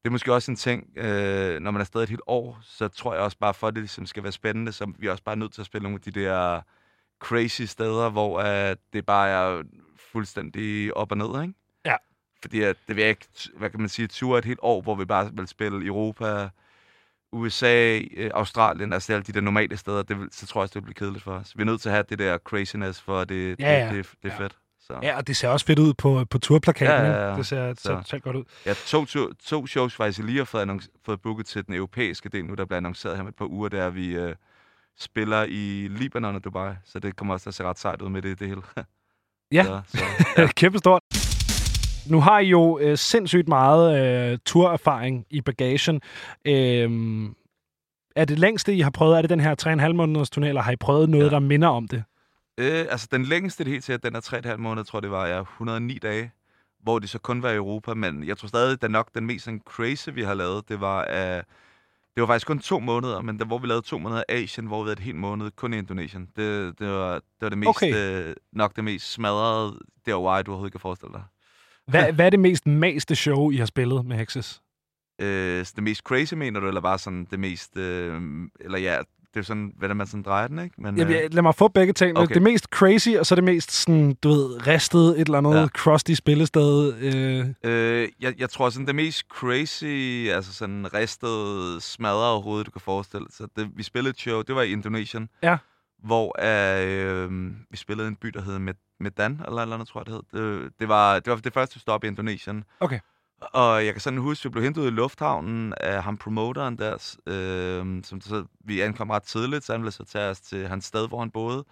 det 0.03 0.07
er 0.07 0.09
måske 0.09 0.33
også 0.33 0.51
en 0.51 0.55
ting, 0.55 0.97
øh, 0.97 1.59
når 1.59 1.71
man 1.71 1.81
er 1.81 1.85
stadig 1.85 2.03
et 2.03 2.09
helt 2.09 2.21
år, 2.27 2.59
så 2.61 2.87
tror 2.87 3.13
jeg 3.13 3.23
også 3.23 3.37
bare, 3.37 3.53
for 3.53 3.67
at 3.67 3.73
det 3.73 3.81
ligesom 3.81 4.05
skal 4.05 4.23
være 4.23 4.31
spændende, 4.31 4.71
så 4.71 4.93
vi 4.97 5.07
er 5.07 5.11
også 5.11 5.23
bare 5.23 5.35
nødt 5.35 5.53
til 5.53 5.61
at 5.61 5.65
spille 5.65 5.83
nogle 5.83 5.99
af 6.05 6.13
de 6.13 6.21
der 6.21 6.61
crazy 7.19 7.61
steder, 7.61 8.09
hvor 8.09 8.39
øh, 8.39 8.75
det 8.93 9.05
bare 9.05 9.29
er 9.29 9.63
fuldstændig 10.11 10.97
op 10.97 11.11
og 11.11 11.17
ned, 11.17 11.41
ikke? 11.41 11.53
Ja. 11.85 11.95
Fordi 12.41 12.61
at 12.61 12.77
det 12.87 12.95
vil 12.95 13.03
ikke, 13.03 13.25
hvad 13.57 13.69
kan 13.69 13.79
man 13.79 13.89
sige, 13.89 14.07
ture 14.07 14.39
et 14.39 14.45
helt 14.45 14.59
år, 14.61 14.81
hvor 14.81 14.95
vi 14.95 15.05
bare 15.05 15.31
vil 15.33 15.47
spille 15.47 15.85
Europa, 15.85 16.49
USA, 17.31 17.99
øh, 18.17 18.31
Australien, 18.33 18.93
altså 18.93 19.13
alle 19.13 19.23
de 19.23 19.31
der 19.31 19.41
normale 19.41 19.77
steder, 19.77 20.03
det, 20.03 20.19
vil- 20.19 20.29
så 20.31 20.47
tror 20.47 20.61
jeg 20.61 20.63
også, 20.63 20.73
det 20.73 20.83
bliver 20.83 20.93
kedeligt 20.93 21.23
for 21.23 21.31
os. 21.31 21.51
Vi 21.57 21.61
er 21.61 21.65
nødt 21.65 21.81
til 21.81 21.89
at 21.89 21.93
have 21.95 22.05
det 22.09 22.19
der 22.19 22.37
craziness, 22.37 23.01
for 23.01 23.23
det, 23.23 23.59
Ja, 23.59 23.79
ja. 23.79 23.85
det, 23.85 23.95
det, 24.05 24.13
det 24.23 24.31
er 24.31 24.35
Ja. 24.35 24.43
fedt. 24.43 24.55
Så. 24.87 24.99
Ja, 25.03 25.17
og 25.17 25.27
det 25.27 25.37
ser 25.37 25.47
også 25.49 25.65
fedt 25.65 25.79
ud 25.79 25.93
på, 25.93 26.25
på 26.29 26.37
turplakaten. 26.37 27.05
Ja, 27.05 27.11
ja, 27.11 27.29
ja. 27.31 27.37
Det 27.37 27.45
ser, 27.45 27.73
Så. 27.73 27.81
ser 27.81 27.95
totalt 27.95 28.23
godt 28.23 28.35
ud. 28.35 28.43
Ja, 28.65 28.73
to, 28.73 29.05
to, 29.05 29.33
to 29.45 29.67
shows 29.67 29.95
faktisk 29.95 30.19
lige 30.25 30.37
har 30.37 30.45
fået, 30.45 30.65
annonc- 30.69 30.87
fået 31.05 31.21
booket 31.21 31.45
til 31.45 31.65
den 31.67 31.73
europæiske 31.75 32.29
del 32.29 32.45
nu, 32.45 32.53
der 32.53 32.65
bliver 32.65 32.77
annonceret 32.77 33.15
her 33.15 33.23
med 33.23 33.31
et 33.31 33.35
par 33.37 33.45
uger, 33.45 33.69
der 33.69 33.89
vi 33.89 34.07
øh, 34.15 34.35
spiller 34.99 35.43
i 35.43 35.87
Libanon 35.91 36.35
og 36.35 36.43
Dubai, 36.43 36.73
så 36.85 36.99
det 36.99 37.15
kommer 37.15 37.33
også 37.33 37.43
til 37.43 37.49
at 37.49 37.53
se 37.55 37.63
ret 37.63 37.79
sejt 37.79 38.01
ud 38.01 38.09
med 38.09 38.21
det, 38.21 38.39
det 38.39 38.47
hele. 38.47 38.61
Ja. 39.51 39.63
Så, 39.63 39.81
så, 39.87 40.03
Ja. 40.41 40.47
Kæmpe 40.47 40.77
stort. 40.77 41.01
Nu 42.09 42.19
har 42.21 42.39
I 42.39 42.47
jo 42.47 42.79
øh, 42.79 42.97
sindssygt 42.97 43.47
meget 43.47 43.99
øh, 44.31 44.39
turerfaring 44.45 45.25
i 45.29 45.41
bagagen. 45.41 46.01
Øhm, 46.45 47.35
er 48.15 48.25
det 48.25 48.39
længste, 48.39 48.73
I 48.73 48.79
har 48.81 48.89
prøvet, 48.89 49.17
er 49.17 49.21
det 49.21 49.29
den 49.29 49.39
her 49.39 49.55
3,5 49.87 49.93
måneders 49.93 50.29
turné, 50.37 50.45
eller 50.45 50.61
har 50.61 50.71
I 50.71 50.75
prøvet 50.75 51.09
noget, 51.09 51.25
ja. 51.25 51.29
Der 51.29 51.39
minder 51.39 51.67
om 51.67 51.87
det? 51.87 52.03
Øh, 52.57 52.85
altså, 52.89 53.07
den 53.11 53.25
længste 53.25 53.63
det 53.63 53.71
helt 53.71 53.83
til, 53.83 53.93
at 53.93 54.03
den 54.03 54.15
er 54.15 54.51
3,5 54.51 54.57
måneder, 54.57 54.83
tror 54.83 54.99
det 54.99 55.11
var 55.11 55.27
ja, 55.27 55.41
109 55.41 55.97
dage, 55.97 56.31
hvor 56.83 56.99
det 56.99 57.09
så 57.09 57.19
kun 57.19 57.43
var 57.43 57.49
i 57.49 57.55
Europa, 57.55 57.93
men 57.93 58.27
jeg 58.27 58.37
tror 58.37 58.47
stadig, 58.47 58.77
at 58.83 58.91
nok 58.91 59.09
den 59.15 59.25
mest 59.25 59.45
sådan, 59.45 59.61
crazy, 59.65 60.09
vi 60.13 60.21
har 60.21 60.33
lavet, 60.33 60.69
det 60.69 60.81
var, 60.81 61.07
uh, 61.09 61.43
det 62.15 62.21
var 62.21 62.25
faktisk 62.25 62.47
kun 62.47 62.59
to 62.59 62.79
måneder, 62.79 63.21
men 63.21 63.39
der, 63.39 63.45
hvor 63.45 63.57
vi 63.57 63.67
lavede 63.67 63.85
to 63.85 63.97
måneder 63.97 64.23
i 64.29 64.43
Asien, 64.43 64.67
hvor 64.67 64.83
vi 64.83 64.87
havde 64.87 64.93
et 64.93 64.99
helt 64.99 65.17
måned 65.17 65.51
kun 65.51 65.73
i 65.73 65.77
Indonesien. 65.77 66.29
Det, 66.35 66.79
det, 66.79 66.87
var, 66.89 67.13
det 67.13 67.41
var 67.41 67.49
det 67.49 67.57
mest, 67.57 67.69
Okay. 67.69 67.95
øh, 67.95 68.35
nok 68.53 68.75
det 68.75 68.83
mest 68.83 69.11
smadrede 69.11 69.79
DIY, 70.05 70.13
du 70.13 70.21
overhovedet 70.23 70.71
kan 70.71 70.79
forestille 70.79 71.13
dig. 71.13 71.23
Hvad, 71.91 72.13
hvad 72.13 72.25
er 72.25 72.29
det 72.29 72.39
mest 72.39 72.67
maste 72.67 73.15
show, 73.15 73.51
I 73.51 73.57
har 73.57 73.65
spillet 73.65 74.05
med 74.05 74.17
Hexes? 74.17 74.61
Øh, 75.21 75.65
det 75.75 75.83
mest 75.83 76.01
crazy, 76.01 76.33
mener 76.33 76.59
du, 76.59 76.67
eller 76.67 76.81
bare 76.81 76.97
sådan 76.99 77.27
det 77.31 77.39
mest, 77.39 77.77
øh, 77.77 78.21
eller 78.59 78.77
ja, 78.79 78.97
det 79.33 79.37
er 79.37 79.39
jo 79.39 79.43
sådan, 79.43 79.73
hvordan 79.77 79.97
man 79.97 80.07
sådan 80.07 80.23
drejer 80.23 80.47
den, 80.47 80.59
ikke? 80.59 80.75
Men, 80.81 80.97
Jamen, 80.97 81.15
lad 81.31 81.41
mig 81.41 81.55
få 81.55 81.67
begge 81.67 81.93
ting. 81.93 82.17
Okay. 82.17 82.33
Det 82.33 82.41
mest 82.41 82.65
crazy, 82.65 83.09
og 83.09 83.25
så 83.25 83.35
det 83.35 83.43
mest 83.43 83.71
sådan, 83.71 84.13
du 84.23 84.29
ved, 84.29 84.67
ristet 84.67 85.09
et 85.09 85.25
eller 85.25 85.37
andet 85.37 85.55
ja. 85.55 85.59
Ja. 85.61 85.67
crusty 85.67 86.11
spillested. 86.13 86.93
Øh, 86.97 87.45
Øh, 87.71 88.09
jeg, 88.21 88.33
jeg 88.39 88.49
tror 88.49 88.69
sådan 88.69 88.87
det 88.87 88.95
mest 88.95 89.25
crazy, 89.29 89.85
altså 90.29 90.53
sådan 90.53 90.93
ristet, 90.93 91.83
smadret 91.83 92.25
overhovedet, 92.31 92.65
du 92.65 92.71
kan 92.71 92.81
forestille 92.81 93.25
dig. 93.25 93.33
Så 93.35 93.47
det, 93.55 93.69
vi 93.75 93.83
spillede 93.83 94.09
et 94.09 94.19
show, 94.19 94.41
det 94.41 94.55
var 94.55 94.61
i 94.61 94.71
Indonesien. 94.71 95.29
Ja. 95.43 95.57
Hvor 96.01 96.35
øh, 96.39 97.51
vi 97.69 97.77
spillede 97.77 98.07
en 98.07 98.15
by, 98.15 98.27
der 98.27 98.41
hed 98.41 98.59
Med- 98.59 98.73
Medan, 98.99 99.41
eller 99.47 99.61
eller 99.61 99.75
andet, 99.75 99.87
tror 99.87 99.99
jeg, 99.99 100.05
det 100.05 100.13
hed. 100.33 100.61
Det, 100.63 100.73
det, 100.79 100.87
var, 100.87 101.19
det 101.19 101.31
var 101.31 101.37
det 101.37 101.53
første 101.53 101.79
stop 101.79 102.03
i 102.03 102.07
Indonesien. 102.07 102.63
Okay. 102.79 102.99
Og 103.41 103.85
jeg 103.85 103.93
kan 103.93 104.01
sådan 104.01 104.19
huske, 104.19 104.41
at 104.41 104.49
vi 104.49 104.51
blev 104.51 104.63
hentet 104.63 104.81
ud 104.81 104.87
i 104.87 104.89
lufthavnen 104.89 105.73
af 105.77 106.03
ham 106.03 106.17
promoteren 106.17 106.77
der, 106.77 107.15
øh, 107.27 108.03
som 108.03 108.21
så, 108.21 108.45
vi 108.65 108.81
ankom 108.81 109.09
ret 109.09 109.23
tidligt, 109.23 109.63
så 109.63 109.73
han 109.73 109.81
ville 109.81 109.91
så 109.91 110.03
tage 110.05 110.29
os 110.29 110.41
til 110.41 110.67
hans 110.67 110.85
sted, 110.85 111.07
hvor 111.07 111.19
han 111.19 111.31
boede. 111.31 111.65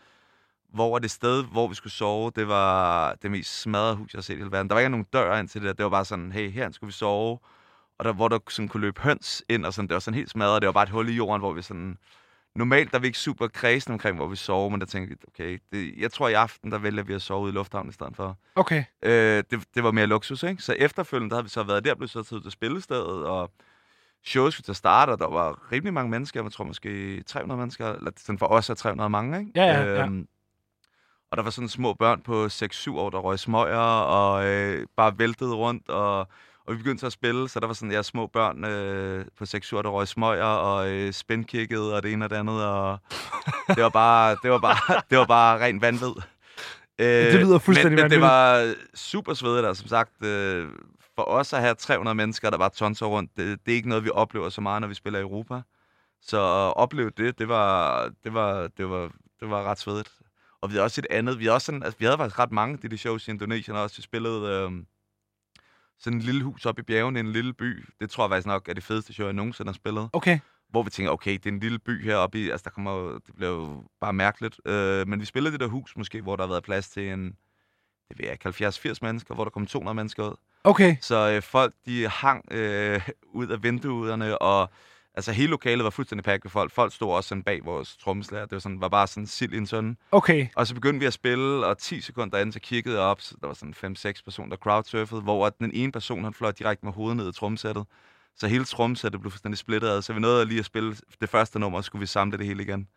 Hvor 0.73 0.99
det 0.99 1.11
sted, 1.11 1.43
hvor 1.43 1.67
vi 1.67 1.75
skulle 1.75 1.93
sove, 1.93 2.31
det 2.35 2.47
var 2.47 3.13
det 3.21 3.31
mest 3.31 3.61
smadrede 3.61 3.95
hus, 3.95 4.13
jeg 4.13 4.17
har 4.17 4.21
set 4.21 4.33
i 4.33 4.37
hele 4.37 4.51
verden. 4.51 4.67
Der 4.69 4.73
var 4.75 4.79
ikke 4.79 4.89
nogen 4.89 5.05
dør 5.13 5.37
ind 5.39 5.47
til 5.47 5.61
det, 5.61 5.77
det 5.77 5.83
var 5.83 5.89
bare 5.89 6.05
sådan, 6.05 6.31
hey, 6.31 6.51
her 6.51 6.71
skulle 6.71 6.87
vi 6.87 6.93
sove. 6.93 7.39
Og 7.99 8.05
der, 8.05 8.13
hvor 8.13 8.27
der 8.27 8.39
sådan 8.49 8.67
kunne 8.67 8.81
løbe 8.81 9.01
høns 9.01 9.43
ind, 9.49 9.65
og 9.65 9.73
sådan, 9.73 9.87
det 9.87 9.93
var 9.93 9.99
sådan 9.99 10.15
helt 10.15 10.29
smadret. 10.29 10.61
Det 10.61 10.67
var 10.67 10.73
bare 10.73 10.83
et 10.83 10.89
hul 10.89 11.09
i 11.09 11.13
jorden, 11.13 11.41
hvor 11.41 11.53
vi 11.53 11.61
sådan... 11.61 11.97
Normalt 12.55 12.91
der 12.91 12.97
er 12.97 13.01
vi 13.01 13.07
ikke 13.07 13.19
super 13.19 13.47
kredsende 13.47 13.93
omkring, 13.93 14.15
hvor 14.15 14.27
vi 14.27 14.35
sover, 14.35 14.69
men 14.69 14.79
der 14.79 14.85
tænkte 14.85 15.09
vi, 15.09 15.15
okay, 15.27 15.59
det, 15.71 15.93
jeg 15.97 16.11
tror 16.11 16.27
i 16.27 16.33
aften, 16.33 16.71
der 16.71 16.77
vælger 16.77 17.03
vi 17.03 17.13
at 17.13 17.21
sove 17.21 17.41
ude 17.43 17.51
i 17.51 17.53
lufthavnen 17.53 17.89
i 17.89 17.93
stedet 17.93 18.15
for. 18.15 18.37
okay. 18.55 18.83
Øh, 19.03 19.43
det, 19.51 19.63
det 19.75 19.83
var 19.83 19.91
mere 19.91 20.07
luksus, 20.07 20.43
ikke? 20.43 20.63
Så 20.63 20.73
efterfølgende, 20.73 21.29
der 21.29 21.35
havde 21.35 21.45
vi 21.45 21.49
så 21.49 21.63
været 21.63 21.85
der, 21.85 21.95
blev 21.95 22.07
så 22.07 22.23
taget 22.23 22.43
til 22.43 22.51
spillestedet, 22.51 23.25
og 23.25 23.51
showet 24.25 24.53
skulle 24.53 24.65
til 24.65 24.71
at 24.71 24.75
starte, 24.75 25.09
og 25.11 25.19
der 25.19 25.27
var 25.29 25.71
rimelig 25.71 25.93
mange 25.93 26.09
mennesker, 26.11 26.43
jeg 26.43 26.51
tror 26.51 26.63
måske 26.65 27.23
300 27.23 27.57
mennesker, 27.59 27.93
eller 27.93 28.11
sådan 28.17 28.39
for 28.39 28.45
os 28.47 28.69
er 28.69 28.73
300 28.73 29.09
mange, 29.09 29.39
ikke? 29.39 29.51
Ja, 29.55 29.65
ja, 29.65 29.83
ja. 29.95 30.03
Øhm, 30.03 30.27
Og 31.31 31.37
der 31.37 31.43
var 31.43 31.49
sådan 31.49 31.67
små 31.69 31.93
børn 31.93 32.21
på 32.21 32.45
6-7 32.45 32.91
år, 32.91 33.09
der 33.09 33.17
røg 33.17 33.39
smøger, 33.39 33.77
og 34.01 34.45
øh, 34.45 34.87
bare 34.97 35.19
væltede 35.19 35.55
rundt, 35.55 35.89
og, 35.89 36.27
og 36.69 36.75
vi 36.75 36.77
begyndte 36.77 36.99
så 36.99 37.05
at 37.05 37.13
spille, 37.13 37.49
så 37.49 37.59
der 37.59 37.67
var 37.67 37.73
sådan, 37.73 37.91
ja, 37.91 38.01
små 38.01 38.27
børn 38.27 38.65
øh, 38.65 39.25
på 39.37 39.43
6-7 39.43 39.77
år, 39.77 39.81
der 39.81 39.89
røg 39.89 40.07
smøger, 40.07 40.43
og 40.43 40.89
øh, 40.89 41.13
spændkiggede, 41.13 41.95
og 41.95 42.03
det 42.03 42.13
ene 42.13 42.25
og 42.25 42.29
det 42.29 42.35
andet, 42.35 42.65
og 42.65 42.99
det 43.75 43.83
var 43.83 43.89
bare, 43.89 44.37
det 44.43 44.51
var 44.51 44.57
bare, 44.59 45.01
det 45.09 45.17
var 45.17 45.25
bare 45.25 45.59
rent 45.59 45.81
vanvid. 45.81 46.13
Øh, 46.99 47.07
Det 47.07 47.39
lyder 47.39 47.59
fuldstændig 47.59 47.95
men, 47.95 48.03
men 48.03 48.11
det 48.11 48.21
var 48.21 48.73
super 48.95 49.33
svedigt, 49.33 49.65
og 49.65 49.77
som 49.77 49.87
sagt, 49.87 50.25
øh, 50.25 50.67
for 51.15 51.23
os 51.23 51.53
at 51.53 51.61
have 51.61 51.75
300 51.75 52.15
mennesker, 52.15 52.49
der 52.49 52.57
bare 52.57 52.69
tonser 52.69 53.05
rundt, 53.05 53.31
det, 53.37 53.59
det 53.65 53.71
er 53.71 53.75
ikke 53.75 53.89
noget, 53.89 54.03
vi 54.03 54.09
oplever 54.09 54.49
så 54.49 54.61
meget, 54.61 54.81
når 54.81 54.87
vi 54.87 54.93
spiller 54.93 55.19
i 55.19 55.21
Europa. 55.21 55.61
Så 56.21 56.37
at 56.37 56.77
opleve 56.77 57.11
det, 57.17 57.39
det 57.39 57.47
var, 57.47 58.03
det 58.23 58.33
var, 58.33 58.67
det 58.77 58.89
var, 58.89 59.11
det 59.39 59.49
var 59.49 59.63
ret 59.63 59.79
svedigt. 59.79 60.09
Og 60.61 60.69
vi 60.69 60.73
havde 60.73 60.83
også 60.83 61.01
et 61.01 61.07
andet, 61.09 61.39
vi 61.39 61.43
havde, 61.43 61.55
også 61.55 61.65
sådan, 61.65 61.83
altså, 61.83 61.99
vi 61.99 62.05
havde 62.05 62.17
faktisk 62.17 62.39
ret 62.39 62.51
mange 62.51 62.79
af 62.83 62.89
de 62.89 62.97
shows 62.97 63.27
i 63.27 63.31
Indonesien 63.31 63.77
også. 63.77 63.95
Vi 63.95 64.01
spillede 64.01 64.47
øh, 64.47 64.71
sådan 65.99 66.19
et 66.19 66.25
lille 66.25 66.43
hus 66.43 66.65
op 66.65 66.79
i 66.79 66.81
bjergene 66.81 67.19
i 67.19 67.23
en 67.23 67.31
lille 67.31 67.53
by. 67.53 67.85
Det 67.99 68.09
tror 68.09 68.23
jeg 68.23 68.29
faktisk 68.29 68.47
nok 68.47 68.69
er 68.69 68.73
det 68.73 68.83
fedeste 68.83 69.13
show, 69.13 69.27
jeg 69.27 69.33
nogensinde 69.33 69.69
har 69.69 69.73
spillet 69.73 70.09
Okay. 70.13 70.39
hvor 70.69 70.83
vi 70.83 70.89
tænker, 70.89 71.11
okay, 71.11 71.33
det 71.33 71.45
er 71.45 71.49
en 71.51 71.59
lille 71.59 71.79
by 71.79 72.03
heroppe 72.03 72.39
i, 72.39 72.49
altså 72.49 72.63
der 72.63 72.69
kommer 72.69 72.91
jo, 72.91 73.13
det 73.13 73.35
bliver 73.35 73.51
jo 73.51 73.83
bare 74.01 74.13
mærkeligt. 74.13 74.59
Øh, 74.65 75.07
men 75.07 75.19
vi 75.19 75.25
spillede 75.25 75.51
det 75.51 75.59
der 75.59 75.67
hus 75.67 75.97
måske, 75.97 76.21
hvor 76.21 76.35
der 76.35 76.43
har 76.43 76.49
været 76.49 76.63
plads 76.63 76.89
til 76.89 77.09
en, 77.11 77.25
det 78.09 78.19
ved 78.19 78.25
jeg 78.25 78.31
ikke, 78.31 78.67
70-80 78.67 78.97
mennesker, 79.01 79.35
hvor 79.35 79.43
der 79.43 79.51
kom 79.51 79.65
200 79.65 79.95
mennesker 79.95 80.29
ud. 80.29 80.35
Okay. 80.63 80.95
Så 81.01 81.31
øh, 81.31 81.41
folk, 81.41 81.73
de 81.85 82.07
hang 82.07 82.45
øh, 82.51 83.09
ud 83.27 83.47
af 83.47 83.63
vinduerne, 83.63 84.37
og 84.41 84.69
altså 85.13 85.31
hele 85.31 85.49
lokalet 85.49 85.83
var 85.83 85.89
fuldstændig 85.89 86.23
pakket 86.23 86.45
med 86.45 86.51
folk. 86.51 86.71
Folk 86.71 86.93
stod 86.93 87.13
også 87.13 87.27
sådan 87.27 87.43
bag 87.43 87.65
vores 87.65 87.97
trommeslager. 87.97 88.45
Det 88.45 88.51
var, 88.51 88.59
sådan, 88.59 88.81
var 88.81 88.89
bare 88.89 89.07
sådan 89.07 89.27
sild 89.27 89.53
i 89.53 89.57
en 89.57 89.67
sønde. 89.67 89.95
Okay. 90.11 90.47
Og 90.55 90.67
så 90.67 90.73
begyndte 90.73 90.99
vi 90.99 91.05
at 91.05 91.13
spille, 91.13 91.65
og 91.65 91.77
10 91.77 92.01
sekunder 92.01 92.37
inden, 92.37 92.53
så 92.53 92.59
kiggede 92.59 92.95
jeg 92.95 93.03
op, 93.03 93.21
så 93.21 93.35
der 93.41 93.47
var 93.47 93.53
sådan 93.53 93.95
5-6 93.97 94.23
personer, 94.23 94.49
der 94.49 94.57
crowdsurfede, 94.57 95.21
hvor 95.21 95.49
den 95.49 95.71
ene 95.73 95.91
person, 95.91 96.23
han 96.23 96.33
fløj 96.33 96.51
direkte 96.51 96.85
med 96.85 96.93
hovedet 96.93 97.17
ned 97.17 97.29
i 97.29 97.33
trommesættet. 97.33 97.85
Så 98.35 98.47
hele 98.47 98.65
trommesættet 98.65 99.21
blev 99.21 99.31
fuldstændig 99.31 99.57
splittet 99.57 99.87
ad, 99.87 100.01
så 100.01 100.13
vi 100.13 100.19
nåede 100.19 100.45
lige 100.45 100.59
at 100.59 100.65
spille 100.65 100.95
det 101.21 101.29
første 101.29 101.59
nummer, 101.59 101.77
og 101.77 101.83
skulle 101.83 101.99
vi 101.99 102.05
samle 102.05 102.37
det 102.37 102.45
hele 102.45 102.63
igen. 102.63 102.87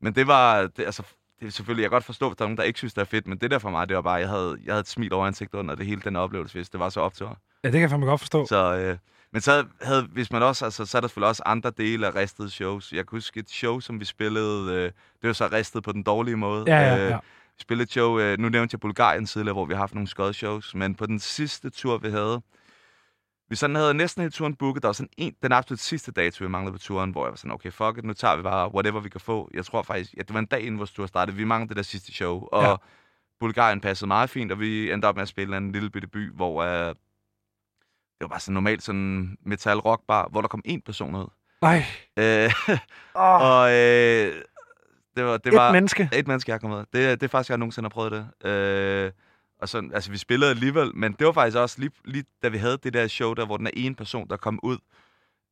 Men 0.00 0.14
det 0.14 0.26
var, 0.26 0.66
det, 0.66 0.84
altså, 0.84 1.02
det 1.40 1.46
er 1.46 1.50
selvfølgelig, 1.50 1.82
jeg 1.82 1.90
kan 1.90 1.94
godt 1.94 2.04
forstå, 2.04 2.28
hvis 2.28 2.36
der 2.36 2.44
er 2.44 2.48
nogen, 2.48 2.56
der 2.56 2.62
ikke 2.62 2.78
synes, 2.78 2.94
det 2.94 3.00
er 3.00 3.04
fedt, 3.04 3.26
men 3.26 3.38
det 3.38 3.50
der 3.50 3.58
for 3.58 3.70
mig, 3.70 3.88
det 3.88 3.96
var 3.96 4.02
bare, 4.02 4.14
jeg 4.14 4.28
havde, 4.28 4.58
jeg 4.64 4.72
havde 4.72 4.80
et 4.80 4.88
smil 4.88 5.12
over 5.12 5.26
ansigtet 5.26 5.58
under 5.58 5.74
det 5.74 5.86
hele, 5.86 6.00
den 6.04 6.16
oplevelse, 6.16 6.54
hvis 6.54 6.70
det 6.70 6.80
var 6.80 6.88
så 6.88 7.00
optur. 7.00 7.38
Ja, 7.64 7.68
det 7.68 7.72
kan 7.72 7.80
jeg 7.80 7.90
fandme 7.90 8.06
godt 8.06 8.20
forstå. 8.20 8.46
Så, 8.46 8.76
øh, 8.76 8.98
men 9.32 9.40
så 9.42 9.66
havde, 9.82 10.02
hvis 10.02 10.32
man 10.32 10.42
også, 10.42 10.64
altså, 10.64 10.86
så 10.86 10.98
er 10.98 11.00
der 11.00 11.08
selvfølgelig 11.08 11.28
også 11.28 11.42
andre 11.46 11.70
dele 11.70 12.06
af 12.06 12.14
ristede 12.14 12.50
shows. 12.50 12.92
Jeg 12.92 13.06
kan 13.06 13.16
huske 13.16 13.40
et 13.40 13.50
show, 13.50 13.80
som 13.80 14.00
vi 14.00 14.04
spillede, 14.04 14.72
øh, 14.74 14.84
det 15.22 15.26
var 15.28 15.32
så 15.32 15.48
ristet 15.52 15.82
på 15.82 15.92
den 15.92 16.02
dårlige 16.02 16.36
måde. 16.36 16.64
Ja, 16.66 16.80
ja, 16.80 17.04
Øh, 17.04 17.10
ja. 17.10 17.16
vi 17.56 17.60
spillede 17.62 17.82
et 17.82 17.90
show, 17.92 18.18
øh, 18.18 18.38
nu 18.38 18.48
nævnte 18.48 18.74
jeg 18.74 18.80
Bulgarien 18.80 19.26
tidligere, 19.26 19.52
hvor 19.52 19.64
vi 19.64 19.72
har 19.74 19.80
haft 19.80 19.94
nogle 19.94 20.32
shows, 20.34 20.74
men 20.74 20.94
på 20.94 21.06
den 21.06 21.18
sidste 21.18 21.70
tur, 21.70 21.98
vi 21.98 22.10
havde, 22.10 22.42
vi 23.48 23.56
sådan 23.56 23.76
havde 23.76 23.94
næsten 23.94 24.22
hele 24.22 24.32
turen 24.32 24.54
booket, 24.56 24.82
der 24.82 24.88
var 24.88 24.92
sådan 24.92 25.08
en, 25.16 25.34
den 25.42 25.52
absolut 25.52 25.80
sidste 25.80 26.12
dato, 26.12 26.44
vi 26.44 26.48
manglede 26.48 26.72
på 26.72 26.78
turen, 26.78 27.10
hvor 27.10 27.24
jeg 27.24 27.30
var 27.30 27.36
sådan, 27.36 27.50
okay, 27.52 27.72
fuck 27.72 27.98
it, 27.98 28.04
nu 28.04 28.12
tager 28.12 28.36
vi 28.36 28.42
bare 28.42 28.74
whatever 28.74 29.00
vi 29.00 29.08
kan 29.08 29.20
få. 29.20 29.50
Jeg 29.54 29.64
tror 29.64 29.82
faktisk, 29.82 30.14
ja, 30.16 30.22
det 30.22 30.34
var 30.34 30.38
en 30.40 30.46
dag 30.46 30.60
inden 30.60 30.78
vores 30.78 30.92
tur 30.92 31.06
startede, 31.06 31.36
vi 31.36 31.44
manglede 31.44 31.68
det 31.68 31.76
der 31.76 31.82
sidste 31.82 32.12
show, 32.12 32.48
og 32.52 32.62
Ja. 32.62 32.76
Bulgarien 33.40 33.80
passede 33.80 34.08
meget 34.08 34.30
fint, 34.30 34.52
og 34.52 34.60
vi 34.60 34.92
endte 34.92 35.06
op 35.06 35.14
med 35.14 35.22
at 35.22 35.28
spille 35.28 35.56
en 35.56 35.72
lille 35.72 35.90
bitte 35.90 36.08
by, 36.08 36.32
hvor 36.32 36.62
øh, 36.62 36.94
det 38.20 38.24
var 38.24 38.28
bare 38.28 38.40
sådan 38.40 38.54
normalt 38.54 38.82
sådan 38.82 39.36
metal 39.46 39.78
rock 39.78 40.02
bar, 40.08 40.28
hvor 40.30 40.40
der 40.40 40.48
kom 40.48 40.62
én 40.68 40.80
person 40.86 41.14
ud. 41.14 41.26
Nej. 41.62 41.84
Øh, 42.18 42.50
Oh, 43.14 43.42
og 43.42 43.70
øh, 43.70 44.34
det 45.16 45.24
var, 45.24 45.36
det 45.36 45.46
et 45.46 45.52
var 45.56 45.72
menneske. 45.72 46.08
et 46.12 46.26
menneske, 46.28 46.48
jeg 46.50 46.54
har 46.54 46.58
kommet 46.58 46.76
ud. 46.78 46.84
Det, 46.92 47.20
det 47.20 47.22
er 47.22 47.28
faktisk, 47.28 47.50
jeg 47.50 47.58
nogensinde 47.58 47.84
har 47.84 47.90
prøvet 47.90 48.12
det. 48.12 48.48
Øh, 48.50 49.12
og 49.60 49.68
sådan, 49.68 49.92
altså, 49.94 50.10
vi 50.10 50.16
spillede 50.18 50.50
alligevel, 50.50 50.96
men 50.96 51.12
det 51.12 51.26
var 51.26 51.32
faktisk 51.32 51.56
også 51.58 51.80
lige, 51.80 51.90
lige, 52.04 52.24
da 52.42 52.48
vi 52.48 52.58
havde 52.58 52.78
det 52.82 52.92
der 52.94 53.06
show 53.08 53.34
der, 53.34 53.46
hvor 53.46 53.56
den 53.56 53.66
er 53.66 53.70
ene 53.76 53.94
person, 53.94 54.28
der 54.28 54.36
kom 54.36 54.60
ud. 54.62 54.78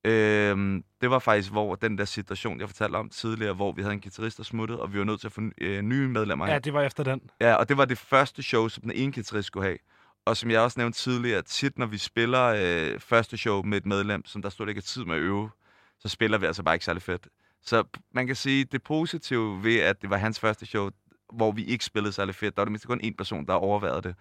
Øh, 0.04 0.82
det 1.00 1.10
var 1.10 1.18
faktisk, 1.18 1.50
hvor 1.50 1.74
den 1.74 1.98
der 1.98 2.04
situation, 2.04 2.60
jeg 2.60 2.68
fortalte 2.68 2.96
om 2.96 3.08
tidligere, 3.08 3.54
hvor 3.54 3.72
vi 3.72 3.82
havde 3.82 3.94
en 3.94 4.00
guitarist, 4.00 4.36
der 4.36 4.44
smuttede, 4.44 4.82
og 4.82 4.92
vi 4.92 4.98
var 4.98 5.04
nødt 5.04 5.20
til 5.20 5.28
at 5.28 5.32
få 5.32 5.40
øh, 5.60 5.82
nye 5.82 6.08
medlemmer. 6.08 6.50
Ja, 6.50 6.58
det 6.58 6.72
var 6.72 6.82
efter 6.82 7.04
den. 7.04 7.20
Ja, 7.40 7.54
og 7.54 7.68
det 7.68 7.76
var 7.76 7.84
det 7.84 7.98
første 7.98 8.42
show, 8.42 8.68
som 8.68 8.82
den 8.82 8.92
ene 8.94 9.12
guitarist 9.12 9.46
skulle 9.46 9.66
have. 9.66 9.78
Og 10.26 10.36
som 10.36 10.50
jeg 10.50 10.60
også 10.60 10.80
nævnte 10.80 10.98
tidligere, 10.98 11.42
tit 11.42 11.78
når 11.78 11.86
vi 11.86 11.98
spiller 11.98 12.44
øh, 12.44 13.00
første 13.00 13.36
show 13.36 13.62
med 13.62 13.78
et 13.78 13.86
medlem, 13.86 14.26
som 14.26 14.42
der 14.42 14.48
stod 14.48 14.68
ikke 14.68 14.80
tid 14.80 15.04
med 15.04 15.14
at 15.14 15.20
øve, 15.20 15.50
så 15.98 16.08
spiller 16.08 16.38
vi 16.38 16.46
altså 16.46 16.62
bare 16.62 16.74
ikke 16.74 16.84
særlig 16.84 17.02
fedt. 17.02 17.28
Så 17.62 17.84
man 18.14 18.26
kan 18.26 18.36
sige, 18.36 18.64
det 18.64 18.82
positive 18.82 19.64
ved, 19.64 19.76
at 19.80 20.02
det 20.02 20.10
var 20.10 20.16
hans 20.16 20.40
første 20.40 20.66
show, 20.66 20.90
hvor 21.32 21.52
vi 21.52 21.64
ikke 21.64 21.84
spillede 21.84 22.12
særlig 22.12 22.34
fedt, 22.34 22.56
der 22.56 22.60
var 22.60 22.64
det 22.64 22.72
mindst 22.72 22.86
kun 22.86 23.00
én 23.04 23.14
person, 23.18 23.46
der 23.46 23.52
overvejede 23.54 24.02
det, 24.02 24.14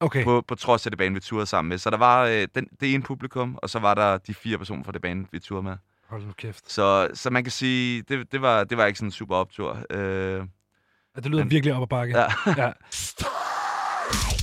Okay. 0.00 0.24
på, 0.24 0.40
på 0.48 0.54
trods 0.54 0.86
af 0.86 0.90
det 0.92 0.98
bane, 0.98 1.14
vi 1.14 1.20
turede 1.20 1.46
sammen 1.46 1.68
med. 1.68 1.78
Så 1.78 1.90
der 1.90 1.96
var 1.96 2.24
øh, 2.24 2.48
den, 2.54 2.68
det 2.80 2.94
ene 2.94 3.02
publikum, 3.02 3.58
og 3.62 3.70
så 3.70 3.78
var 3.78 3.94
der 3.94 4.18
de 4.18 4.34
fire 4.34 4.58
personer 4.58 4.84
fra 4.84 4.92
det 4.92 5.02
bane, 5.02 5.26
vi 5.32 5.38
turede 5.38 5.62
med. 5.62 5.76
Hold 6.06 6.22
nu 6.26 6.32
kæft. 6.32 6.72
Så, 6.72 7.08
så 7.14 7.30
man 7.30 7.44
kan 7.44 7.50
sige, 7.50 8.02
det, 8.02 8.32
det, 8.32 8.42
var, 8.42 8.64
det 8.64 8.78
var 8.78 8.86
ikke 8.86 8.98
sådan 8.98 9.08
en 9.08 9.12
super 9.12 9.36
optur. 9.36 9.78
Øh, 9.90 10.46
Ja, 11.16 11.20
det 11.20 11.26
lyder 11.30 11.42
Men- 11.44 11.50
virkelig 11.50 11.74
op 11.74 11.82
ad 11.82 11.86
bakke. 11.86 12.18
ja. 12.18 12.26
ja. 12.56 12.72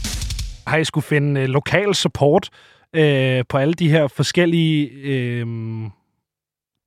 Har 0.69 0.77
I 0.77 0.84
skulle 0.84 1.03
finde 1.03 1.41
øh, 1.41 1.47
lokal 1.47 1.95
support 1.95 2.49
øh, 2.93 3.43
på 3.49 3.58
alle 3.58 3.73
de 3.73 3.89
her 3.89 4.08
forskellige 4.08 4.89
øh, 4.89 5.47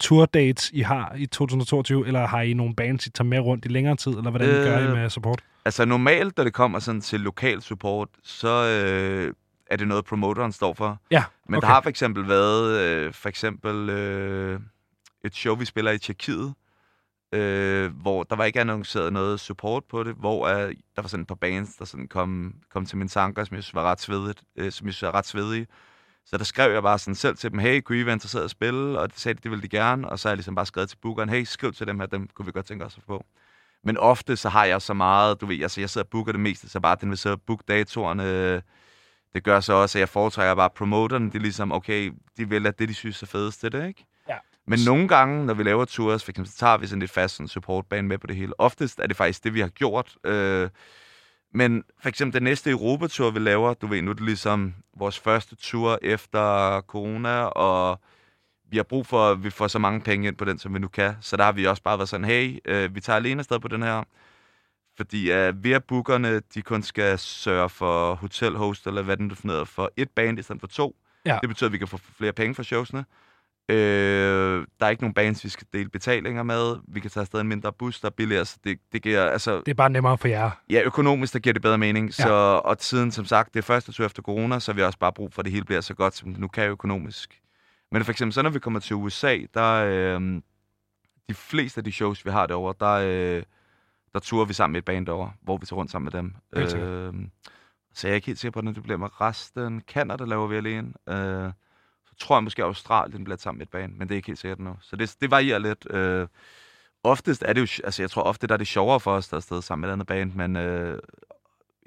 tour 0.01 0.27
dates, 0.27 0.71
I 0.75 0.81
har 0.81 1.15
i 1.17 1.27
2022, 1.27 2.07
eller 2.07 2.27
har 2.27 2.41
I 2.43 2.53
nogle 2.53 2.75
bands, 2.75 3.07
I 3.07 3.11
tager 3.11 3.29
med 3.29 3.39
rundt 3.39 3.65
i 3.65 3.69
længere 3.69 3.97
tid, 3.97 4.13
eller 4.13 4.31
hvordan 4.31 4.49
øh, 4.49 4.65
gør 4.65 4.79
I 4.79 4.95
med 4.95 5.11
support? 5.11 5.43
Altså 5.65 5.85
normalt, 5.85 6.37
når 6.37 6.45
det 6.45 6.53
kommer 6.53 6.79
sådan 6.79 7.01
til 7.01 7.21
lokal 7.21 7.63
support, 7.63 8.09
så 8.23 8.49
øh, 8.49 9.35
er 9.71 9.77
det 9.77 9.89
noget, 9.89 10.05
promoteren 10.05 10.53
står 10.53 10.75
for. 10.75 11.01
Ja, 11.11 11.25
Men 11.49 11.57
okay. 11.57 11.67
der 11.67 11.75
har 11.75 11.83
for 11.83 11.91
eksempel 11.91 12.29
været 12.29 12.81
øh, 12.81 13.13
for 13.13 13.29
eksempel 13.29 13.91
øh, 13.91 14.61
et 15.25 15.35
show, 15.35 15.57
vi 15.57 15.65
spiller 15.65 15.91
i 15.91 15.99
Tjekkiet, 15.99 16.55
øh, 17.33 17.93
hvor 17.97 18.23
der 18.23 18.37
var 18.37 18.45
ikke 18.45 18.61
annonceret 18.61 19.13
noget 19.13 19.41
support 19.41 19.85
på 19.85 20.05
det, 20.05 20.15
hvor 20.15 20.47
øh, 20.47 20.75
der 20.97 21.03
var 21.03 21.09
sådan 21.09 21.23
et 21.23 21.29
par 21.29 21.35
bands, 21.35 21.77
der 21.77 21.85
sådan 21.85 22.09
kom, 22.09 22.55
kom 22.73 22.87
til 22.87 22.99
min 22.99 23.09
tanker, 23.09 23.45
som 23.45 23.55
jeg 23.55 23.65
synes 23.65 23.75
var 23.75 23.83
ret 23.83 24.01
svedigt, 24.01 24.43
øh, 24.57 24.73
som 24.73 24.87
jeg 24.87 24.95
synes 24.95 25.03
var 25.03 25.15
ret 25.15 25.27
svedige. 25.27 25.67
Så 26.25 26.39
der 26.39 26.45
skrev 26.45 26.73
jeg 26.73 26.83
bare 26.83 26.99
sådan 26.99 27.15
selv 27.15 27.37
til 27.37 27.51
dem, 27.51 27.59
hey, 27.59 27.81
kunne 27.81 28.01
I 28.01 28.07
være 28.07 28.13
interesseret 28.13 28.45
at 28.45 28.51
spille? 28.51 28.99
Og 28.99 29.11
det 29.11 29.19
sagde 29.19 29.35
de, 29.35 29.41
det 29.43 29.51
ville 29.51 29.63
de 29.63 29.69
gerne. 29.69 30.09
Og 30.09 30.19
så 30.19 30.29
har 30.29 30.33
jeg 30.33 30.37
ligesom 30.37 30.55
bare 30.55 30.67
skrevet 30.67 30.89
til 30.89 30.97
bookeren, 30.97 31.29
hey, 31.29 31.45
skriv 31.45 31.73
til 31.73 31.87
dem 31.87 32.01
her, 32.01 32.07
dem 32.07 32.29
kunne 32.35 32.47
vi 32.47 32.53
godt 32.53 32.67
tænke 32.67 32.85
os 32.85 32.97
at 32.97 33.03
få. 33.07 33.25
Men 33.85 33.99
ofte 33.99 34.37
så 34.37 34.49
har 34.49 34.65
jeg 34.65 34.83
så 34.83 34.95
meget, 34.95 35.41
du 35.41 35.47
ved, 35.47 35.63
altså 35.63 35.81
jeg 35.81 35.91
sidder 35.91 36.05
og 36.05 36.11
booker 36.11 36.33
det 36.33 36.41
meste, 36.41 36.69
så 36.69 36.81
bare 36.81 36.97
den 37.01 37.11
vil 37.11 37.19
så 37.19 37.37
booke 37.37 37.65
datorerne. 37.69 38.63
Det 39.35 39.45
gør 39.45 39.61
så 39.61 39.73
også, 39.73 39.99
at 39.99 40.01
jeg 40.01 40.09
foretrækker 40.09 40.55
bare 40.55 40.71
promoterne. 40.71 41.27
Det 41.27 41.35
er 41.35 41.41
ligesom, 41.41 41.73
okay, 41.73 42.13
de 42.37 42.49
vil 42.49 42.67
at 42.67 42.79
det, 42.79 42.89
de 42.89 42.95
synes 42.95 43.23
er 43.23 43.27
fedest, 43.27 43.63
det, 43.63 43.87
ikke? 43.89 44.07
Men 44.67 44.79
nogle 44.87 45.09
gange, 45.09 45.47
når 45.47 45.55
vi 45.55 45.63
laver 45.63 45.85
tours, 45.85 46.25
for 46.25 46.33
eksempel, 46.33 46.53
så 46.53 46.59
tager 46.59 46.77
vi 46.77 46.87
sådan 46.87 47.01
lidt 47.01 47.11
fast 47.11 47.35
sådan 47.35 47.49
supportbane 47.49 48.09
med 48.09 48.19
på 48.19 48.27
det 48.27 48.37
hele. 48.37 48.61
Oftest 48.61 48.99
er 48.99 49.07
det 49.07 49.17
faktisk 49.17 49.45
det, 49.45 49.55
vi 49.55 49.61
har 49.61 49.69
gjort. 49.69 50.17
Øh, 50.25 50.69
men 51.55 51.85
for 52.01 52.09
eksempel 52.09 52.35
den 52.35 52.43
næste 52.43 52.71
Europatur, 52.71 53.31
vi 53.31 53.39
laver, 53.39 53.75
du 53.75 53.87
ved, 53.87 54.03
nu 54.03 54.11
er 54.11 54.15
det 54.15 54.25
ligesom 54.25 54.75
vores 54.97 55.19
første 55.19 55.57
tur 55.57 55.99
efter 56.03 56.81
corona, 56.81 57.45
og 57.45 58.01
vi 58.71 58.77
har 58.77 58.85
brug 58.85 59.07
for, 59.07 59.31
at 59.31 59.45
vi 59.45 59.51
får 59.51 59.69
så 59.69 59.79
mange 59.79 60.01
penge 60.01 60.29
ind 60.29 60.37
på 60.37 60.45
den, 60.45 60.59
som 60.59 60.75
vi 60.75 60.79
nu 60.79 60.89
kan. 60.89 61.15
Så 61.21 61.37
der 61.37 61.45
har 61.45 61.53
vi 61.53 61.67
også 61.67 61.83
bare 61.83 61.99
været 61.99 62.09
sådan, 62.09 62.25
hey, 62.25 62.59
øh, 62.65 62.95
vi 62.95 63.01
tager 63.01 63.17
alene 63.17 63.39
afsted 63.41 63.61
på 63.61 63.69
den 63.69 63.83
her. 63.83 64.03
Fordi 64.97 65.33
øh, 65.33 65.65
ved 65.65 65.73
at 65.73 65.85
bookerne, 65.85 66.41
de 66.55 66.63
kun 66.63 66.83
skal 66.83 67.19
sørge 67.19 67.69
for 67.69 68.15
hotel, 68.15 68.57
host, 68.57 68.87
eller 68.87 69.03
hvad 69.03 69.17
den 69.17 69.31
definerer, 69.31 69.65
for 69.65 69.91
et 69.97 70.11
band 70.11 70.39
i 70.39 70.43
stedet 70.43 70.61
for 70.61 70.67
to. 70.67 70.97
Ja. 71.25 71.39
Det 71.41 71.49
betyder, 71.49 71.69
at 71.69 71.73
vi 71.73 71.79
kan 71.79 71.89
få 71.89 71.99
flere 72.17 72.33
penge 72.33 72.55
for 72.55 72.63
showsene. 72.63 73.05
Øh, 73.69 74.67
der 74.81 74.87
er 74.87 74.91
ikke 74.91 75.03
nogen 75.03 75.15
bands, 75.15 75.45
vi 75.45 75.49
skal 75.49 75.67
dele 75.73 75.89
betalinger 75.89 76.43
med. 76.43 76.77
Vi 76.89 77.01
kan 77.01 77.11
tage 77.11 77.21
afsted 77.23 77.41
en 77.41 77.49
mindre 77.49 77.73
bus, 77.73 78.01
der 78.01 78.07
er 78.07 78.11
billigere, 78.11 78.45
så 78.45 78.59
det, 78.65 78.79
det 78.93 79.03
giver, 79.03 79.27
altså, 79.27 79.59
Det 79.59 79.69
er 79.69 79.75
bare 79.75 79.91
nemmere 79.91 80.19
for 80.19 80.29
jer. 80.29 80.51
Ja, 80.71 80.83
økonomisk, 80.85 81.33
der 81.33 81.39
giver 81.39 81.53
det 81.53 81.63
bedre 81.63 81.79
mening. 81.79 82.15
Så, 82.15 82.61
og 82.65 82.77
siden, 82.81 83.11
som 83.11 83.25
sagt, 83.25 83.55
det 83.55 83.59
er 83.59 83.63
første 83.63 83.93
tur 83.93 84.05
efter 84.05 84.23
corona, 84.23 84.59
så 84.59 84.73
har 84.73 84.77
vi 84.77 84.83
også 84.83 84.99
bare 84.99 85.13
brug 85.13 85.33
for, 85.33 85.41
at 85.43 85.45
det 85.45 85.53
hele 85.53 85.65
bliver 85.65 85.81
så 85.81 85.95
godt, 85.95 86.17
som 86.17 86.31
det 86.31 86.41
nu 86.41 86.49
kan 86.49 86.69
økonomisk. 86.69 87.41
Men 87.93 88.05
for 88.05 88.13
eksempel, 88.13 88.33
så 88.33 88.43
når 88.43 88.51
vi 88.51 88.59
kommer 88.59 88.81
til 88.81 88.97
USA, 88.97 89.39
der 89.55 89.73
øh, 89.73 90.43
de 91.29 91.35
fleste 91.35 91.79
af 91.79 91.85
de 91.85 91.93
shows, 91.93 92.25
vi 92.25 92.31
har 92.31 92.47
derovre, 92.47 92.75
der, 92.81 92.93
øh, 93.37 93.43
der 94.13 94.21
turer 94.21 94.45
vi 94.45 94.53
sammen 94.53 94.73
med 94.73 94.79
et 94.79 94.85
band 94.85 95.07
derovre, 95.07 95.33
hvor 95.43 95.57
vi 95.57 95.67
tager 95.67 95.79
rundt 95.79 95.91
sammen 95.91 96.11
med 96.13 96.23
dem. 96.23 96.35
Øh, 96.53 97.15
så 97.95 98.07
jeg 98.09 98.13
er 98.13 98.15
ikke 98.15 98.27
helt 98.27 98.39
sikker 98.39 98.53
på, 98.53 98.61
når 98.61 98.73
det 98.73 98.83
bliver 98.83 98.99
med 98.99 99.21
resten. 99.21 99.81
Canada 99.81 100.25
laver 100.25 100.47
vi 100.47 100.57
alene. 100.57 100.93
Øh, 101.09 101.53
tror 102.23 102.37
jeg 102.37 102.45
måske, 102.45 102.63
at 102.63 102.67
Australien 102.67 103.25
bliver 103.25 103.37
sammen 103.37 103.59
med 103.59 103.67
et 103.67 103.71
band, 103.71 103.93
men 103.93 104.09
det 104.09 104.15
er 104.15 104.17
ikke 104.17 104.27
helt 104.27 104.39
sikkert 104.39 104.59
nu. 104.59 104.77
Så 104.81 104.97
det, 104.97 105.17
det 105.21 105.31
varierer 105.31 105.59
lidt. 105.59 105.87
Øh, 105.91 106.29
oftest 107.05 107.43
er 107.47 107.53
det 107.53 107.61
jo, 107.61 107.83
altså 107.85 108.03
jeg 108.03 108.11
tror 108.11 108.23
ofte, 108.23 108.47
der 108.47 108.55
er 108.55 108.59
det 108.59 108.67
sjovere 108.67 109.01
for 109.01 109.13
os, 109.13 109.29
der 109.29 109.35
er 109.35 109.39
afsted 109.39 109.63
sammen 109.63 109.81
med 109.81 109.89
et 109.89 109.93
andet 109.93 110.07
band, 110.07 110.33
men 110.35 110.57
øh, 110.57 110.99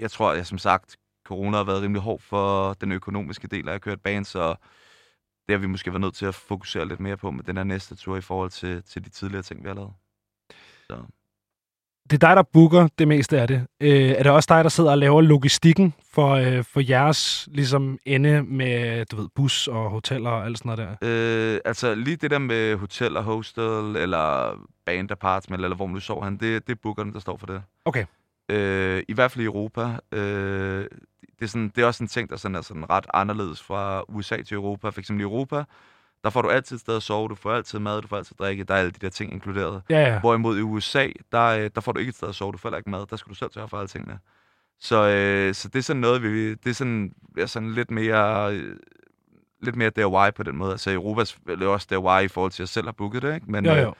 jeg 0.00 0.10
tror, 0.10 0.30
at 0.30 0.46
som 0.46 0.58
sagt, 0.58 0.96
corona 1.24 1.56
har 1.56 1.64
været 1.64 1.82
rimelig 1.82 2.02
hård 2.02 2.20
for 2.20 2.72
den 2.72 2.92
økonomiske 2.92 3.48
del 3.48 3.68
af 3.68 3.74
at 3.74 3.80
køre 3.80 3.94
et 3.94 4.02
band, 4.02 4.24
så 4.24 4.54
det 5.46 5.52
har 5.54 5.58
vi 5.58 5.66
måske 5.66 5.90
været 5.90 6.00
nødt 6.00 6.14
til 6.14 6.26
at 6.26 6.34
fokusere 6.34 6.88
lidt 6.88 7.00
mere 7.00 7.16
på 7.16 7.30
med 7.30 7.44
den 7.44 7.56
her 7.56 7.64
næste 7.64 7.94
tur 7.96 8.16
i 8.16 8.20
forhold 8.20 8.50
til, 8.50 8.82
til 8.82 9.04
de 9.04 9.08
tidligere 9.08 9.42
ting, 9.42 9.62
vi 9.62 9.68
har 9.68 9.74
lavet. 9.74 9.92
Så. 10.90 11.02
Det 12.10 12.22
er 12.22 12.28
dig, 12.28 12.36
der 12.36 12.42
booker 12.42 12.88
det 12.98 13.08
meste 13.08 13.40
af 13.40 13.48
det. 13.48 13.66
Øh, 13.80 14.10
er 14.10 14.22
det 14.22 14.32
også 14.32 14.46
dig, 14.54 14.64
der 14.64 14.70
sidder 14.70 14.90
og 14.90 14.98
laver 14.98 15.20
logistikken 15.20 15.94
for, 16.12 16.30
øh, 16.30 16.64
for 16.64 16.80
jeres 16.80 17.48
ligesom, 17.52 17.98
ende 18.06 18.42
med 18.42 19.04
du 19.04 19.16
ved, 19.16 19.28
bus 19.34 19.68
og 19.68 19.90
hoteller 19.90 20.30
og 20.30 20.44
alt 20.44 20.58
sådan 20.58 20.76
noget 20.76 20.98
der? 21.02 21.54
Øh, 21.54 21.60
altså 21.64 21.94
lige 21.94 22.16
det 22.16 22.30
der 22.30 22.38
med 22.38 22.76
hotel 22.76 23.16
og 23.16 23.24
hostel, 23.24 23.96
eller 23.96 24.52
band 24.86 25.10
apartment, 25.10 25.62
eller 25.62 25.76
hvor 25.76 25.86
man 25.86 25.94
nu 25.94 26.00
sover 26.00 26.24
han, 26.24 26.36
det, 26.36 26.66
det 26.66 26.72
er 26.72 26.78
bookerne, 26.82 27.12
der 27.12 27.20
står 27.20 27.36
for 27.36 27.46
det. 27.46 27.62
Okay. 27.84 28.04
Øh, 28.48 29.02
I 29.08 29.12
hvert 29.12 29.30
fald 29.30 29.42
i 29.42 29.46
Europa. 29.46 29.98
Øh, 30.12 30.84
det, 31.38 31.44
er 31.44 31.46
sådan, 31.46 31.72
det 31.76 31.82
er 31.82 31.86
også 31.86 32.04
en 32.04 32.08
ting, 32.08 32.30
der 32.30 32.36
sådan 32.36 32.54
er 32.54 32.60
sådan 32.60 32.90
ret 32.90 33.06
anderledes 33.14 33.62
fra 33.62 34.02
USA 34.08 34.42
til 34.42 34.54
Europa. 34.54 34.88
For 34.88 35.00
eksempel 35.00 35.20
i 35.20 35.24
Europa, 35.24 35.64
der 36.26 36.30
får 36.30 36.42
du 36.42 36.48
altid 36.50 36.76
et 36.76 36.80
sted 36.80 36.96
at 36.96 37.02
sove, 37.02 37.28
du 37.28 37.34
får 37.34 37.52
altid 37.52 37.78
mad, 37.78 38.02
du 38.02 38.08
får 38.08 38.16
altid 38.16 38.36
drikke, 38.36 38.64
der 38.64 38.74
er 38.74 38.78
alle 38.78 38.90
de 38.90 38.98
der 39.00 39.08
ting 39.08 39.32
inkluderet. 39.32 39.82
Ja, 39.90 40.12
ja. 40.12 40.20
Hvorimod 40.20 40.58
i 40.58 40.60
USA, 40.60 41.08
der, 41.32 41.44
øh, 41.44 41.70
der 41.74 41.80
får 41.80 41.92
du 41.92 41.98
ikke 41.98 42.10
et 42.10 42.16
sted 42.16 42.28
at 42.28 42.34
sove, 42.34 42.52
du 42.52 42.58
får 42.58 42.68
heller 42.68 42.78
ikke 42.78 42.90
mad, 42.90 43.06
der 43.10 43.16
skal 43.16 43.30
du 43.30 43.34
selv 43.34 43.50
sørge 43.54 43.68
for 43.68 43.76
alle 43.76 43.88
tingene. 43.88 44.18
Så, 44.80 44.96
øh, 45.08 45.54
så 45.54 45.68
det 45.68 45.78
er 45.78 45.82
sådan 45.82 46.00
noget, 46.00 46.22
vi, 46.22 46.54
det 46.54 46.70
er 46.70 46.74
sådan, 46.74 47.12
er 47.38 47.46
sådan 47.46 47.72
lidt 47.72 47.90
mere, 47.90 48.54
øh, 48.54 48.76
lidt 49.62 49.76
mere 49.76 49.90
DIY 49.90 50.34
på 50.36 50.42
den 50.42 50.56
måde. 50.56 50.70
Altså 50.72 50.90
Europa 50.90 51.20
er 51.48 51.66
også 51.66 51.86
DIY 51.90 52.24
i 52.24 52.28
forhold 52.28 52.52
til, 52.52 52.62
at 52.62 52.64
jeg 52.64 52.68
selv 52.68 52.86
har 52.86 52.92
booket 52.92 53.22
det, 53.22 53.34
ikke? 53.34 53.50
Men, 53.50 53.66
Jo, 53.66 53.72
øh, 53.72 53.82
jo. 53.82 53.94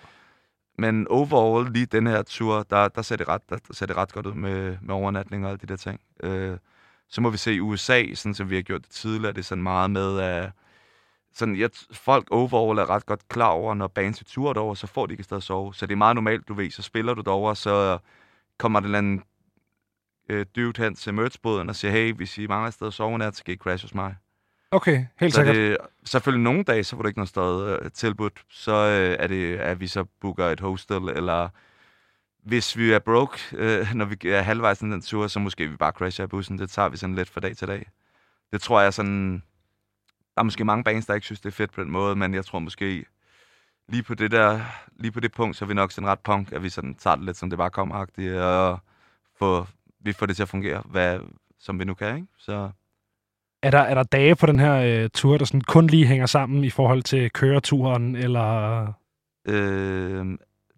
men 0.79 1.09
overall, 1.09 1.73
lige 1.73 1.87
den 1.87 2.07
her 2.07 2.23
tur, 2.23 2.63
der, 2.71 2.89
der, 2.89 3.03
ser 3.03 3.17
det 3.17 3.29
ret, 3.29 3.43
der, 3.51 3.57
der 3.57 3.75
ser 3.75 3.87
det 3.87 3.97
ret 3.97 4.13
godt 4.13 4.27
ud 4.27 4.35
med, 4.35 4.77
med 4.83 4.95
overnatning 4.95 5.45
og 5.45 5.51
alle 5.51 5.61
de 5.63 5.67
der 5.67 5.77
ting. 5.77 6.01
Øh, 6.23 6.57
så 7.09 7.21
må 7.21 7.31
vi 7.31 7.37
se 7.37 7.55
i 7.55 7.61
USA, 7.61 8.15
sådan 8.15 8.35
som 8.35 8.51
vi 8.51 8.55
har 8.55 8.63
gjort 8.63 8.83
det 8.83 8.91
tidligere, 8.91 9.33
det 9.33 9.39
er 9.39 9.45
sådan 9.45 9.63
meget 9.63 9.91
med, 9.91 10.21
at 10.21 10.51
sådan, 11.37 11.57
jeg, 11.57 11.71
folk 11.93 12.29
overall 12.31 12.79
er 12.79 12.91
ret 12.91 13.07
godt 13.07 13.29
klar 13.29 13.49
over, 13.49 13.75
når 13.75 13.87
bands 13.87 14.21
er 14.21 14.25
tur 14.25 14.53
derover, 14.53 14.75
så 14.75 14.87
får 14.87 15.07
de 15.07 15.13
ikke 15.13 15.21
et 15.21 15.25
sted 15.25 15.37
at 15.37 15.43
sove. 15.43 15.75
Så 15.75 15.87
det 15.87 15.93
er 15.93 15.97
meget 15.97 16.15
normalt, 16.15 16.49
du 16.49 16.55
ved, 16.55 16.71
så 16.71 16.83
spiller 16.83 17.15
du 17.15 17.21
derover, 17.21 17.55
så 17.55 17.99
kommer 18.59 18.81
der 18.81 18.85
en 18.85 18.95
eller 18.95 18.99
anden 18.99 19.23
øh, 20.29 20.47
dude 20.57 20.83
hen 20.83 20.95
til 20.95 21.15
merchbåden 21.15 21.69
og 21.69 21.77
siger, 21.77 21.93
hey, 21.93 22.13
hvis 22.13 22.39
I 22.39 22.47
mangler 22.47 22.69
et 22.69 22.75
sted 22.75 22.87
at 22.87 22.95
sove 22.95 23.19
nat, 23.19 23.37
så 23.37 23.45
kan 23.45 23.55
I 23.55 23.57
crash 23.57 23.85
hos 23.85 23.95
mig. 23.95 24.17
Okay, 24.71 25.07
helt 25.21 25.35
Så 25.35 25.37
sikkert. 25.41 25.57
det, 25.57 25.79
selvfølgelig 26.05 26.45
nogle 26.45 26.63
dage, 26.63 26.85
så 26.85 26.97
får 26.97 27.03
du 27.03 27.09
ikke 27.09 27.19
noget 27.19 27.29
sted 27.29 27.79
øh, 27.83 27.91
tilbudt. 27.91 28.45
Så 28.51 28.73
øh, 28.73 29.17
er 29.19 29.27
det, 29.27 29.57
at 29.57 29.81
vi 29.81 29.87
så 29.87 30.05
booker 30.21 30.45
et 30.45 30.61
hostel, 30.61 30.97
eller 30.97 31.49
hvis 32.45 32.77
vi 32.77 32.93
er 32.93 32.99
broke, 32.99 33.39
øh, 33.53 33.95
når 33.95 34.05
vi 34.05 34.29
er 34.29 34.43
halvvejs 34.43 34.79
den 34.79 35.03
tur, 35.03 35.27
så 35.27 35.39
måske 35.39 35.69
vi 35.69 35.77
bare 35.77 35.93
crasher 35.93 36.25
i 36.25 36.29
bussen. 36.29 36.59
Det 36.59 36.71
tager 36.71 36.89
vi 36.89 36.97
sådan 36.97 37.15
lidt 37.15 37.29
fra 37.31 37.41
dag 37.41 37.57
til 37.57 37.69
dag. 37.69 37.91
Det 38.53 38.61
tror 38.61 38.81
jeg 38.81 38.95
sådan... 38.95 39.43
Der 40.37 40.41
er 40.41 40.45
måske 40.45 40.65
mange 40.65 40.85
bands, 40.85 41.07
der 41.07 41.15
ikke 41.15 41.25
synes, 41.25 41.41
det 41.41 41.49
er 41.49 41.53
fedt 41.53 41.73
på 41.73 41.83
den 41.83 41.91
måde, 41.91 42.17
men 42.17 42.35
jeg 42.35 42.45
tror 42.45 42.59
måske 42.59 43.05
lige 43.89 44.03
på 44.03 44.15
det 44.15 44.31
der, 44.31 44.61
lige 44.97 45.13
på 45.13 45.21
det 45.21 45.33
punkt, 45.33 45.57
så 45.57 45.65
er 45.65 45.69
vi 45.69 45.75
nok 45.75 45.93
sådan 45.93 46.09
ret 46.09 46.21
punk, 46.21 46.53
at 46.53 46.63
vi 46.63 46.69
sådan 46.69 46.95
tager 46.95 47.17
det 47.17 47.25
lidt, 47.25 47.37
som 47.37 47.51
det 47.51 47.59
bare 47.59 47.71
kommer 47.71 48.07
og 48.41 48.79
få, 49.39 49.67
vi 50.01 50.13
får 50.13 50.27
det 50.27 50.37
til 50.37 50.43
at 50.43 50.49
fungere, 50.49 50.83
hvad, 50.85 51.21
som 51.59 51.79
vi 51.79 51.85
nu 51.85 51.95
kan, 51.95 52.17
ikke? 52.17 52.29
Så 52.39 52.71
Er 53.63 53.71
der, 53.71 53.79
er 53.79 53.95
der 53.95 54.03
dage 54.03 54.37
på 54.37 54.47
den 54.47 54.59
her 54.59 55.03
øh, 55.05 55.11
tur, 55.15 55.39
der 55.39 55.45
sådan 55.45 55.61
kun 55.61 55.87
lige 55.87 56.07
hænger 56.07 56.27
sammen 56.27 56.65
i 56.65 56.71
forhold 56.71 57.03
til 57.03 57.31
køreturen, 57.31 58.17
eller... 58.17 58.87
øh, 59.49 60.27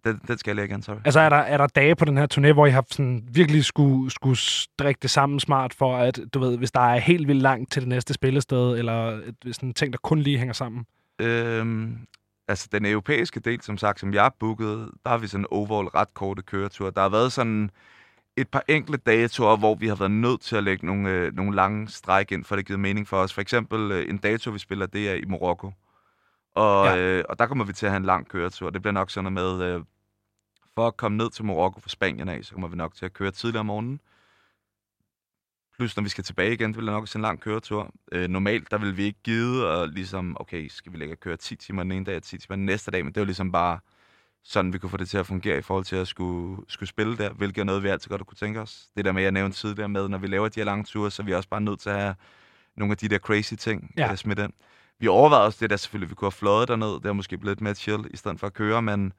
den, 0.05 0.21
den 0.27 0.37
skal 0.37 0.55
jeg 0.57 0.65
igen, 0.65 0.81
sorry. 0.81 0.97
Altså, 1.05 1.19
er 1.19 1.29
der, 1.29 1.35
er 1.35 1.57
der 1.57 1.67
dage 1.67 1.95
på 1.95 2.05
den 2.05 2.17
her 2.17 2.27
turné, 2.33 2.53
hvor 2.53 2.65
I 2.65 2.71
har 2.71 2.85
sådan 2.91 3.23
virkelig 3.31 3.65
skulle, 3.65 4.11
skulle 4.11 4.37
strikke 4.37 4.99
det 5.01 5.09
sammen 5.09 5.39
smart 5.39 5.73
for, 5.73 5.97
at 5.97 6.19
du 6.33 6.39
ved, 6.39 6.57
hvis 6.57 6.71
der 6.71 6.79
er 6.79 6.99
helt 6.99 7.27
vildt 7.27 7.41
langt 7.41 7.71
til 7.71 7.81
det 7.81 7.89
næste 7.89 8.13
spillested, 8.13 8.77
eller 8.77 9.21
sådan 9.51 9.73
ting, 9.73 9.93
der 9.93 9.99
kun 10.03 10.19
lige 10.19 10.37
hænger 10.37 10.53
sammen? 10.53 10.85
Øhm, 11.19 11.97
altså, 12.47 12.69
den 12.71 12.85
europæiske 12.85 13.39
del, 13.39 13.61
som 13.61 13.77
sagt, 13.77 13.99
som 13.99 14.13
jeg 14.13 14.31
booket, 14.39 14.89
der 15.03 15.09
har 15.09 15.17
vi 15.17 15.27
sådan 15.27 15.45
overall 15.51 15.87
ret 15.87 16.13
korte 16.13 16.41
køretur. 16.41 16.89
Der 16.89 17.01
har 17.01 17.09
været 17.09 17.31
sådan 17.31 17.71
et 18.37 18.47
par 18.47 18.63
enkelte 18.67 19.01
datoer, 19.05 19.57
hvor 19.57 19.75
vi 19.75 19.87
har 19.87 19.95
været 19.95 20.11
nødt 20.11 20.41
til 20.41 20.55
at 20.55 20.63
lægge 20.63 20.85
nogle, 20.85 21.09
øh, 21.09 21.35
nogle 21.35 21.55
lange 21.55 21.87
stræk 21.87 22.31
ind, 22.31 22.43
for 22.43 22.55
det 22.55 22.65
givet 22.65 22.79
mening 22.79 23.07
for 23.07 23.17
os. 23.17 23.33
For 23.33 23.41
eksempel 23.41 23.91
øh, 23.91 24.09
en 24.09 24.17
dato, 24.17 24.51
vi 24.51 24.59
spiller, 24.59 24.85
det 24.85 25.09
er 25.09 25.13
i 25.13 25.25
Marokko. 25.27 25.71
Og, 26.55 26.85
Ja. 26.85 26.97
øh, 26.97 27.23
og 27.29 27.39
der 27.39 27.45
kommer 27.47 27.65
vi 27.65 27.73
til 27.73 27.85
at 27.85 27.91
have 27.91 27.97
en 27.97 28.05
lang 28.05 28.27
køretur. 28.29 28.69
Det 28.69 28.81
bliver 28.81 28.93
nok 28.93 29.11
sådan 29.11 29.33
noget 29.33 29.57
med, 29.59 29.67
øh, 29.75 29.81
for 30.75 30.87
at 30.87 30.97
komme 30.97 31.17
ned 31.17 31.29
til 31.29 31.45
Marokko 31.45 31.79
fra 31.79 31.89
Spanien 31.89 32.29
af, 32.29 32.45
så 32.45 32.53
kommer 32.53 32.67
vi 32.67 32.75
nok 32.75 32.95
til 32.95 33.05
at 33.05 33.13
køre 33.13 33.31
tidligere 33.31 33.59
om 33.59 33.65
morgenen. 33.65 33.99
Plus 35.77 35.95
når 35.95 36.03
vi 36.03 36.09
skal 36.09 36.23
tilbage 36.23 36.53
igen, 36.53 36.69
det 36.69 36.77
bliver 36.77 36.91
nok 36.91 37.01
også 37.01 37.17
en 37.17 37.21
lang 37.21 37.39
køretur. 37.39 37.91
Øh, 38.11 38.27
normalt, 38.27 38.71
der 38.71 38.77
vil 38.77 38.97
vi 38.97 39.03
ikke 39.03 39.19
give, 39.23 39.65
og 39.67 39.87
ligesom, 39.87 40.37
okay, 40.39 40.67
skal 40.67 40.91
vi 40.93 40.97
lægge 40.97 41.13
og 41.13 41.19
køre 41.19 41.37
10 41.37 41.55
timer 41.55 41.83
den 41.83 41.91
ene 41.91 42.05
dag 42.05 42.15
og 42.15 42.23
10 42.23 42.37
timer 42.37 42.55
den 42.55 42.65
næste 42.65 42.91
dag, 42.91 43.03
men 43.05 43.13
det 43.13 43.17
er 43.17 43.21
jo 43.21 43.25
ligesom 43.25 43.51
bare 43.51 43.79
sådan, 44.43 44.73
vi 44.73 44.77
kunne 44.77 44.89
få 44.89 44.97
det 44.97 45.09
til 45.09 45.17
at 45.17 45.25
fungere 45.25 45.57
i 45.57 45.61
forhold 45.61 45.85
til 45.85 45.95
at 45.95 46.07
skulle, 46.07 46.61
skulle 46.67 46.89
spille 46.89 47.17
der, 47.17 47.29
hvilket 47.33 47.61
er 47.61 47.65
noget, 47.65 47.83
vi 47.83 47.87
altid 47.87 48.09
godt 48.09 48.27
kunne 48.27 48.35
tænke 48.35 48.61
os. 48.61 48.87
Det 48.95 49.05
der 49.05 49.11
med, 49.11 49.23
jeg 49.23 49.31
nævnte 49.31 49.57
tidligere 49.57 49.89
med, 49.89 50.07
når 50.07 50.17
vi 50.17 50.27
laver 50.27 50.49
de 50.49 50.59
her 50.59 50.65
lange 50.65 50.83
ture, 50.83 51.11
så 51.11 51.21
er 51.21 51.25
vi 51.25 51.33
også 51.33 51.49
bare 51.49 51.61
nødt 51.61 51.79
til 51.79 51.89
at 51.89 51.99
have 51.99 52.15
nogle 52.77 52.91
af 52.91 52.97
de 52.97 53.07
der 53.07 53.17
crazy 53.19 53.53
ting 53.53 53.93
ja. 53.97 54.15
smidt 54.15 54.39
ind. 54.39 54.53
Vi 54.99 55.07
overvejede 55.07 55.45
også 55.45 55.57
det 55.61 55.69
der 55.69 55.77
selvfølgelig, 55.77 56.09
vi 56.09 56.15
kunne 56.15 56.25
have 56.25 56.31
fløjet 56.31 56.67
derned, 56.67 56.87
det 56.93 57.05
er 57.05 57.13
måske 57.13 57.37
blevet 57.37 57.57
lidt 57.57 57.61
mere 57.61 57.75
chill, 57.75 58.03
i 58.11 58.17
stedet 58.17 58.39
for 58.39 58.47
at 58.47 58.53
køre, 58.53 58.81
men 58.81 59.13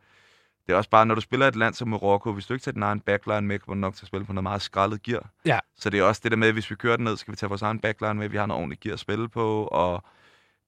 det 0.66 0.72
er 0.72 0.76
også 0.76 0.90
bare, 0.90 1.06
når 1.06 1.14
du 1.14 1.20
spiller 1.20 1.48
et 1.48 1.56
land 1.56 1.74
som 1.74 1.88
Marokko, 1.88 2.32
hvis 2.32 2.46
du 2.46 2.54
ikke 2.54 2.64
tager 2.64 2.72
din 2.72 2.82
egen 2.82 3.00
backline 3.00 3.40
med, 3.46 3.58
kommer 3.58 3.74
du 3.74 3.80
nok 3.80 3.94
til 3.94 4.04
at 4.04 4.06
spille 4.08 4.26
på 4.26 4.32
noget 4.32 4.42
meget 4.42 4.62
skrællet 4.62 5.02
gear. 5.02 5.30
Ja. 5.44 5.58
Så 5.76 5.90
det 5.90 6.00
er 6.00 6.04
også 6.04 6.20
det 6.24 6.30
der 6.30 6.36
med, 6.36 6.48
at 6.48 6.54
hvis 6.54 6.70
vi 6.70 6.74
kører 6.74 6.96
den 6.96 7.04
ned, 7.04 7.16
skal 7.16 7.32
vi 7.32 7.36
tage 7.36 7.48
vores 7.48 7.62
egen 7.62 7.78
backline 7.80 8.14
med, 8.14 8.28
vi 8.28 8.36
har 8.36 8.46
noget 8.46 8.58
ordentligt 8.60 8.80
gear 8.80 8.92
at 8.92 9.00
spille 9.00 9.28
på, 9.28 9.64
og 9.64 10.04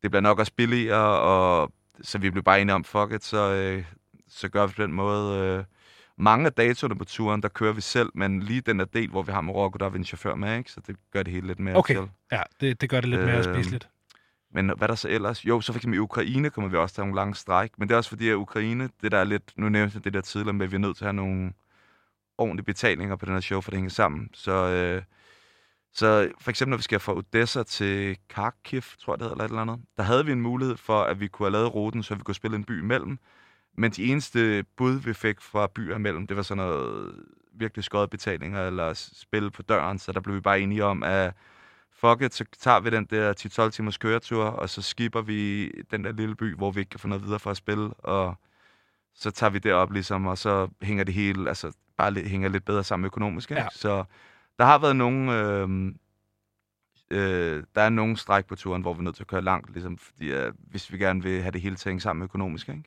det 0.02 0.10
bliver 0.10 0.20
nok 0.22 0.38
også 0.38 0.52
billigere, 0.56 1.18
og 1.20 1.72
så 2.02 2.18
vi 2.18 2.30
blev 2.30 2.42
bare 2.42 2.60
enige 2.60 2.74
om, 2.74 2.84
fuck 2.84 3.12
it, 3.12 3.24
så, 3.24 3.52
øh, 3.52 3.84
så 4.28 4.48
gør 4.48 4.66
vi 4.66 4.72
på 4.76 4.82
den 4.82 4.92
måde. 4.92 5.38
Øh, 5.38 5.64
mange 6.16 6.46
af 6.46 6.52
datoerne 6.52 6.96
på 6.98 7.04
turen, 7.04 7.42
der 7.42 7.48
kører 7.48 7.72
vi 7.72 7.80
selv, 7.80 8.08
men 8.14 8.40
lige 8.42 8.60
den 8.60 8.78
der 8.78 8.84
del, 8.84 9.10
hvor 9.10 9.22
vi 9.22 9.32
har 9.32 9.40
Marokko, 9.40 9.76
der 9.76 9.86
er 9.86 9.90
vi 9.90 9.98
en 9.98 10.04
chauffør 10.04 10.34
med, 10.34 10.58
ikke? 10.58 10.70
Så 10.72 10.80
det 10.86 10.96
gør 11.12 11.22
det 11.22 11.32
hele 11.32 11.46
lidt 11.46 11.58
mere 11.60 11.76
Okay. 11.76 11.94
chill. 11.94 12.08
Ja, 12.32 12.42
det, 12.60 12.80
det 12.80 12.90
gør 12.90 13.00
det 13.00 13.08
lidt 13.08 13.20
mere 13.20 13.36
Øhm, 13.48 13.54
spiseligt. 13.54 13.88
Men 14.52 14.72
hvad 14.78 14.88
der 14.88 14.94
så 14.94 15.08
ellers? 15.08 15.44
Jo, 15.44 15.60
så 15.60 15.72
for 15.72 15.78
eksempel 15.78 15.96
i 15.96 16.00
Ukraine 16.00 16.50
kommer 16.50 16.70
vi 16.70 16.76
også 16.76 16.94
til 16.94 17.02
nogle 17.02 17.16
lange 17.16 17.34
stræk. 17.34 17.70
Men 17.78 17.88
det 17.88 17.94
er 17.94 17.98
også 17.98 18.10
fordi, 18.10 18.28
at 18.28 18.34
Ukraine, 18.34 18.90
det 19.02 19.12
der 19.12 19.18
er 19.18 19.24
lidt, 19.24 19.52
nu 19.56 19.68
nævnte 19.68 19.96
jeg 19.96 20.04
det 20.04 20.14
der 20.14 20.20
tidligere 20.20 20.52
med, 20.52 20.64
at 20.64 20.70
vi 20.70 20.76
er 20.76 20.80
nødt 20.80 20.96
til 20.96 21.04
at 21.04 21.06
have 21.06 21.16
nogle 21.16 21.52
ordentlige 22.38 22.64
betalinger 22.64 23.16
på 23.16 23.26
den 23.26 23.34
her 23.34 23.40
show, 23.40 23.60
for 23.60 23.70
det 23.70 23.76
hænger 23.76 23.90
sammen. 23.90 24.30
Så, 24.32 24.52
øh, 24.52 25.02
så 25.92 26.32
for 26.40 26.50
eksempel, 26.50 26.70
når 26.70 26.76
vi 26.76 26.82
skal 26.82 27.00
fra 27.00 27.16
Odessa 27.16 27.62
til 27.62 28.18
Kharkiv, 28.28 28.82
tror 29.00 29.12
jeg 29.12 29.18
det 29.18 29.24
hedder, 29.24 29.34
eller 29.34 29.44
et 29.44 29.48
eller 29.48 29.62
andet, 29.62 29.80
der 29.96 30.02
havde 30.02 30.26
vi 30.26 30.32
en 30.32 30.40
mulighed 30.40 30.76
for, 30.76 31.02
at 31.02 31.20
vi 31.20 31.28
kunne 31.28 31.46
have 31.46 31.52
lavet 31.52 31.74
ruten, 31.74 32.02
så 32.02 32.14
vi 32.14 32.22
kunne 32.22 32.34
spille 32.34 32.56
en 32.56 32.64
by 32.64 32.80
imellem. 32.82 33.18
Men 33.76 33.90
de 33.90 34.04
eneste 34.04 34.64
bud, 34.76 34.92
vi 34.92 35.14
fik 35.14 35.40
fra 35.40 35.66
byer 35.66 35.96
imellem, 35.96 36.26
det 36.26 36.36
var 36.36 36.42
sådan 36.42 36.64
noget 36.64 37.14
virkelig 37.52 37.84
skøjet 37.84 38.10
betalinger, 38.10 38.66
eller 38.66 38.92
spil 38.94 39.50
på 39.50 39.62
døren, 39.62 39.98
så 39.98 40.12
der 40.12 40.20
blev 40.20 40.34
vi 40.34 40.40
bare 40.40 40.60
enige 40.60 40.84
om, 40.84 41.02
at 41.02 41.34
fuck 42.04 42.22
it, 42.22 42.34
så 42.34 42.44
tager 42.58 42.80
vi 42.80 42.90
den 42.90 43.04
der 43.04 43.66
10-12 43.66 43.70
timers 43.70 43.98
køretur, 43.98 44.44
og 44.44 44.68
så 44.68 44.82
skipper 44.82 45.22
vi 45.22 45.68
den 45.90 46.04
der 46.04 46.12
lille 46.12 46.34
by, 46.34 46.56
hvor 46.56 46.70
vi 46.70 46.80
ikke 46.80 46.90
kan 46.90 47.00
få 47.00 47.08
noget 47.08 47.24
videre 47.24 47.38
for 47.38 47.50
at 47.50 47.56
spille, 47.56 47.94
og 47.94 48.34
så 49.14 49.30
tager 49.30 49.50
vi 49.50 49.58
det 49.58 49.72
op 49.72 49.92
ligesom, 49.92 50.26
og 50.26 50.38
så 50.38 50.68
hænger 50.82 51.04
det 51.04 51.14
hele, 51.14 51.48
altså 51.48 51.72
bare 51.96 52.10
lidt, 52.10 52.26
hænger 52.26 52.48
lidt 52.48 52.64
bedre 52.64 52.84
sammen 52.84 53.06
økonomisk. 53.06 53.50
Ikke? 53.50 53.62
Ja. 53.62 53.68
Så 53.72 54.04
der 54.58 54.64
har 54.64 54.78
været 54.78 54.96
nogle, 54.96 55.38
øh, 55.38 55.94
øh, 57.10 57.64
der 57.74 57.82
er 57.82 57.88
nogle 57.88 58.16
stræk 58.16 58.46
på 58.46 58.56
turen, 58.56 58.82
hvor 58.82 58.94
vi 58.94 58.98
er 58.98 59.02
nødt 59.02 59.16
til 59.16 59.22
at 59.22 59.26
køre 59.26 59.42
langt, 59.42 59.72
ligesom, 59.72 59.98
fordi 59.98 60.32
øh, 60.32 60.52
hvis 60.58 60.92
vi 60.92 60.98
gerne 60.98 61.22
vil 61.22 61.42
have 61.42 61.52
det 61.52 61.60
hele 61.60 61.76
til 61.76 61.88
at 61.88 61.90
hænge 61.90 62.00
sammen 62.00 62.24
økonomisk. 62.24 62.68
Ikke? 62.68 62.82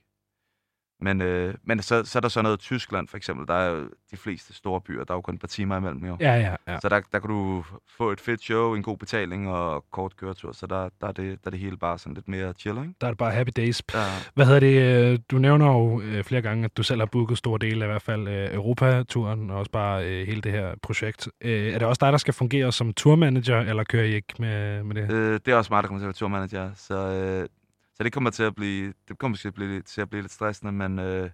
Men, 1.01 1.21
øh, 1.21 1.53
men 1.63 1.81
så, 1.81 2.03
så 2.05 2.19
er 2.19 2.21
der 2.21 2.29
så 2.29 2.41
noget 2.41 2.59
Tyskland, 2.59 3.07
for 3.07 3.17
eksempel. 3.17 3.47
Der 3.47 3.53
er 3.53 3.69
jo 3.69 3.89
de 4.11 4.17
fleste 4.17 4.53
store 4.53 4.81
byer, 4.81 5.03
der 5.03 5.13
er 5.13 5.17
jo 5.17 5.21
kun 5.21 5.33
et 5.33 5.39
par 5.39 5.47
timer 5.47 5.77
imellem 5.77 6.05
jo. 6.05 6.17
Ja, 6.19 6.35
ja, 6.35 6.55
ja. 6.67 6.79
Så 6.79 6.89
der, 6.89 7.01
der 7.11 7.19
kan 7.19 7.29
du 7.29 7.63
få 7.97 8.11
et 8.11 8.19
fedt 8.21 8.43
show, 8.43 8.73
en 8.75 8.83
god 8.83 8.97
betaling 8.97 9.49
og 9.49 9.85
kort 9.91 10.17
køretur. 10.17 10.51
Så 10.51 10.67
der, 10.67 10.89
der, 11.01 11.07
er, 11.07 11.11
det, 11.11 11.25
der 11.43 11.47
er 11.47 11.49
det 11.49 11.59
hele 11.59 11.77
bare 11.77 11.99
sådan 11.99 12.13
lidt 12.13 12.27
mere 12.27 12.53
chill, 12.59 12.77
ikke? 12.77 12.93
Der 13.01 13.07
er 13.07 13.11
det 13.11 13.17
bare 13.17 13.31
happy 13.31 13.49
days. 13.57 13.81
Der, 13.91 13.99
Hvad 14.33 14.45
hedder 14.45 14.59
det? 14.59 15.11
øh, 15.13 15.19
Du 15.31 15.37
nævner 15.37 15.65
jo 15.67 16.01
øh, 16.01 16.23
flere 16.23 16.41
gange, 16.41 16.65
at 16.65 16.77
du 16.77 16.83
selv 16.83 17.01
har 17.01 17.05
booket 17.05 17.37
store 17.37 17.59
dele 17.61 17.85
af 17.85 17.87
i 17.87 17.91
hvert 17.91 18.01
fald 18.01 18.27
øh, 18.27 18.53
Europaturen, 18.53 19.49
og 19.49 19.57
også 19.57 19.71
bare 19.71 20.03
hele 20.25 20.41
det 20.41 20.51
her 20.51 20.75
projekt. 20.81 21.27
Er 21.41 21.79
det 21.79 21.83
også 21.83 21.99
dig, 22.05 22.11
der 22.11 22.17
skal 22.17 22.33
fungere 22.33 22.71
som 22.71 22.93
tourmanager, 22.93 23.59
eller 23.59 23.83
kører 23.83 24.03
I 24.05 24.13
ikke 24.13 24.33
med, 24.39 24.83
med 24.83 24.95
det? 24.95 25.11
øh, 25.11 25.39
det 25.45 25.47
er 25.47 25.55
også 25.55 25.73
mig, 25.73 25.83
der 25.83 25.87
kommer 25.87 25.99
til 25.99 26.05
at 26.05 26.07
være 26.07 26.13
turmanager. 26.13 26.69
Så, 26.75 26.95
øh, 26.97 27.49
så 27.95 28.03
det 28.03 28.13
kommer 28.13 28.29
til 28.29 28.43
at 28.43 28.55
blive, 28.55 28.93
det 29.07 29.17
kommer 29.19 29.37
til 29.37 29.47
at 29.47 29.53
blive, 29.53 29.81
til 29.81 30.01
at 30.01 30.09
blive 30.09 30.21
lidt 30.21 30.31
stressende, 30.31 30.71
men 30.71 30.99
øh, 30.99 31.29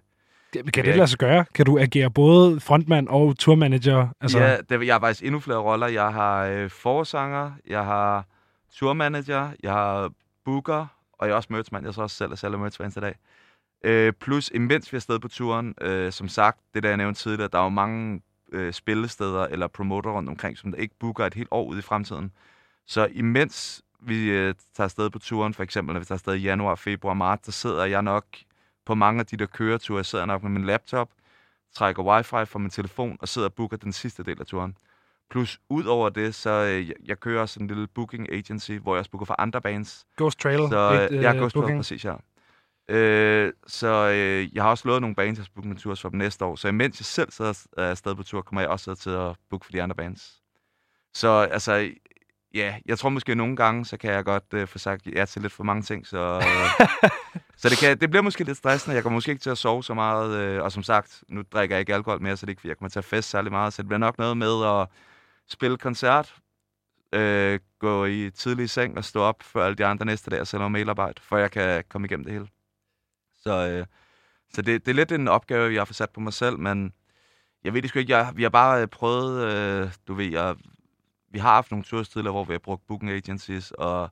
Kan 0.52 0.64
jeg 0.76 0.84
det 0.84 0.96
lade 0.96 1.06
sig 1.06 1.18
gøre? 1.18 1.44
Kan 1.54 1.66
du 1.66 1.78
agere 1.78 2.10
både 2.10 2.60
frontmand 2.60 3.08
og 3.08 3.38
tourmanager? 3.38 4.08
altså... 4.20 4.38
ja, 4.38 4.56
det, 4.56 4.86
jeg 4.86 4.94
har 4.94 5.00
faktisk 5.00 5.24
endnu 5.24 5.40
flere 5.40 5.58
roller. 5.58 5.86
Jeg 5.86 6.12
har 6.12 6.44
øh, 6.44 6.70
forsanger, 6.70 7.52
jeg 7.66 7.84
har 7.84 8.26
turmanager, 8.74 9.50
jeg 9.62 9.72
har 9.72 10.10
booker, 10.44 10.86
og 11.12 11.26
jeg 11.26 11.32
er 11.32 11.36
også 11.36 11.48
merchmand. 11.52 11.84
Jeg 11.84 11.94
så 11.94 12.02
også 12.02 12.16
selv 12.16 12.32
er 12.32 12.36
sælger 12.36 12.58
merch 12.58 12.78
hver 12.78 12.84
eneste 12.84 13.00
dag. 13.00 13.14
Øh, 13.84 14.12
plus, 14.12 14.50
imens 14.54 14.92
vi 14.92 14.96
er 14.96 14.98
afsted 14.98 15.18
på 15.18 15.28
turen, 15.28 15.74
øh, 15.80 16.12
som 16.12 16.28
sagt, 16.28 16.58
det 16.74 16.82
der 16.82 16.88
jeg 16.88 16.96
nævnte 16.96 17.20
tidligere, 17.20 17.48
der 17.52 17.58
er 17.58 17.62
jo 17.62 17.68
mange 17.68 18.20
øh, 18.52 18.72
spillesteder 18.72 19.46
eller 19.46 19.66
promoter 19.66 20.10
rundt 20.10 20.28
omkring, 20.28 20.58
som 20.58 20.72
der 20.72 20.78
ikke 20.78 20.94
booker 21.00 21.26
et 21.26 21.34
helt 21.34 21.48
år 21.50 21.64
ud 21.64 21.78
i 21.78 21.82
fremtiden. 21.82 22.32
Så 22.86 23.08
imens 23.12 23.82
vi 24.02 24.30
øh, 24.30 24.54
tager 24.74 24.84
afsted 24.84 25.10
på 25.10 25.18
turen, 25.18 25.54
for 25.54 25.62
eksempel 25.62 25.92
når 25.92 26.00
vi 26.00 26.04
tager 26.04 26.16
afsted 26.16 26.34
i 26.34 26.38
januar, 26.38 26.74
februar, 26.74 27.14
marts, 27.14 27.46
så 27.46 27.52
sidder 27.52 27.84
jeg 27.84 28.02
nok 28.02 28.26
på 28.86 28.94
mange 28.94 29.20
af 29.20 29.26
de 29.26 29.36
der 29.36 29.46
køreture, 29.46 29.96
jeg 29.96 30.06
sidder 30.06 30.26
nok 30.26 30.42
med 30.42 30.50
min 30.50 30.64
laptop, 30.64 31.10
trækker 31.74 32.02
wifi 32.02 32.44
fra 32.44 32.58
min 32.58 32.70
telefon 32.70 33.16
og 33.20 33.28
sidder 33.28 33.48
og 33.48 33.54
booker 33.54 33.76
den 33.76 33.92
sidste 33.92 34.22
del 34.22 34.40
af 34.40 34.46
turen. 34.46 34.76
Plus, 35.30 35.60
ud 35.68 35.84
over 35.84 36.08
det, 36.08 36.34
så 36.34 36.50
øh, 36.50 36.90
jeg, 37.08 37.20
kører 37.20 37.40
også 37.40 37.60
en 37.60 37.66
lille 37.66 37.86
booking 37.86 38.32
agency, 38.32 38.72
hvor 38.72 38.94
jeg 38.94 38.98
også 38.98 39.10
booker 39.10 39.26
for 39.26 39.36
andre 39.38 39.60
bands. 39.60 40.06
Ghost 40.16 40.40
Trail? 40.40 40.68
Så 40.68 41.08
øh, 41.10 41.22
jeg 41.22 41.34
øh, 41.34 41.40
går 41.40 41.50
booking? 41.54 41.78
præcis 41.78 42.02
her. 42.02 42.16
Øh, 42.88 43.52
så 43.66 44.08
øh, 44.08 44.54
jeg 44.54 44.62
har 44.62 44.70
også 44.70 44.88
lovet 44.88 45.00
nogle 45.00 45.16
bands, 45.16 45.38
jeg 45.38 45.44
skal 45.44 45.54
booke 45.54 45.68
min 45.68 45.78
tur 45.78 45.94
for 45.94 46.08
dem 46.08 46.18
næste 46.18 46.44
år. 46.44 46.56
Så 46.56 46.68
imens 46.68 47.00
jeg 47.00 47.06
selv 47.06 47.30
sidder 47.30 47.66
er 47.76 47.90
afsted 47.90 48.14
på 48.14 48.22
tur, 48.22 48.42
kommer 48.42 48.60
jeg 48.60 48.70
også 48.70 48.94
til 48.94 49.10
at 49.10 49.36
booke 49.50 49.64
for 49.64 49.72
de 49.72 49.82
andre 49.82 49.96
bands. 49.96 50.42
Så 51.14 51.28
altså, 51.28 51.90
ja, 52.54 52.76
jeg 52.86 52.98
tror 52.98 53.08
måske 53.08 53.34
nogle 53.34 53.56
gange, 53.56 53.84
så 53.84 53.96
kan 53.96 54.12
jeg 54.12 54.24
godt 54.24 54.44
øh, 54.54 54.68
få 54.68 54.78
sagt 54.78 55.06
ja 55.06 55.24
til 55.24 55.42
lidt 55.42 55.52
for 55.52 55.64
mange 55.64 55.82
ting. 55.82 56.06
Så, 56.06 56.18
øh, 56.18 56.86
så 57.60 57.68
det, 57.68 57.78
kan, 57.78 57.98
det 57.98 58.10
bliver 58.10 58.22
måske 58.22 58.44
lidt 58.44 58.58
stressende. 58.58 58.94
Jeg 58.94 59.02
kommer 59.02 59.16
måske 59.16 59.30
ikke 59.30 59.42
til 59.42 59.50
at 59.50 59.58
sove 59.58 59.84
så 59.84 59.94
meget. 59.94 60.36
Øh, 60.36 60.62
og 60.62 60.72
som 60.72 60.82
sagt, 60.82 61.24
nu 61.28 61.42
drikker 61.52 61.76
jeg 61.76 61.80
ikke 61.80 61.94
alkohol 61.94 62.22
mere, 62.22 62.36
så 62.36 62.46
det 62.46 62.50
er 62.50 62.52
ikke, 62.52 62.68
jeg 62.68 62.78
kommer 62.78 62.90
til 62.90 62.98
at 62.98 63.04
feste 63.04 63.30
særlig 63.30 63.52
meget. 63.52 63.72
Så 63.72 63.82
det 63.82 63.88
bliver 63.88 63.98
nok 63.98 64.18
noget 64.18 64.36
med 64.36 64.64
at 64.66 64.88
spille 65.48 65.76
koncert, 65.76 66.34
øh, 67.12 67.60
gå 67.78 68.04
i 68.04 68.30
tidlig 68.30 68.70
seng 68.70 68.96
og 68.98 69.04
stå 69.04 69.20
op 69.20 69.42
før 69.42 69.64
alle 69.66 69.76
de 69.76 69.86
andre 69.86 70.06
næste 70.06 70.30
dag 70.30 70.40
og 70.40 70.46
sælge 70.46 70.60
noget 70.60 70.72
mailarbejde, 70.72 71.22
for 71.22 71.36
jeg 71.36 71.50
kan 71.50 71.84
komme 71.88 72.06
igennem 72.06 72.24
det 72.24 72.32
hele. 72.32 72.48
Så, 73.42 73.68
øh, 73.68 73.86
så 74.54 74.62
det, 74.62 74.86
det 74.86 74.90
er 74.90 74.96
lidt 74.96 75.12
en 75.12 75.28
opgave, 75.28 75.72
jeg 75.72 75.80
har 75.80 75.84
fået 75.84 75.96
sat 75.96 76.10
på 76.10 76.20
mig 76.20 76.32
selv, 76.32 76.58
men 76.58 76.92
jeg 77.64 77.74
ved 77.74 77.82
det 77.82 77.90
sgu 77.90 77.98
ikke. 77.98 78.16
Jeg, 78.16 78.32
vi 78.34 78.42
har 78.42 78.50
bare 78.50 78.82
øh, 78.82 78.88
prøvet, 78.88 79.52
øh, 79.52 79.92
du 80.08 80.14
ved, 80.14 80.26
jeg, 80.26 80.56
vi 81.32 81.38
har 81.38 81.54
haft 81.54 81.70
nogle 81.70 81.84
tours 81.84 82.08
tidligere, 82.08 82.32
hvor 82.32 82.44
vi 82.44 82.52
har 82.52 82.58
brugt 82.58 82.86
booking 82.86 83.10
agencies, 83.10 83.70
og 83.70 84.10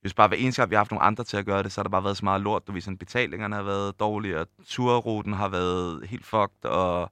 hvis 0.00 0.14
bare 0.14 0.28
hver 0.28 0.36
eneste 0.36 0.62
gang, 0.62 0.70
vi 0.70 0.74
har 0.74 0.80
haft 0.80 0.90
nogle 0.90 1.04
andre 1.04 1.24
til 1.24 1.36
at 1.36 1.46
gøre 1.46 1.62
det, 1.62 1.72
så 1.72 1.80
har 1.80 1.82
der 1.82 1.90
bare 1.90 2.04
været 2.04 2.16
så 2.16 2.24
meget 2.24 2.40
lort. 2.40 2.66
Du 2.66 2.72
ved, 2.72 2.80
sådan, 2.80 2.98
betalingerne 2.98 3.56
har 3.56 3.62
været 3.62 4.00
dårlige, 4.00 4.40
og 4.40 4.46
turruten 4.66 5.32
har 5.32 5.48
været 5.48 6.06
helt 6.08 6.26
fucked, 6.26 6.64
og 6.64 7.10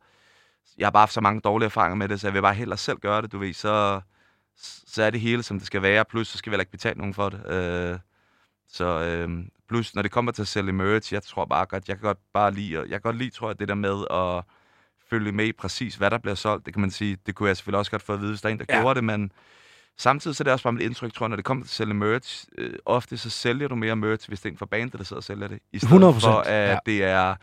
jeg 0.78 0.86
har 0.86 0.90
bare 0.90 1.00
haft 1.00 1.12
så 1.12 1.20
mange 1.20 1.40
dårlige 1.40 1.66
erfaringer 1.66 1.96
med 1.96 2.08
det, 2.08 2.20
så 2.20 2.26
jeg 2.26 2.34
vil 2.34 2.42
bare 2.42 2.54
hellere 2.54 2.78
selv 2.78 2.98
gøre 2.98 3.22
det, 3.22 3.32
du 3.32 3.38
ved, 3.38 3.54
så, 3.54 4.00
så 4.86 5.02
er 5.02 5.10
det 5.10 5.20
hele, 5.20 5.42
som 5.42 5.58
det 5.58 5.66
skal 5.66 5.82
være, 5.82 6.04
plus 6.04 6.28
så 6.28 6.38
skal 6.38 6.50
vi 6.50 6.54
heller 6.54 6.62
ikke 6.62 6.70
betale 6.70 6.98
nogen 6.98 7.14
for 7.14 7.28
det. 7.28 7.46
Øh, 7.46 7.98
så 8.68 8.84
øh, 9.00 9.44
plus, 9.68 9.94
når 9.94 10.02
det 10.02 10.10
kommer 10.10 10.32
til 10.32 10.42
at 10.42 10.48
sælge 10.48 10.72
merch, 10.72 11.12
jeg 11.14 11.22
tror 11.22 11.44
bare 11.44 11.66
godt, 11.66 11.88
jeg 11.88 11.96
kan 11.96 12.02
godt 12.02 12.18
bare 12.32 12.52
lide, 12.52 12.78
jeg 12.78 12.88
kan 12.88 13.00
godt 13.00 13.16
lide, 13.16 13.30
tror 13.30 13.48
jeg, 13.48 13.58
det 13.58 13.68
der 13.68 13.74
med 13.74 14.04
at 14.10 14.44
følge 15.10 15.32
med 15.32 15.44
i 15.46 15.52
præcis, 15.52 15.94
hvad 15.96 16.10
der 16.10 16.18
bliver 16.18 16.34
solgt. 16.34 16.66
Det 16.66 16.74
kan 16.74 16.80
man 16.80 16.90
sige, 16.90 17.16
det 17.26 17.34
kunne 17.34 17.48
jeg 17.48 17.56
selvfølgelig 17.56 17.78
også 17.78 17.90
godt 17.90 18.02
få 18.02 18.12
at 18.12 18.20
vide, 18.20 18.30
hvis 18.30 18.40
der 18.40 18.48
er 18.48 18.52
en, 18.52 18.58
der 18.58 18.64
Ja. 18.68 18.80
gjorde 18.80 18.94
det, 18.94 19.04
men 19.04 19.32
samtidig 19.98 20.36
så 20.36 20.42
er 20.42 20.44
det 20.44 20.52
også 20.52 20.62
bare 20.62 20.72
mit 20.72 20.82
indtryk, 20.82 21.12
tror 21.14 21.24
jeg, 21.26 21.28
når 21.28 21.36
det 21.36 21.44
kommer 21.44 21.64
til 21.64 21.68
at 21.70 21.74
sælge 21.74 21.94
merch, 21.94 22.46
øh, 22.58 22.72
ofte 22.86 23.16
så 23.18 23.30
sælger 23.30 23.68
du 23.68 23.74
mere 23.74 23.96
merch, 23.96 24.28
hvis 24.28 24.40
det 24.40 24.48
er 24.48 24.52
en 24.52 24.58
fra 24.58 24.66
bandet, 24.66 24.98
der 24.98 25.04
sidder 25.04 25.20
og 25.20 25.24
sælger 25.24 25.48
det, 25.48 25.58
i 25.72 25.78
stedet 25.78 25.92
100%, 25.94 26.20
for, 26.20 26.40
at 26.40 26.68
ja. 26.70 26.78
det 26.86 27.04
er 27.04 27.34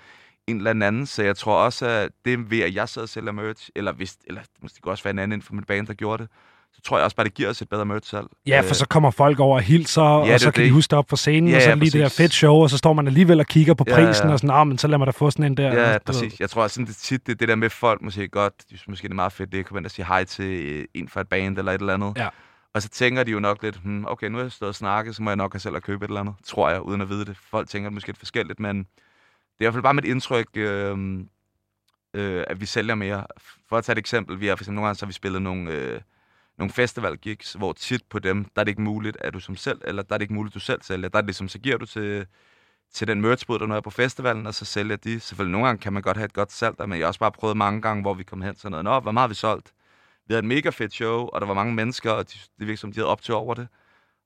en 0.48 0.58
eller 0.58 0.88
anden. 0.88 1.06
Så 1.06 1.24
jeg 1.24 1.38
tror 1.38 1.56
også, 1.66 1.86
at 1.88 2.12
det 2.26 2.52
ved, 2.52 2.60
at 2.62 2.74
jeg 2.76 2.90
sidder 2.90 3.06
og 3.06 3.10
sælger 3.10 3.32
merch, 3.32 3.70
eller, 3.76 3.92
hvis, 3.92 4.18
eller 4.28 4.42
måske 4.62 4.76
det 4.76 4.82
kunne 4.84 4.94
også 4.94 5.04
være 5.04 5.12
en 5.12 5.20
anden 5.20 5.34
inden 5.34 5.46
for 5.46 5.54
mit 5.54 5.68
band, 5.68 5.88
der 5.88 5.94
gjorde 5.94 6.24
det, 6.24 6.32
så 6.78 6.82
tror 6.82 6.98
jeg 6.98 7.04
også 7.06 7.16
bare, 7.16 7.24
det 7.24 7.34
giver 7.34 7.50
os 7.50 7.62
et 7.62 7.70
bedre 7.70 7.86
merch-salg. 7.86 8.28
Ja, 8.48 8.62
for 8.62 8.74
så 8.74 8.88
kommer 8.88 9.12
folk 9.12 9.40
over 9.40 9.56
og 9.56 9.62
hilser, 9.62 10.02
Ja, 10.02 10.08
og 10.10 10.28
er 10.30 10.38
så 10.38 10.52
kan 10.52 10.62
de 10.62 10.66
det. 10.66 10.74
huske 10.74 10.96
op 10.96 11.06
på 11.08 11.16
scenen, 11.16 11.50
Ja, 11.50 11.56
og 11.56 11.62
så 11.62 11.70
ja, 11.70 11.76
lige 11.76 11.86
det 11.86 11.94
der 11.94 12.06
præcis. 12.06 12.18
fedt 12.18 12.34
show, 12.34 12.54
og 12.56 12.70
så 12.70 12.78
står 12.78 12.94
man 12.94 13.08
alligevel 13.08 13.40
og 13.40 13.46
kigger 13.46 13.74
på 13.74 13.84
Ja, 13.88 13.96
prisen, 13.96 14.28
ja. 14.28 14.34
og 14.34 14.40
sådan, 14.40 14.56
ah, 14.56 14.68
men 14.68 14.78
så 14.78 14.88
lad 14.88 14.98
mig 14.98 15.06
da 15.08 15.12
få 15.12 15.32
sådan 15.32 15.46
en 15.46 15.58
der. 15.58 15.64
Ja, 15.64 15.72
Du 15.86 15.92
ved. 15.92 16.00
præcis. 16.00 16.40
Jeg 16.40 16.50
tror 16.50 16.64
også, 16.64 16.74
sådan, 16.74 16.86
det 16.88 16.96
tit 16.96 17.28
det, 17.28 17.40
det 17.40 17.48
der 17.48 17.56
med 17.56 17.70
folk 17.70 18.02
måske 18.02 18.28
godt, 18.28 18.54
de 18.58 18.78
synes 18.78 18.88
måske 18.88 19.04
det 19.04 19.12
er 19.12 19.16
meget 19.16 19.32
fedt, 19.32 19.52
det 19.52 19.60
at 19.60 19.66
komme 19.66 19.80
ind 19.80 19.86
og 19.86 19.92
sige 19.92 20.06
hej 20.06 20.24
til 20.24 20.46
øh, 20.46 20.86
en 20.94 21.10
fra 21.10 21.22
et 21.22 21.28
band 21.30 21.58
eller 21.58 21.72
et 21.72 21.80
eller 21.82 21.94
andet. 21.94 22.14
Ja. 22.18 22.28
Og 22.74 22.82
så 22.82 22.90
tænker 22.90 23.24
de 23.24 23.32
jo 23.32 23.40
nok 23.40 23.64
lidt, 23.64 23.76
hmm, 23.84 24.06
okay, 24.08 24.28
nu 24.28 24.38
har 24.38 24.44
jeg 24.44 24.52
stået 24.52 24.70
og 24.70 24.76
snakket, 24.76 25.16
så 25.16 25.24
må 25.24 25.30
jeg 25.30 25.38
nok 25.38 25.54
have 25.54 25.60
selv 25.60 25.76
at 25.76 25.84
købe 25.84 26.06
et 26.06 26.10
eller 26.10 26.20
andet, 26.22 26.36
tror 26.46 26.70
jeg, 26.70 26.82
uden 26.82 27.02
at 27.02 27.10
vide 27.10 27.26
det. 27.26 27.38
Folk 27.52 27.70
tænker 27.70 27.90
det 27.90 27.94
måske 27.94 28.08
lidt 28.08 28.18
forskelligt, 28.18 28.60
men 28.60 28.78
det 28.78 28.86
er 28.86 28.90
i 29.60 29.66
hvert 29.66 29.74
fald 29.74 29.84
bare 29.84 29.94
mit 29.94 30.06
indtryk, 30.06 30.48
øh, 30.56 30.98
øh, 32.14 32.44
at 32.48 32.62
vi 32.62 32.66
sælger 32.66 32.96
mere. 32.96 33.24
For 33.70 33.78
at 33.78 33.84
tage 33.84 33.94
et 33.94 33.98
eksempel, 33.98 34.40
vi 34.40 34.48
har 34.48 34.56
for 34.56 34.64
eksempel 34.64 34.76
nogle 34.76 34.88
gange, 34.88 34.98
så 35.00 35.06
har 35.06 35.08
vi 35.08 35.14
spillet 35.14 35.42
nogle, 35.42 35.72
øh, 35.72 36.02
nogle 36.58 36.72
festival 36.72 37.18
gigs, 37.18 37.54
hvor 37.54 37.74
tit 37.74 38.04
på 38.10 38.20
dem, 38.20 38.44
der 38.44 38.60
er 38.60 38.64
det 38.64 38.70
ikke 38.72 38.82
muligt, 38.82 39.18
at 39.20 39.34
du 39.34 39.40
som 39.40 39.56
selv, 39.56 39.82
eller 39.86 40.04
der 40.04 40.14
er 40.14 40.18
det 40.18 40.24
ikke 40.24 40.34
muligt, 40.34 40.52
at 40.52 40.56
du 40.56 40.60
selv 40.60 40.82
sælger. 40.82 41.10
Der 41.10 41.18
er 41.18 41.22
det 41.22 41.28
ligesom, 41.28 41.48
så 41.48 41.60
giver 41.60 41.78
du 41.78 41.86
til, 41.86 42.26
til 42.94 43.08
den 43.08 43.22
merchbod, 43.22 43.60
der 43.60 43.66
nu 43.66 43.76
er 43.76 43.82
på 43.82 43.90
festivalen, 43.90 44.48
og 44.48 44.54
så 44.54 44.66
sælger 44.66 44.96
de. 44.96 45.20
Selvfølgelig 45.20 45.52
nogle 45.52 45.68
gange 45.68 45.80
kan 45.80 45.94
man 45.94 46.02
godt 46.02 46.18
have 46.18 46.26
et 46.26 46.34
godt 46.34 46.52
salg 46.52 46.78
der, 46.78 46.86
men 46.86 47.00
jeg 47.00 47.06
har 47.06 47.08
også 47.08 47.20
bare 47.20 47.32
prøvet 47.32 47.58
mange 47.58 47.82
gange, 47.82 48.02
hvor 48.02 48.14
vi 48.14 48.24
kom 48.24 48.42
hen 48.42 48.56
til 48.56 48.70
noget. 48.70 48.84
Nå, 48.84 49.00
hvor 49.00 49.12
meget 49.12 49.24
har 49.24 49.28
vi 49.28 49.34
solgt? 49.34 49.74
Vi 50.28 50.34
havde 50.34 50.40
et 50.40 50.48
mega 50.48 50.70
fedt 50.70 50.94
show, 50.94 51.28
og 51.28 51.42
der 51.42 51.48
var 51.48 51.54
mange 51.54 51.74
mennesker, 51.74 52.12
og 52.12 52.34
de, 52.34 52.40
det 52.60 52.68
virkede 52.68 52.78
som, 52.78 52.92
de 52.92 53.00
havde 53.00 53.08
optøj 53.08 53.36
over 53.36 53.54
det. 53.54 53.68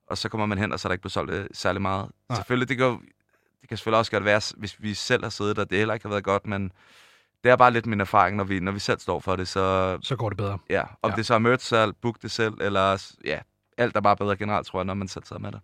Og 0.06 0.18
så 0.18 0.28
kommer 0.28 0.46
man 0.46 0.58
hen, 0.58 0.72
og 0.72 0.80
så 0.80 0.88
er 0.88 0.90
der 0.90 0.94
ikke 0.94 1.02
blevet 1.02 1.12
solgt 1.12 1.32
øh, 1.32 1.46
særlig 1.52 1.82
meget. 1.82 2.10
Nej. 2.28 2.36
Selvfølgelig, 2.36 2.68
det 2.68 2.76
kan, 2.76 2.86
det 3.60 3.68
kan 3.68 3.78
selvfølgelig 3.78 3.98
også 3.98 4.10
godt 4.10 4.24
være, 4.24 4.40
hvis 4.56 4.82
vi 4.82 4.94
selv 4.94 5.22
har 5.22 5.30
siddet 5.30 5.56
der, 5.56 5.64
det 5.64 5.78
heller 5.78 5.94
ikke 5.94 6.04
har 6.04 6.10
været 6.10 6.24
godt, 6.24 6.46
men 6.46 6.72
det 7.44 7.50
er 7.52 7.56
bare 7.56 7.70
lidt 7.70 7.86
min 7.86 8.00
erfaring, 8.00 8.36
når 8.36 8.44
vi, 8.44 8.60
når 8.60 8.72
vi 8.72 8.78
selv 8.78 8.98
står 8.98 9.20
for 9.20 9.36
det, 9.36 9.48
så 9.48 9.98
Så 10.02 10.16
går 10.16 10.28
det 10.28 10.38
bedre. 10.38 10.58
ja, 10.70 10.82
om 11.02 11.10
Ja. 11.10 11.16
det 11.16 11.26
så 11.26 11.34
er 11.34 11.38
merch-salg, 11.38 11.92
book 12.02 12.22
det 12.22 12.30
selv, 12.30 12.54
eller 12.60 13.12
ja, 13.24 13.38
alt 13.78 13.96
er 13.96 14.00
bare 14.00 14.16
bedre 14.16 14.36
generelt, 14.36 14.66
tror 14.66 14.78
jeg, 14.78 14.84
når 14.84 14.94
man 14.94 15.08
selv 15.08 15.24
sidder 15.24 15.42
med 15.42 15.52
det. 15.52 15.60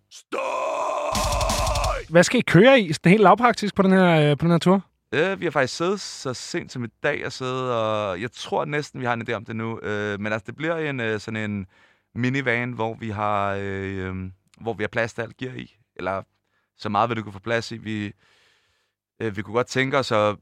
Hvad 2.09 2.23
skal 2.23 2.39
I 2.39 2.43
køre 2.47 2.79
i? 2.81 2.93
Sådan 2.93 3.09
helt 3.11 3.23
lavpraktisk 3.23 3.75
på 3.75 3.81
den 3.81 3.91
her, 3.91 4.31
øh, 4.31 4.37
på 4.37 4.43
den 4.43 4.51
her 4.51 4.57
tur? 4.57 4.85
Øh, 5.13 5.39
vi 5.39 5.45
har 5.45 5.51
faktisk 5.51 5.77
siddet 5.77 5.99
så 6.01 6.33
sent 6.33 6.71
som 6.71 6.83
i 6.83 6.87
dag 7.03 7.25
og 7.25 7.31
siddet, 7.31 7.71
og 7.73 8.21
jeg 8.21 8.31
tror 8.31 8.65
næsten, 8.65 9.01
vi 9.01 9.05
har 9.05 9.13
en 9.13 9.25
idé 9.29 9.33
om 9.33 9.45
det 9.45 9.55
nu. 9.55 9.79
Øh, 9.79 10.19
men 10.19 10.33
altså, 10.33 10.45
det 10.45 10.55
bliver 10.55 10.77
en, 10.77 10.99
øh, 10.99 11.19
sådan 11.19 11.51
en 11.51 11.67
minivan, 12.15 12.71
hvor 12.71 12.93
vi 12.99 13.09
har, 13.09 13.53
øh, 13.59 14.07
øh, 14.07 14.15
hvor 14.61 14.73
vi 14.73 14.83
har 14.83 14.87
plads 14.87 15.13
til 15.13 15.21
alt 15.21 15.37
gear 15.37 15.53
i. 15.55 15.75
Eller 15.95 16.21
så 16.77 16.89
meget, 16.89 17.07
hvad 17.09 17.15
du 17.15 17.23
kan 17.23 17.33
få 17.33 17.39
plads 17.39 17.71
i. 17.71 17.77
Vi, 17.77 18.13
Øh, 19.19 19.37
vi 19.37 19.41
kunne 19.41 19.53
godt 19.53 19.67
tænke 19.67 19.97
os 19.97 20.11
at, 20.11 20.35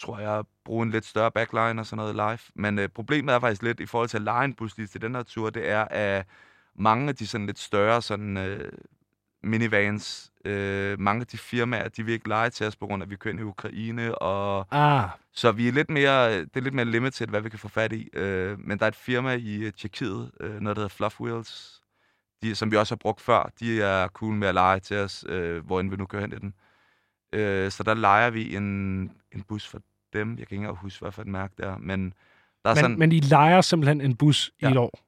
tror 0.00 0.18
jeg, 0.18 0.44
bruge 0.64 0.82
en 0.82 0.90
lidt 0.90 1.04
større 1.04 1.30
backline 1.30 1.80
og 1.80 1.86
sådan 1.86 1.96
noget 1.96 2.14
live. 2.14 2.38
Men 2.54 2.78
øh, 2.78 2.88
problemet 2.88 3.34
er 3.34 3.40
faktisk 3.40 3.62
lidt 3.62 3.80
i 3.80 3.86
forhold 3.86 4.08
til 4.08 4.16
at 4.16 4.22
lege 4.22 4.44
en 4.44 4.54
bus 4.54 4.76
lige 4.76 4.86
til 4.86 5.02
den 5.02 5.14
her 5.14 5.22
tur, 5.22 5.50
det 5.50 5.70
er, 5.70 5.84
at 5.90 6.26
mange 6.74 7.08
af 7.08 7.16
de 7.16 7.26
sådan 7.26 7.46
lidt 7.46 7.58
større 7.58 8.02
sådan, 8.02 8.36
øh, 8.36 8.72
minivans, 9.42 10.32
øh, 10.44 11.00
mange 11.00 11.20
af 11.20 11.26
de 11.26 11.38
firmaer, 11.38 11.88
de 11.88 12.04
vil 12.04 12.14
ikke 12.14 12.28
lege 12.28 12.50
til 12.50 12.66
os, 12.66 12.76
på 12.76 12.86
grund 12.86 13.02
af, 13.02 13.06
at 13.06 13.10
vi 13.10 13.16
kører 13.16 13.32
ind 13.32 13.40
i 13.40 13.44
Ukraine, 13.44 14.14
og 14.18 14.66
Ah, 14.70 15.08
så 15.32 15.52
vi 15.52 15.68
er 15.68 15.72
lidt 15.72 15.90
mere, 15.90 16.38
det 16.40 16.56
er 16.56 16.60
lidt 16.60 16.74
mere 16.74 16.84
limited, 16.84 17.26
hvad 17.26 17.40
vi 17.40 17.48
kan 17.48 17.58
få 17.58 17.68
fat 17.68 17.92
i. 17.92 18.08
Øh, 18.12 18.58
men 18.60 18.78
der 18.78 18.84
er 18.84 18.88
et 18.88 18.96
firma 18.96 19.34
i 19.34 19.56
øh, 19.62 19.72
Tjekkiet, 19.72 20.30
øh, 20.40 20.60
noget 20.60 20.76
der 20.76 20.82
hedder 20.82 20.88
Fluff 20.88 21.20
Wheels, 21.20 21.80
de, 22.42 22.54
som 22.54 22.70
vi 22.70 22.76
også 22.76 22.94
har 22.94 22.98
brugt 22.98 23.20
før. 23.20 23.50
De 23.60 23.82
er 23.82 24.08
cool 24.08 24.34
med 24.34 24.48
at 24.48 24.54
lege 24.54 24.80
til 24.80 24.96
os, 24.96 25.24
øh, 25.28 25.66
hvor 25.66 25.80
end 25.80 25.90
vi 25.90 25.96
nu 25.96 26.06
kører 26.06 26.22
hen 26.22 26.32
i 26.32 26.36
den. 26.36 26.54
Øh, 27.32 27.70
så 27.70 27.82
der 27.82 27.94
leger 27.94 28.30
vi 28.30 28.56
en, 28.56 28.62
en 29.32 29.42
bus 29.48 29.66
for 29.68 29.78
dem. 30.12 30.28
Jeg 30.28 30.36
kan 30.36 30.42
ikke 30.42 30.56
engang 30.56 30.76
huske, 30.76 31.00
hvad 31.00 31.12
for 31.12 31.22
et 31.22 31.28
mærke 31.28 31.54
det 31.56 31.66
er. 31.66 31.76
Men 31.78 32.14
der 32.64 32.70
er 32.70 32.74
men, 32.74 32.80
sådan... 32.82 32.98
men 32.98 33.12
I 33.12 33.20
leger 33.20 33.60
simpelthen 33.60 34.00
en 34.00 34.16
bus 34.16 34.50
ja. 34.62 34.68
i 34.68 34.70
et 34.70 34.76
år? 34.76 34.98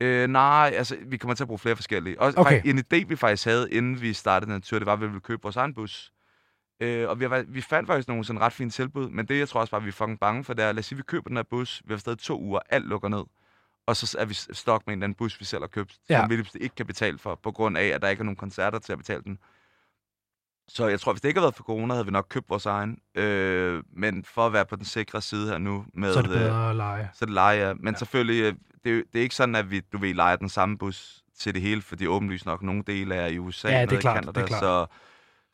Øh, 0.00 0.28
nej, 0.28 0.72
altså, 0.76 0.96
vi 1.06 1.16
kommer 1.16 1.34
til 1.34 1.44
at 1.44 1.48
bruge 1.48 1.58
flere 1.58 1.76
forskellige. 1.76 2.20
Og 2.20 2.32
Okay. 2.36 2.40
okay. 2.40 2.70
en 2.70 2.78
idé, 2.78 3.06
vi 3.06 3.16
faktisk 3.16 3.44
havde, 3.44 3.72
inden 3.72 4.00
vi 4.00 4.12
startede 4.12 4.52
den 4.52 4.62
tur, 4.62 4.78
det 4.78 4.86
var, 4.86 4.92
at 4.92 5.00
vi 5.00 5.06
ville 5.06 5.20
købe 5.20 5.42
vores 5.42 5.56
egen 5.56 5.74
bus. 5.74 6.12
Øh, 6.80 7.08
og 7.08 7.20
vi, 7.20 7.24
har, 7.24 7.44
vi 7.48 7.60
fandt 7.60 7.86
faktisk 7.86 8.08
nogle 8.08 8.24
sådan 8.24 8.40
ret 8.40 8.52
fine 8.52 8.70
tilbud, 8.70 9.08
men 9.10 9.26
det, 9.26 9.38
jeg 9.38 9.48
tror 9.48 9.60
også 9.60 9.70
bare, 9.70 9.82
vi 9.82 9.88
er 9.88 9.92
fucking 9.92 10.20
bange 10.20 10.44
for, 10.44 10.54
det 10.54 10.64
er, 10.64 10.72
lad 10.72 10.78
os 10.78 10.86
sige, 10.86 10.96
vi 10.96 11.02
køber 11.02 11.28
den 11.28 11.36
her 11.36 11.42
bus, 11.42 11.82
vi 11.84 11.92
har 11.92 11.98
stadig 11.98 12.18
to 12.18 12.40
uger, 12.40 12.60
alt 12.70 12.86
lukker 12.86 13.08
ned, 13.08 13.24
og 13.86 13.96
så 13.96 14.16
er 14.18 14.24
vi 14.24 14.34
stok 14.34 14.86
med 14.86 14.92
en 14.92 14.98
eller 14.98 15.04
anden 15.04 15.14
bus, 15.16 15.40
vi 15.40 15.44
selv 15.44 15.62
har 15.62 15.68
købt, 15.68 15.98
Ja. 16.10 16.20
som 16.20 16.30
vi 16.30 16.44
ikke 16.60 16.74
kan 16.74 16.86
betale 16.86 17.18
for, 17.18 17.34
på 17.34 17.52
grund 17.52 17.78
af, 17.78 17.84
at 17.86 18.02
der 18.02 18.08
ikke 18.08 18.20
er 18.20 18.24
nogen 18.24 18.36
koncerter 18.36 18.78
til 18.78 18.92
at 18.92 18.98
betale 18.98 19.22
den. 19.22 19.38
Så 20.68 20.86
jeg 20.88 21.00
tror, 21.00 21.12
hvis 21.12 21.20
det 21.20 21.28
ikke 21.28 21.38
havde 21.40 21.44
været 21.46 21.54
for 21.56 21.64
corona, 21.64 21.94
havde 21.94 22.04
vi 22.06 22.10
nok 22.12 22.26
købt 22.30 22.50
vores 22.50 22.66
egen. 22.66 22.98
Øh, 23.14 23.82
men 23.92 24.24
for 24.24 24.46
at 24.46 24.52
være 24.52 24.64
på 24.66 24.76
den 24.76 24.84
sikre 24.84 25.20
side 25.22 25.48
her 25.48 25.58
nu, 25.58 25.84
med, 25.94 26.12
Så 26.12 26.18
er 26.18 26.22
det 26.22 26.30
øh, 26.32 26.38
bedre 26.38 26.70
at 26.70 26.76
lege. 26.76 27.10
så 27.14 27.24
det 27.24 27.34
leger 27.34 27.66
jeg. 27.66 27.76
Men 27.76 27.84
Ja. 27.86 27.90
ja. 27.90 27.96
selvfølgelig, 27.98 28.42
øh, 28.42 28.54
det, 28.84 28.98
er 28.98 29.02
det 29.12 29.18
er 29.18 29.22
ikke 29.22 29.34
sådan, 29.34 29.54
at 29.54 29.70
vi, 29.70 29.80
du 29.80 29.98
ved, 29.98 30.14
leger 30.14 30.36
den 30.36 30.48
samme 30.48 30.78
bus 30.78 31.22
til 31.38 31.54
det 31.54 31.62
hele, 31.62 31.82
fordi 31.82 32.06
åbenlyst 32.06 32.46
nok 32.46 32.62
nogle 32.62 32.82
dele 32.86 33.14
er 33.14 33.26
i 33.26 33.38
USA, 33.38 33.68
Ja, 33.68 33.80
det 33.82 33.92
er 33.92 33.96
i 33.96 34.00
klart, 34.00 34.16
Canada, 34.16 34.40
det 34.40 34.44
er 34.44 34.46
klart. 34.46 34.60
Så, 34.60 34.86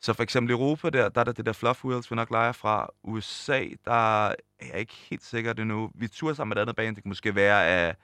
så 0.01 0.13
for 0.13 0.23
eksempel 0.23 0.49
i 0.51 0.53
Europa, 0.53 0.89
der, 0.89 1.09
der 1.09 1.21
er 1.21 1.25
der 1.25 1.31
det 1.31 1.45
der 1.45 1.53
Fluff 1.53 1.85
Wheels, 1.85 2.11
vi 2.11 2.15
nok 2.15 2.29
leger 2.31 2.51
fra. 2.51 2.87
USA, 3.03 3.63
der 3.85 4.27
er 4.27 4.35
jeg 4.61 4.79
ikke 4.79 4.93
helt 5.09 5.23
sikker 5.23 5.53
det 5.53 5.67
nu. 5.67 5.91
Vi 5.95 6.07
turer 6.07 6.33
sammen 6.33 6.49
med 6.49 6.57
et 6.57 6.61
andet 6.61 6.75
band, 6.75 6.95
det 6.95 7.03
kan 7.03 7.09
måske 7.09 7.35
være, 7.35 7.65
at 7.67 7.95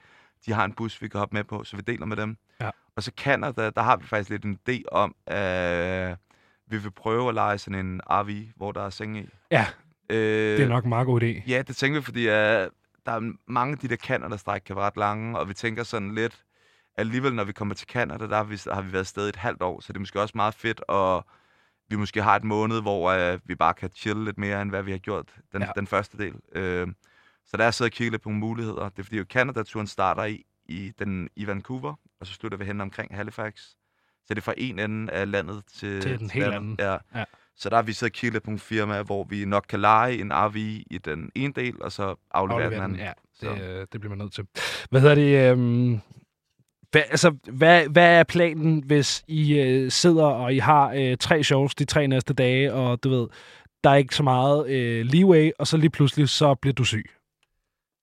de 0.46 0.52
har 0.52 0.64
en 0.64 0.72
bus, 0.72 1.02
vi 1.02 1.08
kan 1.08 1.18
hoppe 1.18 1.36
med 1.36 1.44
på, 1.44 1.64
så 1.64 1.76
vi 1.76 1.82
deler 1.82 2.06
med 2.06 2.16
dem. 2.16 2.36
Ja. 2.60 2.70
Og 2.96 3.02
så 3.02 3.12
Canada, 3.16 3.70
der 3.70 3.82
har 3.82 3.96
vi 3.96 4.06
faktisk 4.06 4.30
lidt 4.30 4.44
en 4.44 4.58
idé 4.68 4.82
om, 4.92 5.14
at 5.26 6.16
vi 6.68 6.76
vil 6.78 6.90
prøve 6.90 7.28
at 7.28 7.34
lege 7.34 7.58
sådan 7.58 7.86
en 7.86 8.00
RV, 8.10 8.30
hvor 8.56 8.72
der 8.72 8.82
er 8.82 8.90
senge 8.90 9.22
i. 9.22 9.26
Ja, 9.50 9.66
Øh, 10.10 10.16
det 10.16 10.60
er 10.62 10.68
nok 10.68 10.84
en 10.84 10.88
meget 10.88 11.06
god 11.06 11.22
idé. 11.22 11.50
Ja, 11.50 11.62
det 11.62 11.76
tænker 11.76 12.00
vi, 12.00 12.04
fordi 12.04 12.26
uh, 12.26 12.32
der 12.32 12.70
er 13.06 13.32
mange 13.46 13.72
af 13.72 13.78
de 13.78 13.88
der 13.88 13.96
Canada-stræk 13.96 14.60
kan 14.66 14.76
være 14.76 14.84
ret 14.84 14.96
lange, 14.96 15.38
og 15.38 15.48
vi 15.48 15.54
tænker 15.54 15.82
sådan 15.82 16.14
lidt, 16.14 16.44
alligevel 16.96 17.34
når 17.34 17.44
vi 17.44 17.52
kommer 17.52 17.74
til 17.74 17.88
Canada, 17.88 18.26
der 18.26 18.36
har 18.36 18.44
vi, 18.44 18.58
har 18.72 18.82
vi 18.82 18.92
været 18.92 19.00
afsted 19.02 19.28
et 19.28 19.36
halvt 19.36 19.62
år, 19.62 19.80
så 19.80 19.92
det 19.92 19.96
er 19.96 20.00
måske 20.00 20.20
også 20.20 20.32
meget 20.36 20.54
fedt, 20.54 20.80
og 20.88 21.26
vi 21.88 21.96
måske 21.96 22.22
har 22.22 22.36
et 22.36 22.44
måned, 22.44 22.82
hvor 22.82 23.32
uh, 23.34 23.38
vi 23.44 23.54
bare 23.54 23.74
kan 23.74 23.90
chille 23.94 24.24
lidt 24.24 24.38
mere, 24.38 24.62
end 24.62 24.70
hvad 24.70 24.82
vi 24.82 24.90
har 24.90 24.98
gjort 24.98 25.34
den, 25.52 25.62
Ja. 25.62 25.68
den 25.76 25.86
første 25.86 26.18
del. 26.18 26.34
Uh, 26.34 26.92
så 27.46 27.56
der 27.56 27.64
er 27.64 27.70
siddet 27.70 27.92
og 27.92 27.96
kigget 27.96 28.12
lidt 28.12 28.22
på 28.22 28.30
muligheder. 28.30 28.88
Det 28.88 28.98
er 28.98 29.02
fordi, 29.02 29.16
jo 29.18 29.24
Canada-turen 29.30 29.86
starter 29.86 30.24
i, 30.24 30.44
i, 30.68 30.92
den, 30.98 31.28
i 31.36 31.46
Vancouver, 31.46 31.94
og 32.20 32.26
så 32.26 32.32
slutter 32.32 32.58
vi 32.58 32.64
hen 32.64 32.80
omkring 32.80 33.16
Halifax. 33.16 33.62
Så 34.26 34.34
det 34.34 34.38
er 34.38 34.42
fra 34.42 34.54
en 34.56 34.78
ende 34.78 35.12
af 35.12 35.30
landet 35.30 35.62
til, 35.74 36.00
Til 36.00 36.18
den 36.18 36.30
helt 36.30 36.46
anden. 36.46 36.76
Ja. 36.78 36.92
Ja. 36.92 37.24
Så 37.56 37.68
der 37.68 37.76
har 37.76 37.82
vi 37.82 37.92
så 37.92 38.08
kigget 38.10 38.42
på 38.42 38.50
nogle 38.50 38.58
firmaer, 38.60 39.02
hvor 39.02 39.24
vi 39.24 39.44
nok 39.44 39.64
kan 39.68 39.80
lege 39.80 40.18
en 40.20 40.32
RV 40.32 40.56
i 40.56 40.98
den 41.04 41.30
ene 41.34 41.52
del, 41.56 41.82
og 41.82 41.92
så 41.92 42.02
aflevere, 42.02 42.64
Aflevere 42.64 42.64
den 42.64 42.72
den, 42.94 43.00
anden. 43.00 43.06
ja, 43.06 43.12
Så. 43.34 43.54
det, 43.54 43.80
øh, 43.80 43.86
det 43.92 44.00
bliver 44.00 44.08
man 44.08 44.18
nødt 44.18 44.32
til. 44.32 44.44
Hvad 44.90 45.00
hedder 45.00 45.14
det? 45.14 45.50
Øhm, 45.52 46.00
hvad, 46.90 47.02
altså, 47.10 47.34
hvad, 47.52 47.88
hvad 47.88 48.18
er 48.18 48.24
planen, 48.24 48.82
hvis 48.86 49.24
I 49.28 49.58
øh, 49.58 49.90
sidder, 49.90 50.24
og 50.24 50.54
I 50.54 50.58
har 50.58 50.92
øh, 50.96 51.16
tre 51.16 51.42
shows 51.44 51.74
de 51.74 51.84
tre 51.84 52.06
næste 52.06 52.34
dage, 52.34 52.72
og 52.72 53.04
du 53.04 53.08
ved, 53.08 53.28
der 53.84 53.90
er 53.90 53.94
ikke 53.94 54.14
så 54.14 54.22
meget 54.22 54.68
øh, 54.70 55.06
leeway, 55.06 55.50
og 55.58 55.66
så 55.66 55.76
lige 55.76 55.90
pludselig, 55.90 56.28
så 56.28 56.54
bliver 56.54 56.74
du 56.74 56.84
syg? 56.84 57.10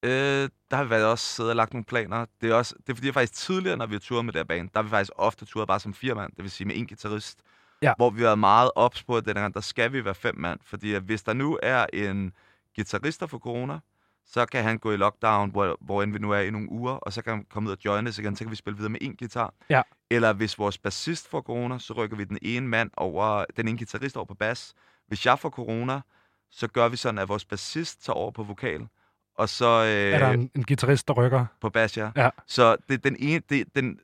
Øh, 0.06 0.50
der 0.74 0.78
har 0.78 0.84
vi 0.84 0.90
været 0.90 1.06
også 1.06 1.26
siddet 1.26 1.50
og 1.50 1.56
lagt 1.56 1.74
nogle 1.74 1.86
planer. 1.86 2.26
Det 2.42 2.50
er, 2.50 2.56
også, 2.56 2.76
det 2.88 2.90
er 2.90 2.96
fordi, 2.96 3.08
at 3.08 3.14
faktisk 3.14 3.34
tidligere, 3.34 3.78
når 3.78 3.86
vi 3.86 3.96
har 3.96 4.00
turet 4.00 4.26
med 4.26 4.34
det 4.34 4.40
her 4.40 4.44
band, 4.44 4.70
der 4.74 4.80
har 4.80 4.84
vi 4.84 4.90
faktisk 4.90 5.12
ofte 5.16 5.46
turet 5.46 5.68
bare 5.68 5.80
som 5.80 5.94
fire 5.94 6.16
mand, 6.16 6.32
det 6.36 6.44
vil 6.44 6.52
sige 6.52 6.68
med 6.68 6.78
en 6.78 6.88
guitarist. 6.88 7.40
Ja. 7.82 7.94
Hvor 7.98 8.10
vi 8.10 8.22
har 8.22 8.28
været 8.28 8.40
meget 8.40 8.72
ops 8.76 9.04
på, 9.04 9.18
at 9.18 9.26
den 9.26 9.36
gang, 9.36 9.54
der 9.54 9.62
skal 9.62 9.94
vi 9.94 10.06
være 10.06 10.16
fem 10.16 10.36
mand. 10.38 10.60
Fordi 10.64 10.94
at 10.94 11.02
hvis 11.02 11.24
der 11.24 11.34
nu 11.34 11.60
er 11.64 11.86
en 11.94 12.34
guitarist, 12.76 13.20
der 13.20 13.28
får 13.28 13.38
corona, 13.38 13.80
så 14.26 14.46
kan 14.46 14.64
han 14.64 14.78
gå 14.78 14.92
i 14.92 14.98
lockdown, 14.98 15.52
hvor, 15.52 15.78
hvor 15.82 16.04
end 16.04 16.14
vi 16.14 16.20
nu 16.20 16.32
er 16.32 16.40
i 16.40 16.50
nogle 16.50 16.72
uger, 16.72 16.94
og 16.94 17.14
så 17.14 17.22
kan 17.22 17.34
han 17.34 17.46
komme 17.50 17.70
ud 17.70 17.76
og 17.76 17.86
joine 17.86 18.10
os 18.10 18.20
igen, 18.20 18.36
så 18.36 18.44
kan 18.44 18.52
vi 18.52 18.56
spille 18.56 18.78
videre 18.78 18.92
med 18.92 19.00
en 19.02 19.16
guitar. 19.16 19.54
Ja. 19.70 19.82
Eller 20.10 20.34
hvis 20.34 20.60
vores 20.60 20.78
bassist 20.78 21.30
får 21.30 21.42
corona, 21.42 21.80
så 21.80 21.94
rykker 21.94 22.18
vi 22.18 22.24
den 22.24 22.38
ene 22.42 22.68
mand 22.68 22.92
over, 22.98 23.46
den 23.58 23.68
ene 23.68 23.78
guitarist 23.78 24.18
over 24.18 24.26
på 24.26 24.34
bas. 24.34 24.74
Hvis 25.08 25.26
jeg 25.26 25.40
får 25.40 25.50
corona, 25.50 26.02
så 26.50 26.68
gør 26.68 26.88
vi 26.88 26.98
sådan, 26.98 27.18
at 27.18 27.30
vores 27.30 27.46
bassist 27.46 28.06
tager 28.06 28.18
over 28.18 28.32
på 28.32 28.44
vokal, 28.44 28.88
og 29.36 29.50
så... 29.50 29.66
Øh, 29.84 29.90
Er 30.14 30.20
der 30.20 30.30
en, 30.32 30.50
en 30.56 30.64
guitarist, 30.64 31.08
der 31.08 31.14
rykker? 31.14 31.46
på 31.62 31.70
bas, 31.70 31.98
ja. 31.98 32.10
Ja. 32.16 32.30
Så 32.48 32.76
det, 32.90 33.04
den, 33.04 33.16
ene, 33.20 33.42
det, 33.50 33.68
den, 33.76 34.00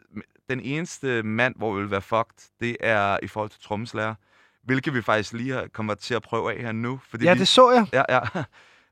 den 0.49 0.59
eneste 0.59 1.23
mand, 1.23 1.55
hvor 1.57 1.73
vi 1.73 1.81
vil 1.81 1.91
være 1.91 2.01
fucked, 2.01 2.49
det 2.59 2.77
er 2.79 3.17
i 3.23 3.27
forhold 3.27 3.49
til 3.49 3.61
trommeslager. 3.61 4.15
Hvilket 4.63 4.93
vi 4.93 5.01
faktisk 5.01 5.33
lige 5.33 5.53
har- 5.53 5.67
kommer 5.73 5.93
til 5.93 6.13
at 6.13 6.21
prøve 6.21 6.53
af 6.53 6.61
her 6.61 6.71
nu. 6.71 6.99
Fordi 7.09 7.25
Ja, 7.25 7.33
vi, 7.33 7.39
det 7.39 7.47
så 7.47 7.71
jeg. 7.71 7.87
Ja, 7.93 8.03
ja. 8.09 8.19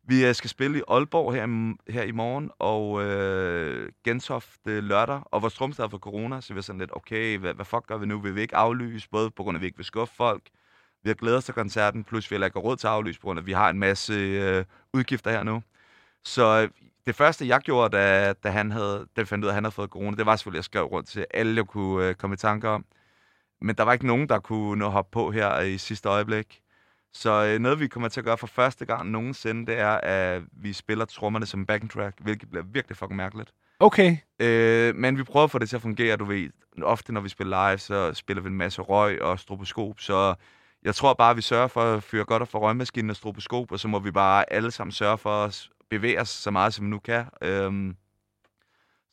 Vi 0.09 0.25
øh, 0.25 0.35
skal 0.35 0.49
spille 0.49 0.77
i 0.79 0.81
Aalborg 0.87 1.33
her, 1.33 1.47
i- 1.47 1.91
her 1.91 2.03
i 2.03 2.11
morgen, 2.11 2.51
og 2.59 3.03
øh, 3.03 3.89
Gentofte 4.05 4.81
lørdag, 4.81 5.21
og 5.25 5.41
vores 5.41 5.53
trommeslager 5.53 5.89
for 5.89 5.97
corona, 5.97 6.41
så 6.41 6.53
vi 6.53 6.57
er 6.57 6.61
sådan 6.61 6.79
lidt, 6.79 6.91
okay, 6.95 7.37
hvad, 7.37 7.53
hvad 7.53 7.65
fuck 7.65 7.87
gør 7.87 7.97
vi 7.97 8.05
nu? 8.05 8.19
Vil 8.19 8.35
vi 8.35 8.41
ikke 8.41 8.55
aflyse, 8.55 9.09
både 9.11 9.31
på 9.31 9.43
grund 9.43 9.55
af, 9.55 9.59
at 9.59 9.61
vi 9.61 9.65
ikke 9.65 9.77
vil 9.77 9.85
skuffe 9.85 10.15
folk, 10.15 10.41
vi 11.03 11.09
har 11.09 11.13
glædet 11.15 11.37
os 11.37 11.45
til 11.45 11.53
koncerten, 11.53 12.03
plus 12.03 12.31
vi 12.31 12.35
har 12.35 12.45
ikke 12.45 12.59
råd 12.59 12.77
til 12.77 12.87
at 12.87 12.93
aflyse, 12.93 13.19
på 13.19 13.27
grund 13.27 13.39
af, 13.39 13.41
at 13.43 13.47
vi 13.47 13.51
har 13.51 13.69
en 13.69 13.79
masse 13.79 14.13
øh, 14.13 14.65
udgifter 14.93 15.31
her 15.31 15.43
nu. 15.43 15.61
Så 16.27 16.61
øh, 16.61 16.69
det 17.05 17.15
første, 17.15 17.47
jeg 17.47 17.59
gjorde, 17.59 17.97
da, 17.97 18.33
da, 18.33 18.49
han 18.49 18.71
havde, 18.71 19.07
da 19.17 19.23
fandt 19.23 19.45
ud 19.45 19.47
af, 19.47 19.51
at 19.51 19.55
han 19.55 19.63
havde 19.63 19.71
fået 19.71 19.89
corona, 19.89 20.17
det 20.17 20.25
var 20.25 20.35
selvfølgelig, 20.35 20.57
at 20.57 20.59
jeg 20.59 20.63
skrev 20.63 20.83
rundt 20.83 21.07
til 21.07 21.25
alle, 21.33 21.55
jeg 21.55 21.65
kunne 21.65 22.05
øh, 22.05 22.15
komme 22.15 22.33
i 22.33 22.37
tanker 22.37 22.69
om. 22.69 22.85
Men 23.61 23.75
der 23.75 23.83
var 23.83 23.93
ikke 23.93 24.07
nogen, 24.07 24.29
der 24.29 24.39
kunne 24.39 24.79
nå 24.79 24.85
at 24.85 24.91
hoppe 24.91 25.11
på 25.11 25.31
her 25.31 25.59
i 25.59 25.77
sidste 25.77 26.09
øjeblik. 26.09 26.61
Så 27.13 27.45
øh, 27.45 27.59
noget, 27.59 27.79
vi 27.79 27.87
kommer 27.87 28.09
til 28.09 28.21
at 28.21 28.25
gøre 28.25 28.37
for 28.37 28.47
første 28.47 28.85
gang 28.85 29.11
nogensinde, 29.11 29.65
det 29.65 29.79
er, 29.79 29.99
at 30.03 30.41
vi 30.51 30.73
spiller 30.73 31.05
trommerne 31.05 31.45
som 31.45 31.65
backing 31.65 31.91
track, 31.91 32.15
hvilket 32.19 32.49
bliver 32.49 32.63
virkelig 32.63 32.97
fucking 32.97 33.17
mærkeligt. 33.17 33.51
Okay. 33.79 34.17
Øh, 34.39 34.95
men 34.95 35.17
vi 35.17 35.23
prøver 35.23 35.43
at 35.43 35.51
få 35.51 35.59
det 35.59 35.69
til 35.69 35.75
at 35.75 35.81
fungere, 35.81 36.15
du 36.15 36.25
ved. 36.25 36.49
Ofte, 36.83 37.13
når 37.13 37.21
vi 37.21 37.29
spiller 37.29 37.69
live, 37.69 37.77
så 37.77 38.13
spiller 38.13 38.43
vi 38.43 38.49
en 38.49 38.57
masse 38.57 38.81
røg 38.81 39.21
og 39.21 39.39
stroboskop, 39.39 39.99
så 39.99 40.35
jeg 40.83 40.95
tror 40.95 41.13
bare, 41.13 41.29
at 41.29 41.37
vi 41.37 41.41
sørger 41.41 41.67
for 41.67 41.81
at 41.81 42.03
fyre 42.03 42.25
godt 42.25 42.41
op 42.41 42.47
for 42.47 42.59
røgmaskinen 42.59 43.09
og 43.09 43.15
stroboskop, 43.15 43.71
og 43.71 43.79
så 43.79 43.87
må 43.87 43.99
vi 43.99 44.11
bare 44.11 44.53
alle 44.53 44.71
sammen 44.71 44.91
sørge 44.91 45.17
for 45.17 45.45
at 45.45 45.69
bevæge 45.89 46.21
os 46.21 46.29
så 46.29 46.51
meget, 46.51 46.73
som 46.73 46.85
vi 46.85 46.89
nu 46.89 46.99
kan. 46.99 47.25
Øhm, 47.41 47.95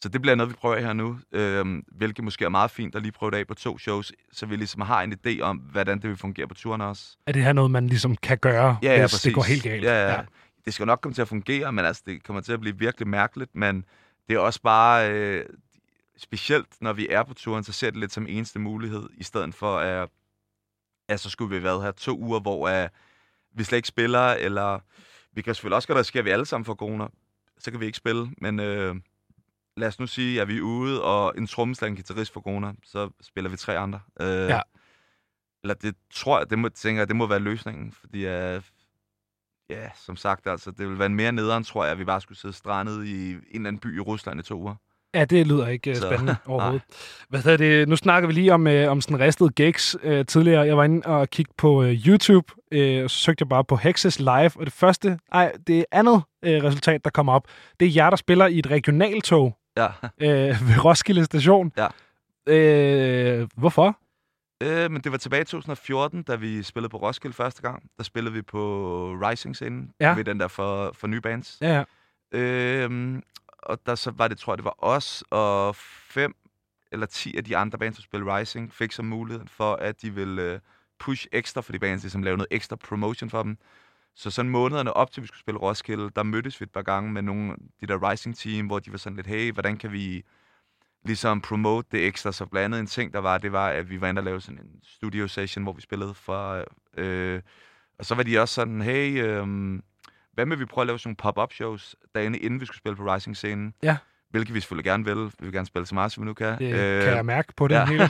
så 0.02 0.08
det 0.08 0.22
bliver 0.22 0.34
noget, 0.34 0.50
vi 0.50 0.54
prøver 0.54 0.80
her 0.80 0.92
nu, 0.92 1.18
øhm, 1.32 1.84
hvilket 1.92 2.24
måske 2.24 2.44
er 2.44 2.48
meget 2.48 2.70
fint 2.70 2.94
at 2.94 3.02
lige 3.02 3.12
prøve 3.12 3.30
det 3.30 3.36
af 3.36 3.46
på 3.46 3.54
to 3.54 3.78
shows, 3.78 4.12
så 4.32 4.46
vi 4.46 4.56
ligesom 4.56 4.80
har 4.80 5.02
en 5.02 5.14
idé 5.26 5.40
om, 5.40 5.56
hvordan 5.56 6.00
det 6.00 6.10
vil 6.10 6.16
fungere 6.16 6.48
på 6.48 6.54
turen 6.54 6.80
også. 6.80 7.16
Er 7.26 7.32
det 7.32 7.42
her 7.42 7.52
noget, 7.52 7.70
man 7.70 7.86
ligesom 7.86 8.16
kan 8.16 8.38
gøre, 8.38 8.78
Ja, 8.82 8.92
ja, 8.92 9.00
hvis 9.00 9.10
præcis. 9.10 9.22
det 9.22 9.34
går 9.34 9.42
helt 9.42 9.62
galt? 9.62 9.84
Ja, 9.84 10.12
ja. 10.12 10.20
Det 10.64 10.74
skal 10.74 10.86
nok 10.86 11.00
komme 11.00 11.14
til 11.14 11.22
at 11.22 11.28
fungere, 11.28 11.72
men 11.72 11.84
altså, 11.84 12.02
det 12.06 12.24
kommer 12.24 12.42
til 12.42 12.52
at 12.52 12.60
blive 12.60 12.78
virkelig 12.78 13.08
mærkeligt, 13.08 13.54
men 13.54 13.84
det 14.28 14.34
er 14.34 14.38
også 14.38 14.62
bare, 14.62 15.10
øh, 15.12 15.44
specielt 16.16 16.66
når 16.80 16.92
vi 16.92 17.08
er 17.10 17.22
på 17.22 17.34
turen, 17.34 17.64
så 17.64 17.72
ser 17.72 17.90
det 17.90 18.00
lidt 18.00 18.12
som 18.12 18.26
eneste 18.28 18.58
mulighed, 18.58 19.08
i 19.16 19.24
stedet 19.24 19.54
for, 19.54 19.78
at, 19.78 20.08
at 21.08 21.20
så 21.20 21.30
skulle 21.30 21.56
vi 21.56 21.62
være 21.62 21.82
her 21.82 21.90
to 21.90 22.18
uger, 22.18 22.40
hvor 22.40 22.82
uh, 22.82 22.88
vi 23.58 23.64
slet 23.64 23.76
ikke 23.76 23.88
spiller, 23.88 24.28
eller 24.32 24.78
vi 25.34 25.42
kan 25.42 25.54
selvfølgelig 25.54 25.76
også 25.76 25.88
godt 25.88 25.98
risikere, 25.98 26.20
at 26.20 26.24
vi 26.24 26.30
alle 26.30 26.46
sammen 26.46 26.64
får 26.64 26.74
corona, 26.74 27.06
så 27.58 27.70
kan 27.70 27.80
vi 27.80 27.86
ikke 27.86 27.98
spille, 27.98 28.30
men 28.38 28.60
øh, 28.60 28.94
lad 29.76 29.88
os 29.88 30.00
nu 30.00 30.06
sige, 30.06 30.40
at 30.40 30.48
vi 30.48 30.56
er 30.58 30.62
ude, 30.62 31.02
og 31.04 31.34
en 31.38 31.46
trommeslager, 31.46 31.90
en 31.90 31.96
guitarist 31.96 32.32
får 32.32 32.40
corona, 32.40 32.72
så 32.84 33.10
spiller 33.20 33.50
vi 33.50 33.56
tre 33.56 33.78
andre. 33.78 34.00
Øh, 34.20 34.26
Ja. 34.28 34.60
Eller 35.62 35.74
det 35.74 35.94
tror 36.14 36.38
jeg, 36.38 36.50
det 36.50 36.58
må, 36.58 36.68
tænker 36.68 37.00
jeg, 37.00 37.08
det 37.08 37.16
må 37.16 37.26
være 37.26 37.38
løsningen, 37.38 37.92
fordi 37.92 38.26
uh, 38.26 38.62
Ja, 39.70 39.88
som 39.96 40.16
sagt, 40.16 40.46
altså, 40.46 40.70
det 40.70 40.78
ville 40.86 40.98
være 40.98 41.08
mere 41.08 41.32
nederen, 41.32 41.64
tror 41.64 41.84
jeg, 41.84 41.92
at 41.92 41.98
vi 41.98 42.04
bare 42.04 42.20
skulle 42.20 42.38
sidde 42.38 42.54
strandet 42.54 43.06
i 43.06 43.30
en 43.32 43.40
eller 43.54 43.68
anden 43.68 43.78
by 43.78 43.96
i 43.96 44.00
Rusland 44.00 44.40
i 44.40 44.42
to 44.42 44.60
uger. 44.60 44.74
Ja, 45.14 45.24
det 45.24 45.46
lyder 45.46 45.68
ikke 45.68 45.90
øh, 45.90 45.96
Så, 45.96 46.02
spændende 46.08 46.36
overhovedet. 46.46 46.82
Hvad 47.28 47.42
hedder 47.42 47.56
det? 47.56 47.88
Nu 47.88 47.96
snakker 47.96 48.26
vi 48.26 48.32
lige 48.32 48.54
om, 48.54 48.66
øh, 48.66 48.90
om 48.90 49.00
sådan 49.00 49.20
ristede 49.20 49.50
gigs 49.50 49.96
øh, 50.02 50.26
tidligere. 50.26 50.66
Jeg 50.66 50.76
var 50.76 50.84
inde 50.84 51.06
og 51.06 51.30
kigge 51.30 51.52
på 51.56 51.82
øh, 51.82 52.06
YouTube, 52.06 52.52
øh, 52.74 53.04
og 53.04 53.10
så 53.10 53.18
søgte 53.18 53.42
jeg 53.42 53.48
bare 53.48 53.64
på 53.64 53.76
Hexes 53.76 54.18
Live, 54.18 54.50
og 54.56 54.66
det 54.66 54.72
første, 54.72 55.18
ej, 55.32 55.52
det 55.66 55.84
andet 55.92 56.22
øh, 56.42 56.62
resultat, 56.64 57.04
der 57.04 57.10
kommer 57.10 57.32
op, 57.32 57.48
det 57.80 57.88
er 57.88 57.92
jer, 57.96 58.10
der 58.10 58.16
spiller 58.16 58.46
i 58.46 58.58
et 58.58 58.70
regionaltog 58.70 59.56
Ja, 59.76 59.86
øh, 60.20 60.68
ved 60.68 60.84
Roskilde 60.84 61.24
Station. 61.24 61.72
Ja. 61.76 61.88
Øh, 62.52 63.48
hvorfor? 63.56 63.98
Øh, 64.62 64.90
men 64.90 65.02
det 65.02 65.12
var 65.12 65.18
tilbage 65.18 65.42
i 65.42 65.44
2014, 65.44 66.22
da 66.22 66.34
vi 66.34 66.62
spillede 66.62 66.90
på 66.90 66.96
Roskilde 66.96 67.36
første 67.36 67.62
gang. 67.62 67.82
Der 67.98 68.04
spillede 68.04 68.34
vi 68.34 68.42
på 68.42 68.60
Rising-scenen. 69.22 69.90
Ja. 70.00 70.14
Ved 70.14 70.24
den 70.24 70.40
der 70.40 70.48
for, 70.48 70.92
for 70.92 71.06
nye 71.06 71.20
bands. 71.20 71.58
Ja, 71.60 71.84
ja. 72.32 72.38
Øhm, 72.38 73.22
og 73.58 73.78
der 73.86 73.94
så 73.94 74.10
var 74.10 74.28
det, 74.28 74.38
tror 74.38 74.52
jeg, 74.52 74.58
det 74.58 74.64
var 74.64 74.76
os 74.78 75.24
og 75.30 75.76
fem 76.08 76.34
eller 76.92 77.06
ti 77.06 77.36
af 77.36 77.44
de 77.44 77.56
andre 77.56 77.78
bands, 77.78 77.96
der 77.96 78.02
spillede 78.02 78.36
Rising, 78.36 78.72
fik 78.72 78.92
så 78.92 79.02
muligheden 79.02 79.48
for, 79.48 79.74
at 79.74 80.02
de 80.02 80.14
ville 80.14 80.42
øh, 80.42 80.58
push 81.04 81.26
ekstra 81.32 81.60
for 81.60 81.72
de 81.72 81.78
bands, 81.78 82.02
ligesom 82.02 82.22
lave 82.22 82.36
noget 82.36 82.48
ekstra 82.50 82.76
promotion 82.76 83.30
for 83.30 83.42
dem. 83.42 83.58
Så 84.14 84.30
sådan 84.30 84.50
månederne 84.50 84.92
op 84.92 85.10
til, 85.10 85.22
vi 85.22 85.26
skulle 85.26 85.40
spille 85.40 85.60
Roskilde, 85.60 86.10
der 86.16 86.22
mødtes 86.22 86.60
vi 86.60 86.64
et 86.64 86.70
par 86.70 86.82
gange 86.82 87.12
med 87.12 87.22
nogle 87.22 87.52
af 87.52 87.56
de 87.80 87.86
der 87.86 88.10
Rising-team, 88.10 88.66
hvor 88.66 88.78
de 88.78 88.92
var 88.92 88.98
sådan 88.98 89.16
lidt, 89.16 89.26
hey, 89.26 89.52
hvordan 89.52 89.76
kan 89.76 89.92
vi 89.92 90.24
ligesom 91.04 91.40
promote 91.40 91.88
det 91.92 92.06
ekstra? 92.06 92.32
Så 92.32 92.46
blandt 92.46 92.64
andet 92.64 92.80
en 92.80 92.86
ting, 92.86 93.12
der 93.12 93.18
var, 93.18 93.38
det 93.38 93.52
var, 93.52 93.68
at 93.68 93.90
vi 93.90 94.00
var 94.00 94.08
inde 94.08 94.18
og 94.18 94.24
lave 94.24 94.40
sådan 94.40 94.60
en 94.60 94.80
studio 94.82 95.28
session, 95.28 95.62
hvor 95.62 95.72
vi 95.72 95.80
spillede 95.80 96.14
for... 96.14 96.64
Øh, 96.96 97.42
og 97.98 98.04
så 98.04 98.14
var 98.14 98.22
de 98.22 98.38
også 98.38 98.54
sådan, 98.54 98.80
hey, 98.80 99.22
øh, 99.22 99.46
hvad 100.32 100.46
med 100.46 100.56
vi 100.56 100.64
prøver 100.64 100.82
at 100.82 100.86
lave 100.86 100.98
sådan 100.98 101.08
nogle 101.08 101.16
pop-up 101.16 101.52
shows 101.52 101.96
dagene 102.14 102.38
inden 102.38 102.60
vi 102.60 102.66
skulle 102.66 102.78
spille 102.78 102.96
på 102.96 103.14
Rising-scenen? 103.14 103.74
Ja. 103.82 103.96
Hvilket 104.34 104.54
vi 104.54 104.60
selvfølgelig 104.60 104.84
gerne 104.84 105.04
vil. 105.04 105.24
Vi 105.24 105.30
vil 105.38 105.52
gerne 105.52 105.66
spille 105.66 105.86
så 105.86 105.94
meget, 105.94 106.12
som 106.12 106.22
vi 106.22 106.26
nu 106.26 106.34
kan. 106.34 106.58
Det 106.58 106.72
øh, 106.72 107.02
kan 107.02 107.16
jeg 107.16 107.26
mærke 107.26 107.52
på 107.56 107.68
det 107.68 107.74
ja. 107.74 107.84
hele. 107.84 108.08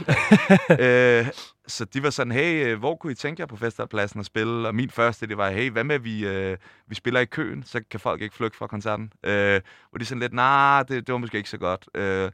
øh, 1.21 1.27
så 1.67 1.85
de 1.85 2.03
var 2.03 2.11
sådan, 2.11 2.33
hey, 2.33 2.67
øh, 2.67 2.79
hvor 2.79 2.97
kunne 2.97 3.13
I 3.13 3.15
tænke 3.15 3.41
jer 3.41 3.47
på 3.47 3.57
festivalpladsen 3.57 4.21
at 4.21 4.27
spille? 4.27 4.69
Og 4.69 4.75
min 4.75 4.91
første, 4.91 5.27
det 5.27 5.37
var, 5.37 5.51
hey, 5.51 5.71
hvad 5.71 5.85
med, 5.85 5.99
vi, 5.99 6.27
øh, 6.27 6.57
vi 6.87 6.95
spiller 6.95 7.21
i 7.21 7.25
køen, 7.25 7.63
så 7.63 7.81
kan 7.91 8.01
folk 8.01 8.23
ikke 8.23 8.35
flygte 8.35 8.59
fra 8.59 8.67
koncerten. 8.67 9.13
Øh, 9.25 9.61
og 9.93 10.01
de 10.01 10.05
sådan 10.05 10.21
lidt, 10.21 10.33
nej, 10.33 10.77
nah, 10.79 10.89
det, 10.89 11.07
det 11.07 11.13
var 11.13 11.19
måske 11.19 11.37
ikke 11.37 11.51
så 11.51 11.59
godt. 11.59 11.89
Øh, 11.95 12.31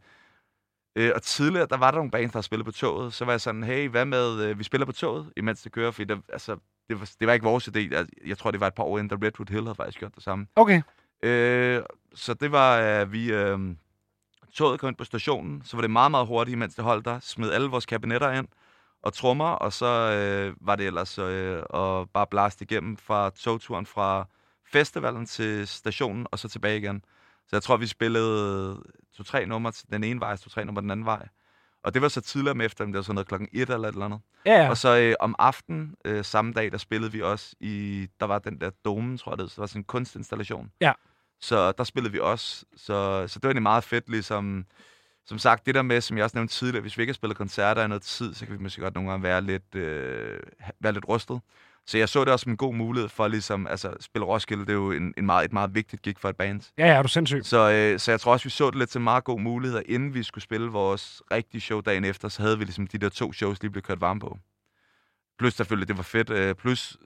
øh, 0.96 1.12
og 1.14 1.22
tidligere, 1.22 1.66
der 1.70 1.76
var 1.76 1.90
der 1.90 1.98
nogle 1.98 2.10
bands, 2.10 2.32
der 2.32 2.40
spillede 2.40 2.64
på 2.64 2.72
toget. 2.72 3.12
Så 3.12 3.24
var 3.24 3.32
jeg 3.32 3.40
sådan, 3.40 3.62
hey, 3.62 3.88
hvad 3.88 4.04
med, 4.04 4.42
øh, 4.42 4.58
vi 4.58 4.64
spiller 4.64 4.86
på 4.86 4.92
toget, 4.92 5.32
imens 5.36 5.62
det 5.62 5.72
kører? 5.72 5.90
Fordi 5.90 6.04
der, 6.04 6.16
altså, 6.28 6.56
det, 6.88 7.00
var, 7.00 7.10
det 7.20 7.26
var 7.26 7.32
ikke 7.32 7.44
vores 7.44 7.68
idé. 7.68 7.78
Jeg, 7.90 8.06
jeg 8.26 8.38
tror, 8.38 8.50
det 8.50 8.60
var 8.60 8.66
et 8.66 8.74
par 8.74 8.84
år 8.84 8.98
inden, 8.98 9.18
da 9.18 9.26
Redwood 9.26 9.50
Hill 9.50 9.62
havde 9.62 9.74
faktisk 9.74 9.98
gjort 9.98 10.14
det 10.14 10.22
samme. 10.22 10.46
Okay. 10.56 10.82
Øh, 11.22 11.82
så 12.14 12.34
det 12.34 12.52
var, 12.52 12.76
at 12.76 13.06
øh, 13.06 13.12
vi... 13.12 13.32
Øh, 13.32 13.58
toget 14.52 14.80
kom 14.80 14.88
ind 14.88 14.96
på 14.96 15.04
stationen, 15.04 15.62
så 15.64 15.76
var 15.76 15.80
det 15.80 15.90
meget, 15.90 16.10
meget 16.10 16.26
hurtigt, 16.26 16.58
mens 16.58 16.74
det 16.74 16.84
holdt 16.84 17.04
der, 17.04 17.20
smed 17.20 17.50
alle 17.50 17.68
vores 17.68 17.86
kabinetter 17.86 18.30
ind 18.30 18.48
og 19.02 19.12
trommer, 19.12 19.48
og 19.48 19.72
så 19.72 19.86
øh, 19.86 20.56
var 20.60 20.76
det 20.76 20.86
ellers 20.86 21.18
øh, 21.18 21.58
at 21.74 22.10
bare 22.10 22.26
blaste 22.30 22.62
igennem 22.64 22.96
fra 22.96 23.30
togturen 23.30 23.86
fra 23.86 24.26
festivalen 24.72 25.26
til 25.26 25.68
stationen, 25.68 26.26
og 26.30 26.38
så 26.38 26.48
tilbage 26.48 26.78
igen. 26.78 27.04
Så 27.46 27.56
jeg 27.56 27.62
tror, 27.62 27.76
vi 27.76 27.86
spillede 27.86 28.82
to-tre 29.16 29.46
numre 29.46 29.72
den 29.90 30.04
ene 30.04 30.20
vej, 30.20 30.36
to-tre 30.36 30.64
numre 30.64 30.82
den 30.82 30.90
anden 30.90 31.06
vej. 31.06 31.28
Og 31.84 31.94
det 31.94 32.02
var 32.02 32.08
så 32.08 32.20
tidligere 32.20 32.50
om 32.52 32.60
eftermiddagen, 32.60 32.92
det 32.92 32.98
var 32.98 33.02
sådan 33.02 33.14
noget 33.14 33.28
klokken 33.28 33.48
1 33.52 33.70
eller 33.70 33.88
et 33.88 33.92
eller 33.92 34.04
andet. 34.04 34.20
Ja, 34.46 34.62
ja. 34.62 34.70
Og 34.70 34.76
så 34.76 34.98
øh, 34.98 35.14
om 35.20 35.34
aftenen, 35.38 35.94
øh, 36.04 36.24
samme 36.24 36.52
dag, 36.52 36.72
der 36.72 36.78
spillede 36.78 37.12
vi 37.12 37.22
også 37.22 37.56
i, 37.60 38.06
der 38.20 38.26
var 38.26 38.38
den 38.38 38.60
der 38.60 38.70
domen, 38.84 39.18
tror 39.18 39.32
jeg 39.32 39.38
det, 39.38 39.50
så 39.50 39.56
der 39.56 39.62
var 39.62 39.66
sådan 39.66 39.80
en 39.80 39.84
kunstinstallation. 39.84 40.70
Ja. 40.80 40.92
Så 41.40 41.72
der 41.72 41.84
spillede 41.84 42.12
vi 42.12 42.18
også. 42.18 42.64
Så, 42.76 43.24
så 43.28 43.38
det 43.38 43.42
var 43.42 43.48
egentlig 43.48 43.62
meget 43.62 43.84
fedt, 43.84 44.08
ligesom... 44.08 44.64
Som 45.26 45.38
sagt, 45.38 45.66
det 45.66 45.74
der 45.74 45.82
med, 45.82 46.00
som 46.00 46.16
jeg 46.16 46.24
også 46.24 46.36
nævnte 46.36 46.54
tidligere, 46.54 46.80
hvis 46.80 46.96
vi 46.96 47.02
ikke 47.02 47.10
har 47.10 47.14
spillet 47.14 47.36
koncerter 47.36 47.84
i 47.84 47.88
noget 47.88 48.02
tid, 48.02 48.34
så 48.34 48.46
kan 48.46 48.58
vi 48.58 48.62
måske 48.62 48.82
godt 48.82 48.94
nogle 48.94 49.10
gange 49.10 49.22
være 49.22 49.42
lidt, 49.42 49.74
øh, 49.74 50.40
være 50.80 50.92
lidt 50.92 51.08
rustet. 51.08 51.40
Så 51.86 51.98
jeg 51.98 52.08
så 52.08 52.24
det 52.24 52.32
også 52.32 52.42
som 52.42 52.52
en 52.52 52.56
god 52.56 52.74
mulighed 52.74 53.08
for 53.08 53.28
ligesom, 53.28 53.66
altså 53.66 53.94
spille 54.00 54.26
Roskilde, 54.26 54.62
det 54.62 54.70
er 54.70 54.74
jo 54.74 54.92
en, 54.92 55.14
en 55.18 55.26
meget, 55.26 55.44
et 55.44 55.52
meget 55.52 55.74
vigtigt 55.74 56.02
gig 56.02 56.14
for 56.18 56.28
et 56.28 56.36
band. 56.36 56.60
Ja, 56.78 56.86
ja, 56.86 56.92
er 56.92 57.02
du 57.02 57.08
sindssyg. 57.08 57.40
Så, 57.44 57.70
øh, 57.70 57.98
så 57.98 58.10
jeg 58.12 58.20
tror 58.20 58.32
også, 58.32 58.44
vi 58.44 58.50
så 58.50 58.66
det 58.70 58.78
lidt 58.78 58.90
til 58.90 58.98
en 58.98 59.04
meget 59.04 59.24
god 59.24 59.40
mulighed, 59.40 59.76
og 59.76 59.84
inden 59.86 60.14
vi 60.14 60.22
skulle 60.22 60.44
spille 60.44 60.66
vores 60.66 61.22
rigtige 61.32 61.60
show 61.60 61.80
dagen 61.80 62.04
efter, 62.04 62.28
så 62.28 62.42
havde 62.42 62.58
vi 62.58 62.64
ligesom 62.64 62.86
de 62.86 62.98
der 62.98 63.08
to 63.08 63.32
shows 63.32 63.62
lige 63.62 63.70
blevet 63.70 63.86
kørt 63.86 64.00
varme 64.00 64.20
på. 64.20 64.38
Plus 65.38 65.54
selvfølgelig, 65.54 65.88
det 65.88 65.96
var 65.96 66.02
fedt. 66.02 66.30
Øh, 66.30 66.54
plus 66.54 66.96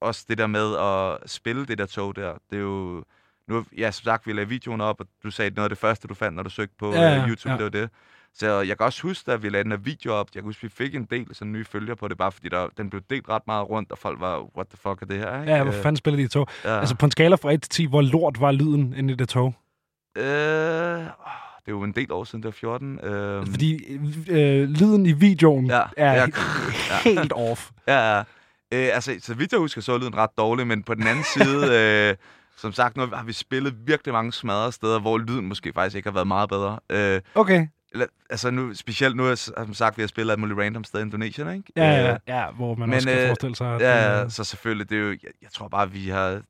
også 0.00 0.24
det 0.28 0.38
der 0.38 0.46
med 0.46 0.76
at 0.76 1.30
spille 1.30 1.66
det 1.66 1.78
der 1.78 1.86
tog 1.86 2.16
der, 2.16 2.34
det 2.50 2.56
er 2.56 2.62
jo... 2.62 3.04
Nu, 3.50 3.64
ja, 3.78 3.90
som 3.90 4.04
sagt, 4.04 4.26
vi 4.26 4.32
lavede 4.32 4.48
videoen 4.48 4.80
op, 4.80 5.00
og 5.00 5.06
du 5.24 5.30
sagde, 5.30 5.50
noget 5.54 5.64
af 5.64 5.68
det 5.70 5.78
første, 5.78 6.08
du 6.08 6.14
fandt, 6.14 6.36
når 6.36 6.42
du 6.42 6.50
søgte 6.50 6.74
på 6.78 6.92
Ja, 6.92 7.00
ja, 7.02 7.16
øh, 7.22 7.28
YouTube, 7.28 7.50
ja. 7.50 7.56
det 7.56 7.64
var 7.64 7.70
det. 7.70 7.90
Så 8.34 8.60
jeg 8.60 8.76
kan 8.76 8.86
også 8.86 9.02
huske, 9.02 9.32
at 9.32 9.42
vi 9.42 9.48
lavede 9.48 9.64
den 9.64 9.72
her 9.72 9.78
video 9.78 10.12
op. 10.14 10.26
Jeg 10.34 10.42
kan 10.42 10.48
huske, 10.48 10.58
at 10.58 10.62
vi 10.62 10.84
fik 10.84 10.94
en 10.94 11.04
del 11.04 11.26
sådan 11.34 11.52
nye 11.52 11.64
følger 11.64 11.94
på 11.94 12.08
det, 12.08 12.18
bare 12.18 12.32
fordi 12.32 12.48
der, 12.48 12.68
den 12.76 12.90
blev 12.90 13.02
delt 13.10 13.28
ret 13.28 13.42
meget 13.46 13.70
rundt, 13.70 13.92
og 13.92 13.98
folk 13.98 14.20
var, 14.20 14.56
what 14.56 14.66
the 14.66 14.76
fuck 14.82 15.02
er 15.02 15.06
det 15.06 15.18
her? 15.18 15.40
Ikke? 15.40 15.52
Ja, 15.52 15.62
hvor 15.62 15.72
fanden 15.72 15.96
spiller 15.96 16.16
de 16.16 16.22
i 16.22 16.28
tog? 16.28 16.48
ja. 16.64 16.78
Altså 16.80 16.94
på 16.96 17.06
en 17.06 17.10
skala 17.12 17.34
fra 17.34 17.52
1 17.52 17.62
til 17.62 17.70
10, 17.70 17.86
hvor 17.86 18.02
lort 18.02 18.40
var 18.40 18.52
lyden 18.52 18.94
inde 18.96 19.12
i 19.12 19.16
det 19.16 19.28
tog? 19.28 19.54
Øh, 20.18 20.24
det 20.24 21.66
er 21.66 21.68
jo 21.68 21.82
en 21.82 21.92
del 21.92 22.12
år 22.12 22.24
siden, 22.24 22.42
det 22.42 22.46
var 22.46 22.52
14. 22.52 23.00
Øh, 23.04 23.46
Fordi 23.46 23.98
øh, 24.30 24.68
lyden 24.68 25.06
i 25.06 25.12
videoen 25.12 25.66
Ja, 25.66 25.82
er 25.96 26.12
ja. 26.14 26.26
helt 27.10 27.32
off. 27.32 27.70
Ja, 27.88 28.16
ja. 28.16 28.18
Øh, 28.74 28.88
altså, 28.94 29.16
så 29.20 29.34
vidt 29.34 29.52
jeg 29.52 29.60
husker, 29.60 29.80
så 29.80 29.92
er 29.92 29.98
lyden 29.98 30.16
ret 30.16 30.30
dårlig, 30.38 30.66
men 30.66 30.82
på 30.82 30.94
den 30.94 31.06
anden 31.06 31.24
side, 31.24 31.66
øh, 32.10 32.16
som 32.60 32.72
sagt, 32.72 32.96
nu 32.96 33.06
har 33.06 33.24
vi 33.24 33.32
spillet 33.32 33.86
virkelig 33.86 34.12
mange 34.14 34.32
smadrede 34.32 34.72
steder, 34.72 35.00
hvor 35.00 35.18
lyden 35.18 35.46
måske 35.46 35.72
faktisk 35.72 35.96
ikke 35.96 36.08
har 36.08 36.14
været 36.14 36.26
meget 36.26 36.48
bedre. 36.48 36.78
Øh, 36.90 37.20
Okay. 37.34 37.66
altså 38.30 38.50
nu, 38.50 38.74
specielt 38.74 39.16
nu, 39.16 39.36
som 39.36 39.74
sagt, 39.74 39.96
vi 39.96 40.02
har 40.02 40.06
spillet 40.06 40.30
alt 40.30 40.40
muligt 40.40 40.58
random 40.58 40.84
sted 40.84 41.00
i 41.00 41.02
Indonesien, 41.02 41.54
ikke? 41.54 41.72
Ja, 41.76 41.90
ja, 41.90 42.12
Øh, 42.12 42.18
ja, 42.26 42.50
hvor 42.50 42.74
man 42.74 42.88
men, 42.88 42.96
også 42.96 43.08
kan 43.08 43.18
øh, 43.18 43.26
forestille 43.28 43.56
sig, 43.56 43.74
at... 43.74 43.80
Ja, 43.80 44.24
øh, 44.24 44.30
så 44.30 44.44
selvfølgelig, 44.44 44.90
det 44.90 44.98
er 44.98 45.02
jo, 45.02 45.10
jeg, 45.10 45.30
jeg 45.42 45.50
tror 45.52 45.68
bare, 45.68 45.90
vi 45.90 46.08
har, 46.08 46.42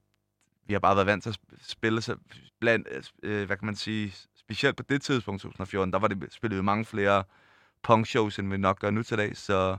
vi 0.67 0.73
har 0.73 0.81
bare 0.81 0.97
været 0.97 1.07
vant 1.07 1.23
til 1.23 1.31
at 1.31 1.37
sp- 1.37 1.71
spille, 1.71 2.03
så 2.03 2.17
blandt, 2.61 2.89
øh, 3.23 3.47
hvad 3.47 3.57
kan 3.57 3.67
man 3.67 3.77
sige, 3.77 4.15
specielt 4.41 4.77
på 4.77 4.83
det 4.89 5.03
tidspunkt, 5.03 5.43
2014, 5.43 5.93
der 5.93 5.99
var 5.99 6.09
det 6.09 6.33
spillet 6.33 6.57
jo 6.57 6.63
mange 6.63 6.85
flere 6.85 7.25
punk-shows, 7.83 8.39
end 8.39 8.51
vi 8.51 8.57
nok 8.57 8.79
gør 8.79 8.91
nu 8.91 9.03
til 9.03 9.19
dag, 9.19 9.37
så 9.37 9.77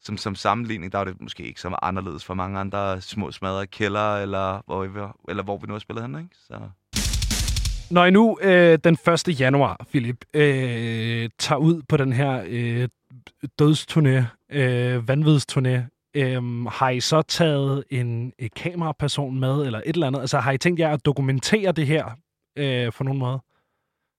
som, 0.00 0.16
som 0.16 0.34
sammenligning, 0.34 0.92
der 0.92 0.98
var 0.98 1.04
det 1.04 1.20
måske 1.20 1.42
ikke 1.42 1.60
så 1.60 1.76
anderledes 1.82 2.24
for 2.24 2.34
mange 2.34 2.58
andre 2.58 3.00
små 3.00 3.32
smadrede 3.32 3.66
kælder, 3.66 4.16
eller 4.16 4.62
hvor 4.66 5.14
eller 5.28 5.42
hvor 5.42 5.58
vi 5.58 5.66
nu 5.66 5.72
har 5.72 5.78
spillet 5.78 6.04
hen, 6.04 6.18
ikke? 6.18 6.36
Så, 6.46 6.60
Når 7.90 8.04
I 8.04 8.10
nu 8.10 8.38
øh, 8.42 8.78
den 8.84 8.98
1. 9.28 9.40
januar, 9.40 9.86
Philip, 9.90 10.24
øh, 10.34 11.30
tager 11.38 11.58
ud 11.58 11.82
på 11.88 11.96
den 11.96 12.12
her 12.12 12.42
øh, 12.46 12.88
dødsturné, 13.62 14.22
øh, 14.50 15.02
vanvidsturné, 15.10 15.98
øh, 16.14 16.66
har 16.66 16.88
I 16.88 17.00
så 17.00 17.22
taget 17.22 17.84
en, 17.90 18.32
en 18.38 18.50
kameraperson 18.56 19.40
med, 19.40 19.66
eller 19.66 19.78
et 19.86 19.94
eller 19.94 20.06
andet? 20.06 20.20
Altså 20.20 20.38
har 20.38 20.52
I 20.52 20.58
tænkt 20.58 20.80
jer 20.80 20.92
at 20.92 21.04
dokumentere 21.04 21.72
det 21.72 21.86
her 21.86 22.10
øh, 22.56 22.92
på 22.92 23.04
nogen 23.04 23.18
måde? 23.18 23.40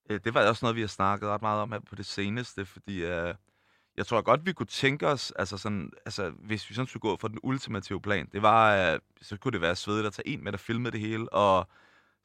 øh, 0.10 0.20
det 0.24 0.34
var 0.34 0.48
også 0.48 0.66
noget, 0.66 0.76
vi 0.76 0.82
har 0.82 0.88
snakket 0.88 1.30
ret 1.30 1.42
meget 1.42 1.62
om 1.62 1.72
her 1.72 1.80
på 1.80 1.96
det 1.96 2.06
seneste, 2.06 2.66
fordi 2.66 3.04
øh, 3.04 3.34
jeg 4.00 4.08
tror 4.08 4.22
godt, 4.22 4.46
vi 4.46 4.54
kunne 4.54 4.66
tænke 4.68 5.08
os, 5.08 5.32
altså, 5.32 5.58
sådan, 5.58 5.92
altså 6.06 6.30
hvis 6.30 6.70
vi 6.70 6.76
sådan 6.76 6.88
skulle 6.88 7.02
gå 7.02 7.18
for 7.18 7.28
den 7.28 7.40
ultimative 7.44 8.02
plan, 8.02 8.28
det 8.32 8.42
var, 8.42 8.94
øh, 8.94 9.00
så 9.22 9.38
kunne 9.38 9.52
det 9.52 9.62
være 9.62 9.76
svedigt 9.76 10.08
at 10.08 10.14
tage 10.14 10.28
en 10.28 10.44
med, 10.44 10.52
der 10.52 10.58
filmede 10.58 10.92
det 10.92 11.00
hele, 11.00 11.34
og 11.34 11.68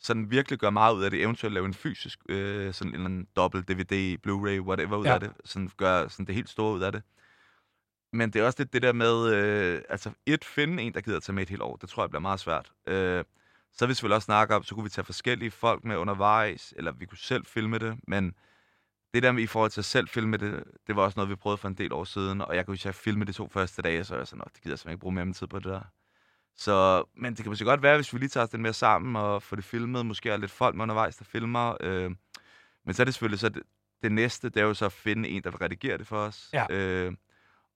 sådan 0.01 0.31
virkelig 0.31 0.59
gøre 0.59 0.73
meget 0.73 0.95
ud 0.95 1.03
af 1.05 1.11
det, 1.11 1.23
eventuelt 1.23 1.55
lave 1.55 1.67
en 1.67 1.75
fysisk, 1.75 2.19
øh, 2.29 2.75
sådan 2.75 2.91
en 2.91 2.95
eller 2.95 3.05
anden 3.07 3.27
dobbelt 3.37 3.69
DVD, 3.69 4.17
Blu-ray, 4.27 4.61
whatever 4.61 4.97
ud 4.97 5.05
Ja. 5.05 5.15
af 5.15 5.21
det, 5.21 5.33
sådan 5.45 5.71
gøre 5.77 6.11
sådan 6.11 6.27
det 6.27 6.35
helt 6.35 6.49
store 6.49 6.75
ud 6.75 6.83
af 6.83 6.93
det. 6.93 7.03
Men 8.13 8.31
det 8.33 8.41
er 8.41 8.47
også 8.47 8.57
lidt 8.61 8.73
det 8.73 8.83
der 8.83 8.93
med, 8.93 9.35
øh, 9.35 9.83
altså 9.89 10.11
et, 10.27 10.45
finde 10.45 10.83
en, 10.83 10.95
der 10.95 11.01
gider 11.01 11.17
at 11.17 11.23
tage 11.23 11.35
med 11.35 11.43
et 11.43 11.49
helt 11.51 11.63
år, 11.63 11.77
det 11.77 11.89
tror 11.89 12.03
jeg 12.03 12.11
bliver 12.11 12.21
meget 12.21 12.41
svært. 12.41 12.73
Øh, 12.87 13.25
så 13.73 13.87
hvis 13.87 14.05
vi 14.05 14.09
også 14.09 14.25
snakke 14.27 14.55
om, 14.55 14.63
så 14.63 14.75
kunne 14.75 14.85
vi 14.85 14.91
tage 14.91 15.05
forskellige 15.05 15.51
folk 15.51 15.85
med 15.85 15.97
undervejs, 15.97 16.75
eller 16.77 16.93
vi 16.93 17.07
kunne 17.07 17.19
selv 17.19 17.47
filme 17.47 17.79
det, 17.79 17.97
men 18.09 18.35
det 19.15 19.23
der 19.23 19.33
med 19.33 19.43
i 19.43 19.47
forhold 19.47 19.71
til 19.71 19.81
at 19.81 19.85
selv 19.85 20.09
filme 20.09 20.37
det, 20.37 20.65
det 20.87 20.97
var 20.97 21.03
også 21.03 21.19
noget, 21.19 21.31
vi 21.31 21.35
prøvede 21.35 21.59
for 21.59 21.69
en 21.69 21.75
del 21.75 21.93
år 21.93 22.05
siden, 22.05 22.41
og 22.41 22.57
jeg 22.57 22.67
kunne 22.67 22.73
huske, 22.73 22.83
at 22.83 22.87
jeg 22.87 22.95
filmede 22.95 23.27
de 23.27 23.33
to 23.33 23.49
første 23.49 23.83
dage, 23.83 24.05
så 24.05 24.17
jeg 24.17 24.27
sådan, 24.27 24.39
"Nå, 24.39 24.45
det 24.55 24.63
gider 24.63 24.73
jeg 24.73 24.79
simpelthen 24.79 24.95
ikke 24.95 25.01
bruge 25.01 25.15
mere 25.15 25.25
min 25.25 25.35
tid 25.35 25.47
på 25.47 25.59
det 25.59 25.65
der. 25.65 25.81
Så, 26.57 27.05
men 27.17 27.35
det 27.35 27.43
kan 27.43 27.51
måske 27.51 27.65
godt 27.65 27.83
være, 27.83 27.97
hvis 27.97 28.13
vi 28.13 28.19
lige 28.19 28.29
tager 28.29 28.45
os 28.45 28.51
den 28.51 28.63
mere 28.63 28.73
sammen 28.73 29.17
og 29.17 29.43
får 29.43 29.57
det 29.57 29.65
filmet, 29.65 30.07
måske 30.07 30.31
er 30.31 30.37
lidt 30.37 30.51
folk 30.51 30.75
med 30.75 30.83
undervejs, 30.83 31.17
der 31.17 31.25
filmer. 31.25 31.77
Øh, 31.81 32.11
men 32.85 32.95
så 32.95 33.03
er 33.03 33.05
det 33.05 33.15
selvfølgelig 33.15 33.41
så 33.41 33.49
det, 33.49 33.63
det 34.03 34.13
næste, 34.13 34.49
det 34.49 34.57
er 34.61 34.65
jo 34.65 34.75
så 34.75 34.85
at 34.87 34.93
finde 34.93 35.29
en, 35.29 35.43
der 35.43 35.51
vil 35.51 35.59
redigere 35.59 35.99
det 35.99 36.07
for 36.07 36.17
os. 36.19 36.51
Ja. 36.53 36.67
Øh, 36.71 37.13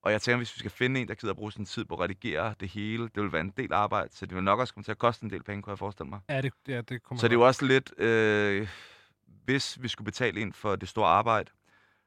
og 0.02 0.12
jeg 0.12 0.22
tænker, 0.22 0.36
hvis 0.36 0.54
vi 0.54 0.58
skal 0.58 0.70
finde 0.70 1.00
en, 1.00 1.08
der 1.08 1.14
gider 1.14 1.32
at 1.32 1.36
bruge 1.36 1.52
sin 1.52 1.64
tid 1.64 1.84
på 1.84 1.94
at 1.94 2.00
redigere 2.00 2.54
det 2.60 2.68
hele, 2.68 3.08
det 3.14 3.22
vil 3.22 3.32
være 3.32 3.40
en 3.40 3.52
del 3.56 3.72
arbejde, 3.72 4.08
så 4.16 4.26
det 4.26 4.34
vil 4.34 4.44
nok 4.44 4.60
også 4.60 4.74
komme 4.74 4.84
til 4.84 4.90
at 4.90 4.98
koste 4.98 5.24
en 5.24 5.30
del 5.30 5.42
penge, 5.42 5.62
kunne 5.62 5.70
jeg 5.70 5.78
forestille 5.78 6.10
mig. 6.10 6.20
Ja, 6.28 6.40
det, 6.40 6.52
ja, 6.68 6.80
det 6.80 7.02
kommer 7.02 7.20
Så 7.20 7.28
det 7.28 7.32
er 7.32 7.38
jo 7.38 7.46
også 7.46 7.66
lidt, 7.66 8.00
øh, 8.00 8.68
hvis 9.44 9.82
vi 9.82 9.88
skulle 9.88 10.04
betale 10.04 10.40
ind 10.40 10.52
for 10.52 10.76
det 10.76 10.88
store 10.88 11.08
arbejde, 11.08 11.50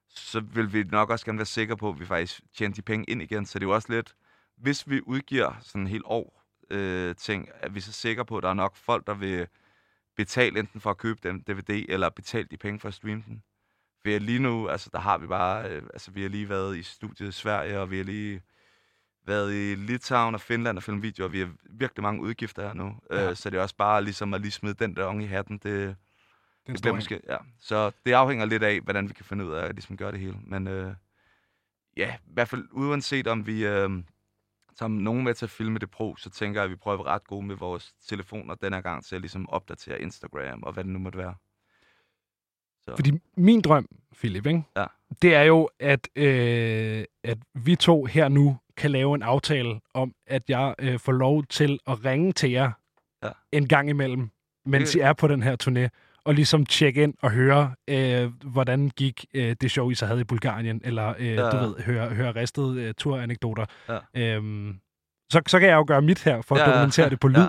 så 0.07 0.39
vil 0.39 0.73
vi 0.73 0.83
nok 0.83 1.09
også 1.09 1.25
gerne 1.25 1.37
være 1.37 1.45
sikre 1.45 1.77
på, 1.77 1.89
at 1.89 1.99
vi 1.99 2.05
faktisk 2.05 2.41
tjener 2.53 2.75
de 2.75 2.81
penge 2.81 3.05
ind 3.09 3.21
igen. 3.21 3.45
Så 3.45 3.59
det 3.59 3.65
er 3.65 3.69
jo 3.69 3.75
også 3.75 3.93
lidt, 3.93 4.15
hvis 4.57 4.89
vi 4.89 5.01
udgiver 5.01 5.53
sådan 5.61 5.81
en 5.81 5.87
helt 5.87 6.03
år 6.05 6.43
øh, 6.69 7.15
ting, 7.15 7.49
at 7.53 7.75
vi 7.75 7.81
så 7.81 7.91
sikre 7.91 8.25
på, 8.25 8.37
at 8.37 8.43
der 8.43 8.49
er 8.49 8.53
nok 8.53 8.75
folk, 8.75 9.07
der 9.07 9.13
vil 9.13 9.47
betale 10.15 10.59
enten 10.59 10.81
for 10.81 10.89
at 10.89 10.97
købe 10.97 11.19
den 11.23 11.39
DVD, 11.39 11.85
eller 11.89 12.09
betale 12.09 12.47
de 12.51 12.57
penge 12.57 12.79
for 12.79 12.87
at 12.87 12.93
streame 12.93 13.23
den. 13.27 13.43
For 14.01 14.19
lige 14.19 14.39
nu, 14.39 14.67
altså 14.67 14.89
der 14.93 14.99
har 14.99 15.17
vi 15.17 15.27
bare, 15.27 15.69
øh, 15.69 15.83
altså 15.93 16.11
vi 16.11 16.21
har 16.21 16.29
lige 16.29 16.49
været 16.49 16.77
i 16.77 16.83
studiet 16.83 17.29
i 17.29 17.31
Sverige, 17.31 17.79
og 17.79 17.91
vi 17.91 17.97
har 17.97 18.03
lige 18.03 18.41
været 19.25 19.53
i 19.53 19.75
Litauen 19.75 20.35
og 20.35 20.41
Finland 20.41 20.77
og 20.77 20.83
filmet 20.83 21.03
videoer, 21.03 21.27
og 21.27 21.33
vi 21.33 21.39
har 21.39 21.49
virkelig 21.69 22.03
mange 22.03 22.21
udgifter 22.21 22.67
her 22.67 22.73
nu. 22.73 22.95
Ja. 23.11 23.29
Øh, 23.29 23.35
så 23.35 23.49
det 23.49 23.57
er 23.57 23.61
også 23.61 23.75
bare 23.75 24.03
ligesom 24.03 24.33
at 24.33 24.41
lige 24.41 24.51
smide 24.51 24.73
den 24.73 24.95
der 24.95 25.05
unge 25.05 25.23
i 25.23 25.27
hatten, 25.27 25.57
det, 25.57 25.95
det 26.75 26.85
er 26.85 26.91
en 26.91 26.97
det 26.97 27.05
bliver 27.09 27.19
måske, 27.19 27.21
ja. 27.33 27.37
Så 27.59 27.91
det 28.05 28.11
afhænger 28.13 28.45
lidt 28.45 28.63
af, 28.63 28.79
hvordan 28.81 29.09
vi 29.09 29.13
kan 29.13 29.25
finde 29.25 29.45
ud 29.45 29.51
af 29.53 29.65
at 29.65 29.75
ligesom 29.75 29.97
gøre 29.97 30.11
det 30.11 30.19
hele. 30.19 30.37
Men 30.43 30.67
øh, 30.67 30.93
ja, 31.97 32.15
i 32.15 32.31
hvert 32.33 32.47
fald 32.47 32.67
uanset 32.71 33.27
om 33.27 33.47
vi 33.47 33.65
øh, 33.65 33.89
tager 34.79 34.87
nogen 34.87 35.23
med 35.23 35.33
til 35.33 35.45
at 35.45 35.49
filme 35.49 35.79
det 35.79 35.91
pro, 35.91 36.15
så 36.15 36.29
tænker 36.29 36.59
jeg, 36.61 36.65
at 36.65 36.71
vi 36.71 36.75
prøver 36.75 36.99
at 36.99 37.05
være 37.05 37.13
ret 37.13 37.27
gode 37.27 37.45
med 37.45 37.55
vores 37.55 37.93
telefoner 38.07 38.55
den 38.55 38.73
her 38.73 38.81
gang 38.81 39.05
til 39.05 39.15
at 39.15 39.21
ligesom 39.21 39.49
opdatere 39.49 40.01
Instagram 40.01 40.63
og 40.63 40.73
hvad 40.73 40.83
det 40.83 40.91
nu 40.91 40.99
måtte 40.99 41.17
være. 41.17 41.35
Så. 42.81 42.95
Fordi 42.95 43.11
min 43.37 43.61
drøm, 43.61 43.87
Philip, 44.15 44.45
ikke? 44.45 44.63
Ja. 44.77 44.85
det 45.21 45.35
er 45.35 45.43
jo, 45.43 45.69
at, 45.79 46.09
øh, 46.15 47.03
at 47.23 47.37
vi 47.53 47.75
to 47.75 48.05
her 48.05 48.27
nu 48.27 48.57
kan 48.77 48.91
lave 48.91 49.15
en 49.15 49.21
aftale 49.21 49.81
om, 49.93 50.13
at 50.27 50.43
jeg 50.49 50.75
øh, 50.79 50.99
får 50.99 51.11
lov 51.11 51.43
til 51.45 51.79
at 51.87 52.05
ringe 52.05 52.33
til 52.33 52.51
jer 52.51 52.71
Ja. 53.23 53.29
en 53.51 53.67
gang 53.67 53.89
imellem, 53.89 54.29
mens 54.65 54.89
Det- 54.91 54.95
I 54.95 54.99
er 54.99 55.13
på 55.13 55.27
den 55.27 55.43
her 55.43 55.55
turné, 55.63 55.87
og 56.25 56.33
ligesom 56.33 56.65
tjekke 56.65 57.03
ind 57.03 57.13
og 57.21 57.31
høre, 57.31 57.75
øh, 57.87 58.31
hvordan 58.43 58.89
gik 58.89 59.25
øh, 59.33 59.55
det 59.61 59.71
show, 59.71 59.89
I 59.89 59.95
så 59.95 60.05
havde 60.05 60.21
i 60.21 60.23
Bulgarien, 60.23 60.81
eller 60.83 61.13
øh, 61.19 61.27
Ja. 61.27 61.49
du 61.49 61.57
ved, 61.57 61.75
høre, 61.83 62.09
høre 62.09 62.31
ristede 62.35 62.81
øh, 62.83 62.93
turanekdoter. 62.93 63.65
Ja. 63.89 64.35
Øhm, 64.35 64.79
så, 65.31 65.41
så 65.47 65.59
kan 65.59 65.69
jeg 65.69 65.75
jo 65.75 65.83
gøre 65.87 66.01
mit 66.01 66.23
her 66.23 66.41
for 66.41 66.55
at 66.55 66.61
Ja, 66.61 66.65
ja. 66.69 66.71
dokumentere 66.75 67.09
det 67.09 67.19
på 67.19 67.27
lyd. 67.27 67.37
Ja. 67.37 67.47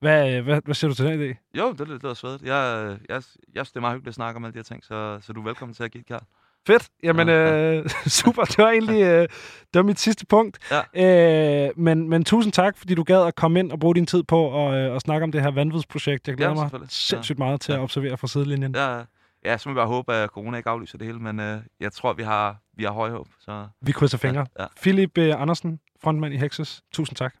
Hvad, 0.00 0.34
øh, 0.36 0.44
hvad, 0.44 0.60
hvad 0.64 0.74
siger 0.74 0.88
du 0.88 0.94
til 0.94 1.04
den 1.04 1.20
idé? 1.30 1.50
Jo, 1.58 1.72
det 1.72 1.88
lyder 1.88 2.14
svedigt. 2.14 2.42
Jeg, 2.42 2.96
jeg, 3.08 3.14
jeg 3.14 3.22
synes, 3.54 3.70
det 3.70 3.76
er 3.76 3.80
meget 3.80 3.94
hyggeligt 3.94 4.08
at 4.08 4.14
snakke 4.14 4.36
om 4.36 4.44
alle 4.44 4.52
de 4.52 4.58
her 4.58 4.62
ting, 4.64 4.84
så, 4.84 5.18
så 5.22 5.32
du 5.32 5.40
er 5.40 5.44
velkommen 5.44 5.74
til 5.74 5.84
at 5.84 5.90
give 5.90 6.00
et 6.00 6.06
kald. 6.06 6.20
Fedt. 6.66 6.88
Jamen, 7.02 7.28
Ja, 7.28 7.34
ja, 7.34 7.74
øh, 7.78 7.88
super. 8.20 8.44
Det 8.44 8.58
var 8.58 8.70
egentlig 8.70 9.02
øh, 9.02 9.20
det 9.22 9.28
var 9.74 9.82
mit 9.82 10.00
sidste 10.00 10.26
punkt. 10.26 10.58
Ja. 10.94 11.66
Øh, 11.66 11.70
men, 11.76 12.08
men 12.08 12.24
tusind 12.24 12.52
tak, 12.52 12.76
fordi 12.78 12.94
du 12.94 13.02
gad 13.02 13.26
at 13.26 13.34
komme 13.34 13.58
ind 13.60 13.72
og 13.72 13.80
bruge 13.80 13.94
din 13.94 14.06
tid 14.06 14.22
på 14.22 14.66
at, 14.68 14.74
øh, 14.74 14.96
at 14.96 15.00
snakke 15.02 15.24
om 15.24 15.32
det 15.32 15.42
her 15.42 15.50
vanvidsprojekt. 15.50 16.28
Jeg 16.28 16.36
glæder 16.36 16.50
Ja, 16.50 16.68
mig 16.72 16.80
sindssygt 16.88 17.38
meget 17.38 17.60
til 17.60 17.72
Ja. 17.72 17.78
at 17.78 17.82
observere 17.82 18.16
fra 18.16 18.26
sidelinjen. 18.26 18.74
Ja, 18.74 19.02
ja, 19.44 19.58
så 19.58 19.68
må 19.68 19.72
vi 19.72 19.76
bare 19.76 19.86
håbe, 19.86 20.14
at 20.14 20.28
corona 20.30 20.56
ikke 20.56 20.70
aflyser 20.70 20.98
det 20.98 21.06
hele, 21.06 21.18
men 21.18 21.40
øh, 21.40 21.60
jeg 21.80 21.92
tror, 21.92 22.12
vi 22.12 22.22
har, 22.22 22.56
vi 22.76 22.84
har 22.84 22.92
høje 22.92 23.10
håb. 23.10 23.28
Så 23.40 23.66
Vi 23.80 23.92
krydser 23.92 24.18
fingre. 24.18 24.46
ja, 24.58 24.62
ja. 24.62 24.68
Philip 24.82 25.18
øh, 25.18 25.40
Andersen, 25.42 25.80
frontmand 26.02 26.34
i 26.34 26.36
Hexes. 26.36 26.82
Tusind 26.92 27.16
tak. 27.16 27.34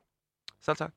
Selv 0.64 0.76
tak. 0.76 0.88